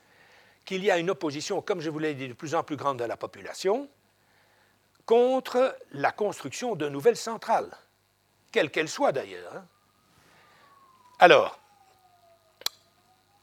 [0.66, 3.00] qu'il y a une opposition, comme je vous l'ai dit, de plus en plus grande
[3.00, 3.90] de la population
[5.06, 7.72] contre la construction de nouvelles centrales
[8.52, 9.56] quelle qu'elle soit d'ailleurs.
[9.56, 9.66] Hein.
[11.20, 11.60] Alors,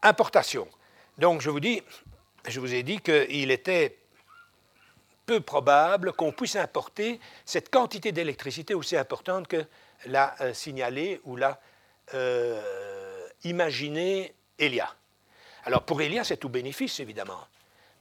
[0.02, 0.68] importation.
[1.16, 1.82] Donc, je vous dis,
[2.46, 3.98] je vous ai dit qu'il était
[5.26, 9.66] peu probable qu'on puisse importer cette quantité d'électricité aussi importante que
[10.06, 11.60] l'a euh, signalé ou l'a
[12.14, 14.94] euh, imaginé Elia.
[15.64, 17.46] Alors pour Elia, c'est tout bénéfice, évidemment,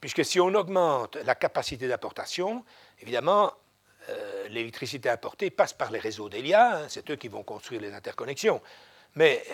[0.00, 2.64] puisque si on augmente la capacité d'importation,
[3.00, 3.52] évidemment,
[4.08, 7.92] euh, l'électricité importée passe par les réseaux d'Elia, hein, c'est eux qui vont construire les
[7.92, 8.62] interconnexions.
[9.14, 9.44] Mais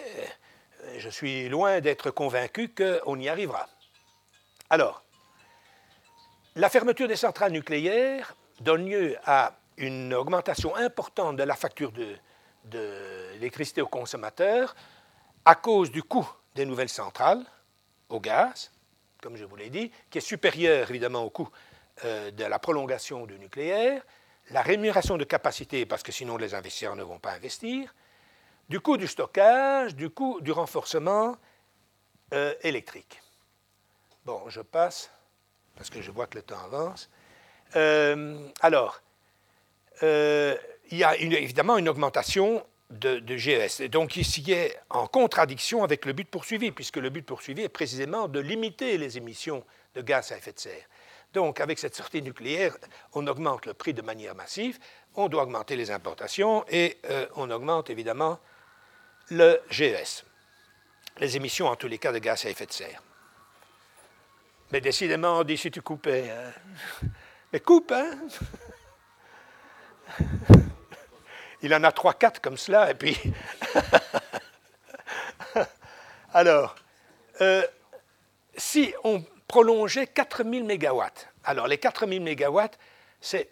[0.99, 3.69] je suis loin d'être convaincu qu'on y arrivera.
[4.69, 5.03] Alors,
[6.57, 12.17] la fermeture des centrales nucléaires donne lieu à une augmentation importante de la facture de,
[12.73, 14.75] l'électricité aux consommateurs
[15.45, 17.45] à cause du coût des nouvelles centrales
[18.09, 18.71] au gaz,
[19.23, 21.49] comme je vous l'ai dit, qui est supérieur évidemment au coût
[22.05, 24.03] euh, de la prolongation du nucléaire,
[24.51, 27.95] la rémunération de capacité, parce que sinon les investisseurs ne vont pas investir,
[28.69, 31.37] du coût du stockage, du coût du renforcement
[32.33, 33.21] euh, électrique.
[34.25, 35.11] Bon, je passe,
[35.77, 37.11] parce que je vois que le temps avance.
[37.77, 39.01] Euh, alors,
[40.91, 43.83] il y a évidemment une augmentation de, GES.
[43.91, 48.29] donc, ici est en contradiction avec le but poursuivi, puisque le but poursuivi est précisément
[48.29, 50.87] de limiter les émissions de gaz à effet de serre.
[51.33, 52.77] Donc, avec cette sortie nucléaire,
[53.13, 54.79] on augmente le prix de manière massive,
[55.17, 58.39] on doit augmenter les importations et euh, on augmente évidemment
[59.31, 60.25] le GES.
[61.19, 63.03] les émissions, en tous les cas, de gaz à effet de serre.
[64.71, 66.31] Mais décidément, on dit si tu coupais.
[66.31, 66.53] Hein.
[67.53, 68.19] Mais coupe, hein
[71.65, 73.19] Il en a 3-4 comme cela, et puis.
[76.35, 76.75] Alors,
[77.41, 77.67] euh,
[78.55, 81.03] si on prolongeait 4000 MW,
[81.43, 82.61] alors les 4000 MW,
[83.19, 83.49] c'est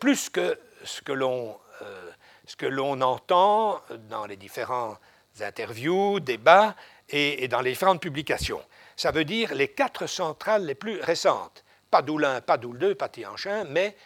[0.00, 2.10] plus que ce que l'on euh,
[2.46, 4.96] ce que l'on entend dans les différents
[5.40, 6.74] interviews, débats
[7.10, 8.62] et, dans les différentes publications.
[8.96, 11.62] Ça veut dire les quatre centrales les plus récentes.
[11.90, 13.96] Pas Doul 1, pas Doul 2, pas Tianchin, mais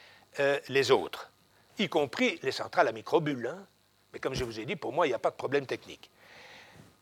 [0.41, 1.28] euh, les autres,
[1.79, 3.47] y compris les centrales à microbules.
[3.47, 3.67] Hein.
[4.13, 6.11] Mais comme je vous ai dit, pour moi, il n'y a pas de problème technique.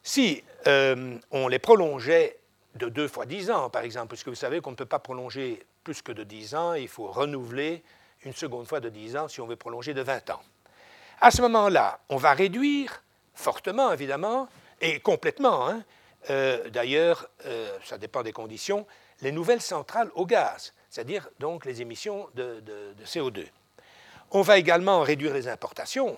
[0.03, 2.39] Si euh, on les prolongeait
[2.75, 5.65] de deux fois dix ans, par exemple, puisque vous savez qu'on ne peut pas prolonger
[5.83, 7.83] plus que de dix ans, il faut renouveler
[8.25, 10.43] une seconde fois de dix ans si on veut prolonger de 20 ans.
[11.21, 13.03] À ce moment-là, on va réduire
[13.35, 14.49] fortement, évidemment,
[14.81, 15.83] et complètement, hein,
[16.31, 18.87] euh, d'ailleurs, euh, ça dépend des conditions,
[19.23, 22.63] les nouvelles centrales au gaz, c'est-à-dire donc les émissions de,
[23.05, 23.47] CO2.
[24.31, 26.17] On va également réduire les importations,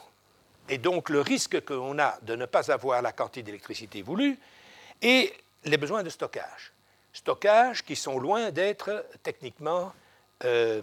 [0.69, 4.39] et donc le risque qu'on a de ne pas avoir la quantité d'électricité voulue,
[5.03, 5.33] et
[5.65, 6.73] les besoins de stockage.
[7.13, 9.93] Stockage qui sont loin d'être techniquement,
[10.45, 10.83] euh,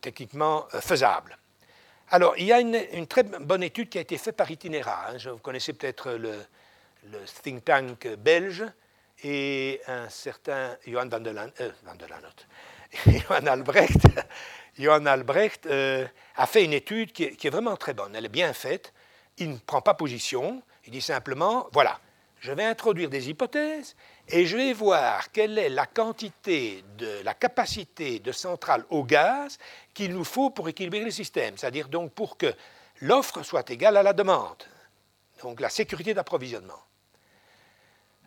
[0.00, 1.36] techniquement faisables.
[2.10, 5.08] Alors, il y a une, très bonne étude qui a été faite par Itinéra.
[5.08, 5.16] Hein.
[5.24, 6.38] Vous connaissez peut-être le,
[7.42, 8.64] think tank belge
[9.22, 11.70] et un certain Johan van der, Lan, euh,
[13.06, 14.06] Johan Albrecht,
[14.78, 16.06] Johan Albrecht euh,
[16.36, 18.14] a fait une étude qui est, qui est, vraiment très bonne.
[18.14, 18.92] Elle est bien faite.
[19.38, 20.62] Il ne prend pas position.
[20.86, 22.00] Il dit simplement, voilà,
[22.44, 23.96] je vais introduire des hypothèses
[24.28, 29.58] et je vais voir quelle est la quantité de la capacité de centrale au gaz
[29.94, 32.52] qu'il nous faut pour équilibrer le système, c'est-à-dire donc pour que
[33.00, 34.62] l'offre soit égale à la demande,
[35.42, 36.82] donc la sécurité d'approvisionnement.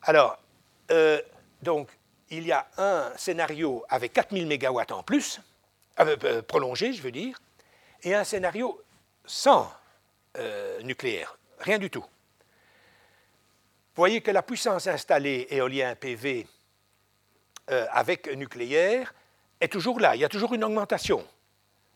[0.01, 0.39] Alors,
[0.89, 1.21] euh,
[1.61, 1.89] donc,
[2.31, 5.41] il y a un scénario avec 4000 MW en plus,
[5.99, 7.39] euh, euh, prolongé, je veux dire,
[8.03, 8.81] et un scénario
[9.25, 9.71] sans
[10.83, 12.03] nucléaire, rien du tout.
[12.03, 12.07] Vous
[13.95, 16.45] voyez que la puissance installée éolien PV
[17.67, 19.15] avec nucléaire
[19.59, 21.25] est toujours là, il y a toujours une augmentation.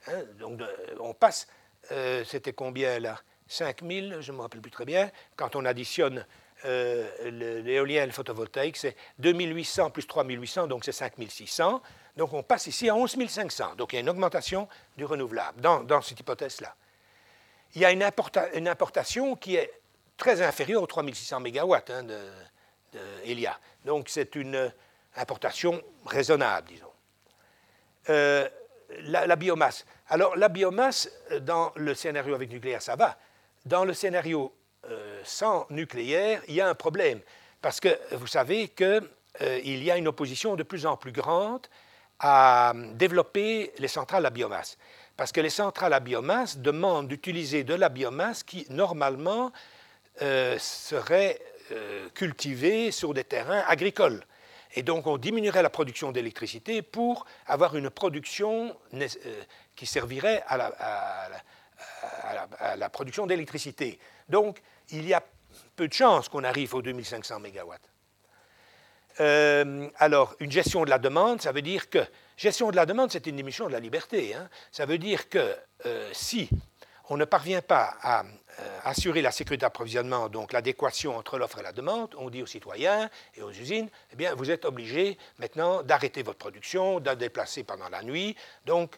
[0.08, 0.60] Hein, donc,
[1.00, 1.48] on passe,
[1.92, 3.20] euh, c'était combien là?
[3.48, 5.12] 5000, je ne me rappelle plus très bien.
[5.36, 6.26] Quand on additionne
[6.64, 11.82] euh, l'éolien et le photovoltaïque, c'est 2800 plus 3800, donc c'est 5600.
[12.18, 13.76] Donc on passe ici à 11500.
[13.76, 14.68] Donc il y a une augmentation
[14.98, 16.76] du renouvelable dans, cette hypothèse-là.
[17.76, 18.04] Il y a une,
[18.68, 19.72] importation qui est
[20.18, 22.20] très inférieure aux 3600 MW hein, de,
[23.24, 23.58] Elia.
[23.86, 24.72] Donc c'est une
[25.16, 26.86] importation raisonnable, disons.
[28.10, 28.50] Euh,
[29.04, 29.86] la, biomasse.
[30.10, 31.10] Alors, la biomasse,
[31.42, 33.18] dans le scénario avec nucléaire, ça va.
[33.66, 34.54] Dans le scénario
[34.90, 37.22] euh, sans nucléaire, il y a un problème.
[37.62, 39.08] Parce que vous savez qu'il
[39.42, 41.68] euh, y a une opposition de plus en plus grande
[42.22, 44.78] à développer les centrales à biomasse.
[45.18, 49.52] Parce que les centrales à biomasse demandent d'utiliser de la biomasse qui, normalement,
[50.18, 51.40] serait
[52.14, 54.24] cultivée sur des terrains agricoles.
[54.74, 59.08] Et donc, on diminuerait la production d'électricité pour avoir une production euh,
[59.76, 61.28] qui servirait à
[62.78, 64.00] la, production d'électricité.
[64.30, 65.22] Donc, il y a
[65.76, 67.74] peu de chances qu'on arrive aux 2500 MW.
[69.20, 72.00] Euh, alors, une gestion de la demande, ça veut dire que
[72.38, 74.34] gestion de la demande, c'est une émission de la liberté.
[74.34, 74.50] Hein.
[74.72, 75.56] Ça veut dire que
[75.86, 76.50] euh, si
[77.10, 81.64] on ne parvient pas à euh, assurer la sécurité d'approvisionnement, donc l'adéquation entre l'offre et
[81.64, 85.84] la demande, on dit aux citoyens et aux usines, eh bien, vous êtes obligés maintenant
[85.84, 88.36] d'arrêter votre production, de déplacer pendant la nuit.
[88.66, 88.96] Donc,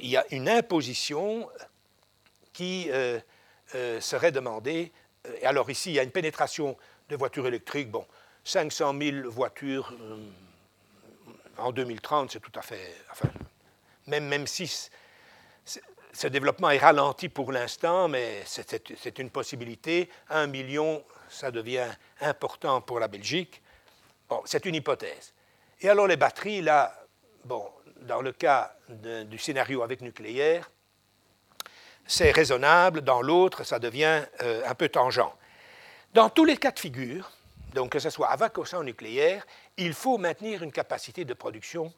[0.00, 1.48] il y a une imposition
[2.52, 2.88] qui
[3.98, 4.92] serait demandée.
[5.40, 6.76] Et alors ici, il y a une pénétration
[7.08, 7.90] de voitures électriques.
[7.90, 8.06] Bon,
[8.46, 9.92] 500 000 voitures
[11.58, 12.94] en 2030, c'est tout à fait...
[14.06, 14.70] Même, même si
[16.12, 20.08] ce développement est ralenti pour l'instant, mais c'est une possibilité.
[20.30, 21.88] Un million, ça devient
[22.20, 23.60] important pour la Belgique.
[24.28, 25.34] Bon, c'est une hypothèse.
[25.80, 26.94] Et alors les batteries, là,
[27.44, 27.68] bon,
[28.02, 30.70] dans le cas du scénario avec nucléaire,
[32.06, 33.00] c'est raisonnable.
[33.00, 35.32] Dans l'autre, ça devient euh, un peu tangent.
[36.14, 37.32] Dans tous les cas de figure,
[37.76, 39.46] donc que ce soit avec ou sans nucléaire,
[39.76, 41.92] il faut maintenir une capacité de production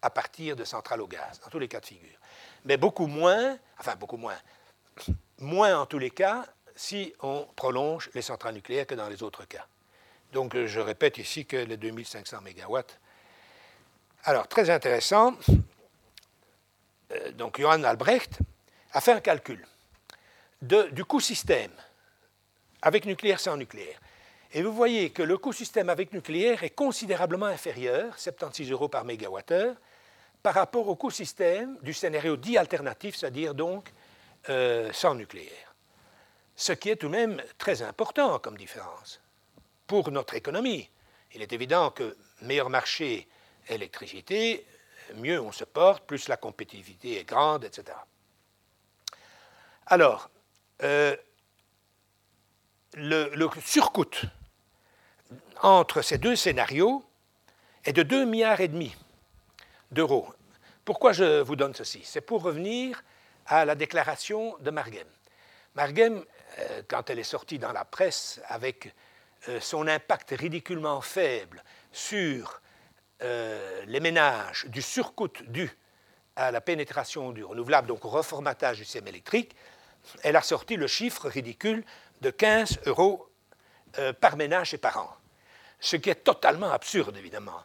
[0.00, 2.18] à partir de centrales au gaz, dans tous les cas de figure
[2.64, 4.36] mais beaucoup moins, enfin beaucoup moins,
[5.38, 6.44] moins en tous les cas
[6.74, 9.66] si on prolonge les centrales nucléaires que dans les autres cas.
[10.32, 12.78] Donc je répète ici que les 2500 MW.
[14.24, 15.34] Alors, très intéressant,
[17.10, 18.38] euh, donc Johann Albrecht
[18.92, 19.66] a fait un calcul
[20.62, 21.72] du coût système
[22.80, 23.98] avec nucléaire sans nucléaire.
[24.54, 29.04] Et vous voyez que le coût système avec nucléaire est considérablement inférieur, 76 euros par
[29.06, 29.76] mégawattheure,
[30.42, 33.90] par rapport au coût système du scénario dit alternatif, c'est-à-dire donc
[34.50, 35.74] euh, sans nucléaire.
[36.54, 39.20] Ce qui est tout de même très important comme différence
[39.86, 40.90] pour notre économie.
[41.34, 43.28] Il est évident que meilleur marché
[43.68, 44.66] électricité,
[45.14, 47.96] mieux on se porte, plus la compétitivité est grande, etc.
[49.86, 50.28] Alors,
[50.82, 51.16] euh,
[52.94, 54.04] le, le surcoût
[55.62, 57.04] entre ces deux scénarios
[57.84, 58.94] est de 2 milliards et demi
[59.92, 60.28] d'euros.
[60.84, 62.02] Pourquoi je vous donne ceci?
[62.04, 63.02] C'est pour revenir
[63.46, 65.06] à la déclaration de Margem.
[65.74, 66.24] Margem,
[66.58, 68.92] euh, quand elle est sortie dans la presse avec
[69.48, 71.62] euh, son impact ridiculement faible
[71.92, 72.60] sur
[73.22, 75.70] euh, les ménages du surcoût dû
[76.34, 79.54] à la pénétration du renouvelable, donc au reformatage du système électrique,
[80.22, 81.84] elle a sorti le chiffre ridicule
[82.20, 83.28] de 15 euros
[84.20, 85.21] par ménage et par an
[85.82, 87.60] ce qui est totalement absurde, évidemment.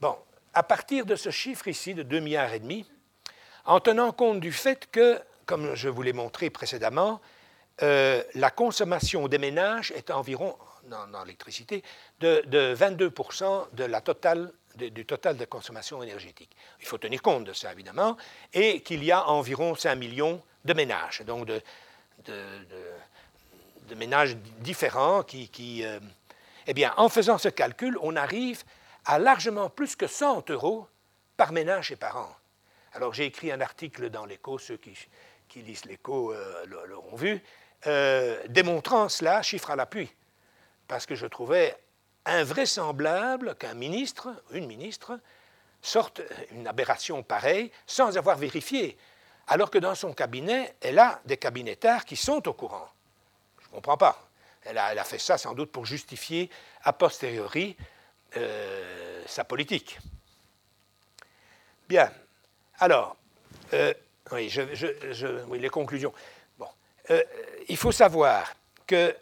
[0.00, 0.16] Bon,
[0.54, 2.50] à partir de ce chiffre ici de 2 milliards
[3.66, 7.20] en tenant compte du fait que, comme je vous l'ai montré précédemment,
[7.82, 11.84] euh, la consommation des ménages est environ, dans, l'électricité,
[12.20, 13.12] de, 22
[13.72, 16.56] de du total de consommation énergétique.
[16.80, 18.16] Il faut tenir compte de ça, évidemment,
[18.54, 21.62] et qu'il y a environ 5 millions de ménages, donc de,
[23.88, 26.00] de ménages différents qui, euh,
[26.66, 28.62] eh bien, en faisant ce calcul, on arrive
[29.04, 30.86] à largement plus que 100 euros
[31.36, 32.36] par ménage et par an.
[32.94, 34.96] Alors, j'ai écrit un article dans l'écho, ceux qui,
[35.56, 37.42] lisent l'écho euh, l'auront vu,
[37.86, 40.10] euh, démontrant cela, chiffre à l'appui,
[40.88, 41.76] parce que je trouvais
[42.24, 45.18] invraisemblable qu'un ministre, une ministre,
[45.80, 46.22] sorte
[46.52, 48.96] une aberration pareille sans avoir vérifié,
[49.48, 52.88] alors que dans son cabinet, elle a des cabinettards qui sont au courant.
[53.60, 54.30] Je ne comprends pas.
[54.64, 56.50] Elle a, fait ça sans doute pour justifier
[56.84, 57.76] a posteriori
[58.36, 59.98] euh, sa politique.
[61.88, 62.10] Bien.
[62.78, 63.16] Alors,
[63.72, 63.92] euh,
[64.30, 64.50] oui,
[65.58, 66.12] les conclusions.
[66.58, 66.68] Bon.
[67.10, 67.22] Euh,
[67.68, 68.54] il faut savoir
[68.86, 69.14] que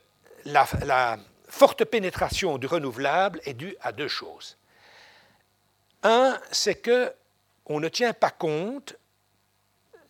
[0.44, 1.18] la,
[1.48, 4.56] forte pénétration du renouvelable est due à deux choses.
[6.04, 7.12] Un, c'est que
[7.66, 8.96] on ne tient pas compte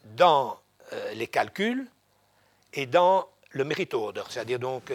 [0.05, 0.61] dans
[1.15, 1.87] les calculs
[2.75, 4.93] et dans le mérite order, c'est-à-dire donc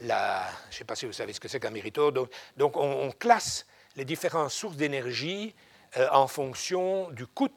[0.00, 3.66] je ne sais pas si vous savez ce que c'est qu'un mérito, donc, on, classe
[3.96, 5.54] les différentes sources d'énergie
[5.96, 7.48] euh, en fonction du coût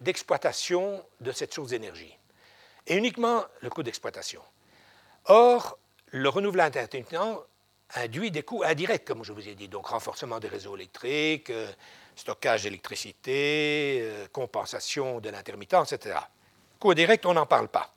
[0.00, 2.16] d'exploitation de cette source d'énergie,
[2.86, 4.42] et uniquement le coût d'exploitation.
[5.26, 7.16] Or, le renouvelable intermittent
[7.94, 11.70] induit des coûts indirects, comme je vous ai dit, donc renforcement des réseaux électriques, euh,
[12.16, 16.18] stockage d'électricité, euh, compensation de l'intermittence, etc.
[16.78, 17.92] Coûts indirects, on n'en parle pas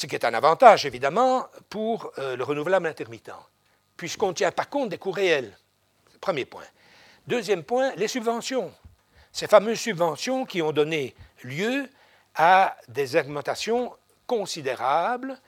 [0.00, 3.34] ce qui est un avantage évidemment pour euh, le renouvelable intermittent,
[3.98, 5.54] puisqu'on ne tient pas compte des coûts réels.
[6.22, 6.64] Premier point.
[7.26, 8.72] Deuxième point, les subventions.
[9.30, 11.86] Ces fameuses subventions qui ont donné lieu
[12.34, 13.94] à des augmentations
[14.26, 15.38] considérables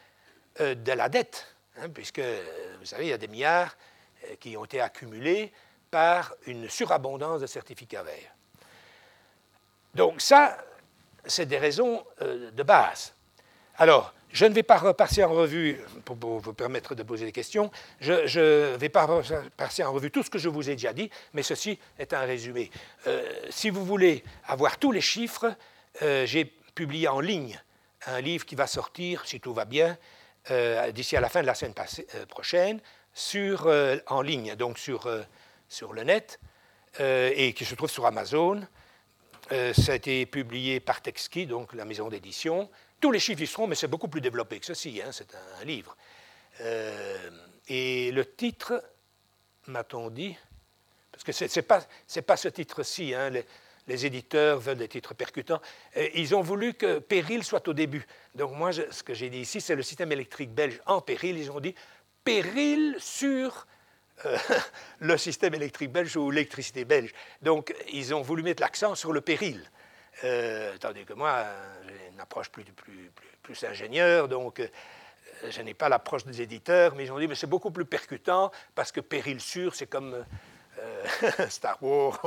[0.60, 1.46] euh, de la dette,
[1.78, 3.74] hein, puisque, vous savez, il y a des milliards
[4.24, 5.50] euh, qui ont été accumulés
[5.90, 8.34] par une surabondance de certificats verts.
[9.94, 10.58] Donc ça,
[11.24, 13.14] c'est des raisons de base.
[13.78, 17.70] Alors, je ne vais pas repasser en revue, pour, vous permettre de poser des questions,
[18.00, 21.10] je ne vais pas repasser en revue tout ce que je vous ai déjà dit,
[21.34, 22.70] mais ceci est un résumé.
[23.06, 25.54] Euh, si vous voulez avoir tous les chiffres,
[26.00, 27.60] euh, j'ai publié en ligne
[28.06, 29.96] un livre qui va sortir, si tout va bien,
[30.50, 31.74] euh, d'ici à la fin de la semaine
[32.28, 32.80] prochaine,
[34.06, 35.08] en ligne, donc sur,
[35.68, 36.40] sur le net,
[36.98, 38.62] et qui se trouve sur Amazon.
[39.50, 42.70] ça a été publié par Texki, donc la maison d'édition.
[43.02, 45.64] Tous les chiffres y seront, mais c'est beaucoup plus développé que ceci, hein, c'est un,
[45.64, 45.96] livre.
[46.60, 47.30] Euh,
[47.66, 48.80] et le titre,
[49.66, 50.36] m'a-t-on dit,
[51.10, 53.30] parce que ce n'est pas, ce titre-ci, hein,
[53.88, 55.60] les, éditeurs veulent des titres percutants,
[56.14, 58.06] ils ont voulu que péril soit au début.
[58.36, 61.36] Donc moi, ce que j'ai dit ici, c'est le système électrique belge en péril.
[61.38, 61.74] Ils ont dit
[62.22, 63.66] péril sur
[64.26, 64.38] euh,
[65.00, 67.10] le système électrique belge ou l'électricité belge.
[67.42, 69.68] Donc ils ont voulu mettre l'accent sur le péril.
[70.24, 71.44] Euh, tandis que moi,
[71.86, 73.10] j'ai une approche plus, plus,
[73.42, 74.68] plus, ingénieur, donc euh,
[75.48, 78.50] je n'ai pas l'approche des éditeurs, mais ils ont dit, mais c'est beaucoup plus percutant,
[78.74, 80.24] parce que Péril sûr, c'est comme
[80.78, 82.20] euh, Star Wars.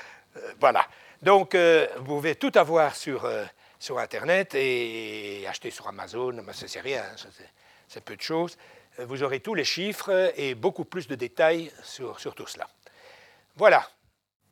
[0.60, 0.86] voilà.
[1.22, 3.30] Donc, vous pouvez tout avoir sur,
[3.78, 7.04] sur Internet et acheter sur Amazon, mais c'est rien,
[7.88, 8.56] c'est peu de choses.
[8.98, 12.66] Vous aurez tous les chiffres et beaucoup plus de détails sur, sur tout cela.
[13.56, 13.86] Voilà.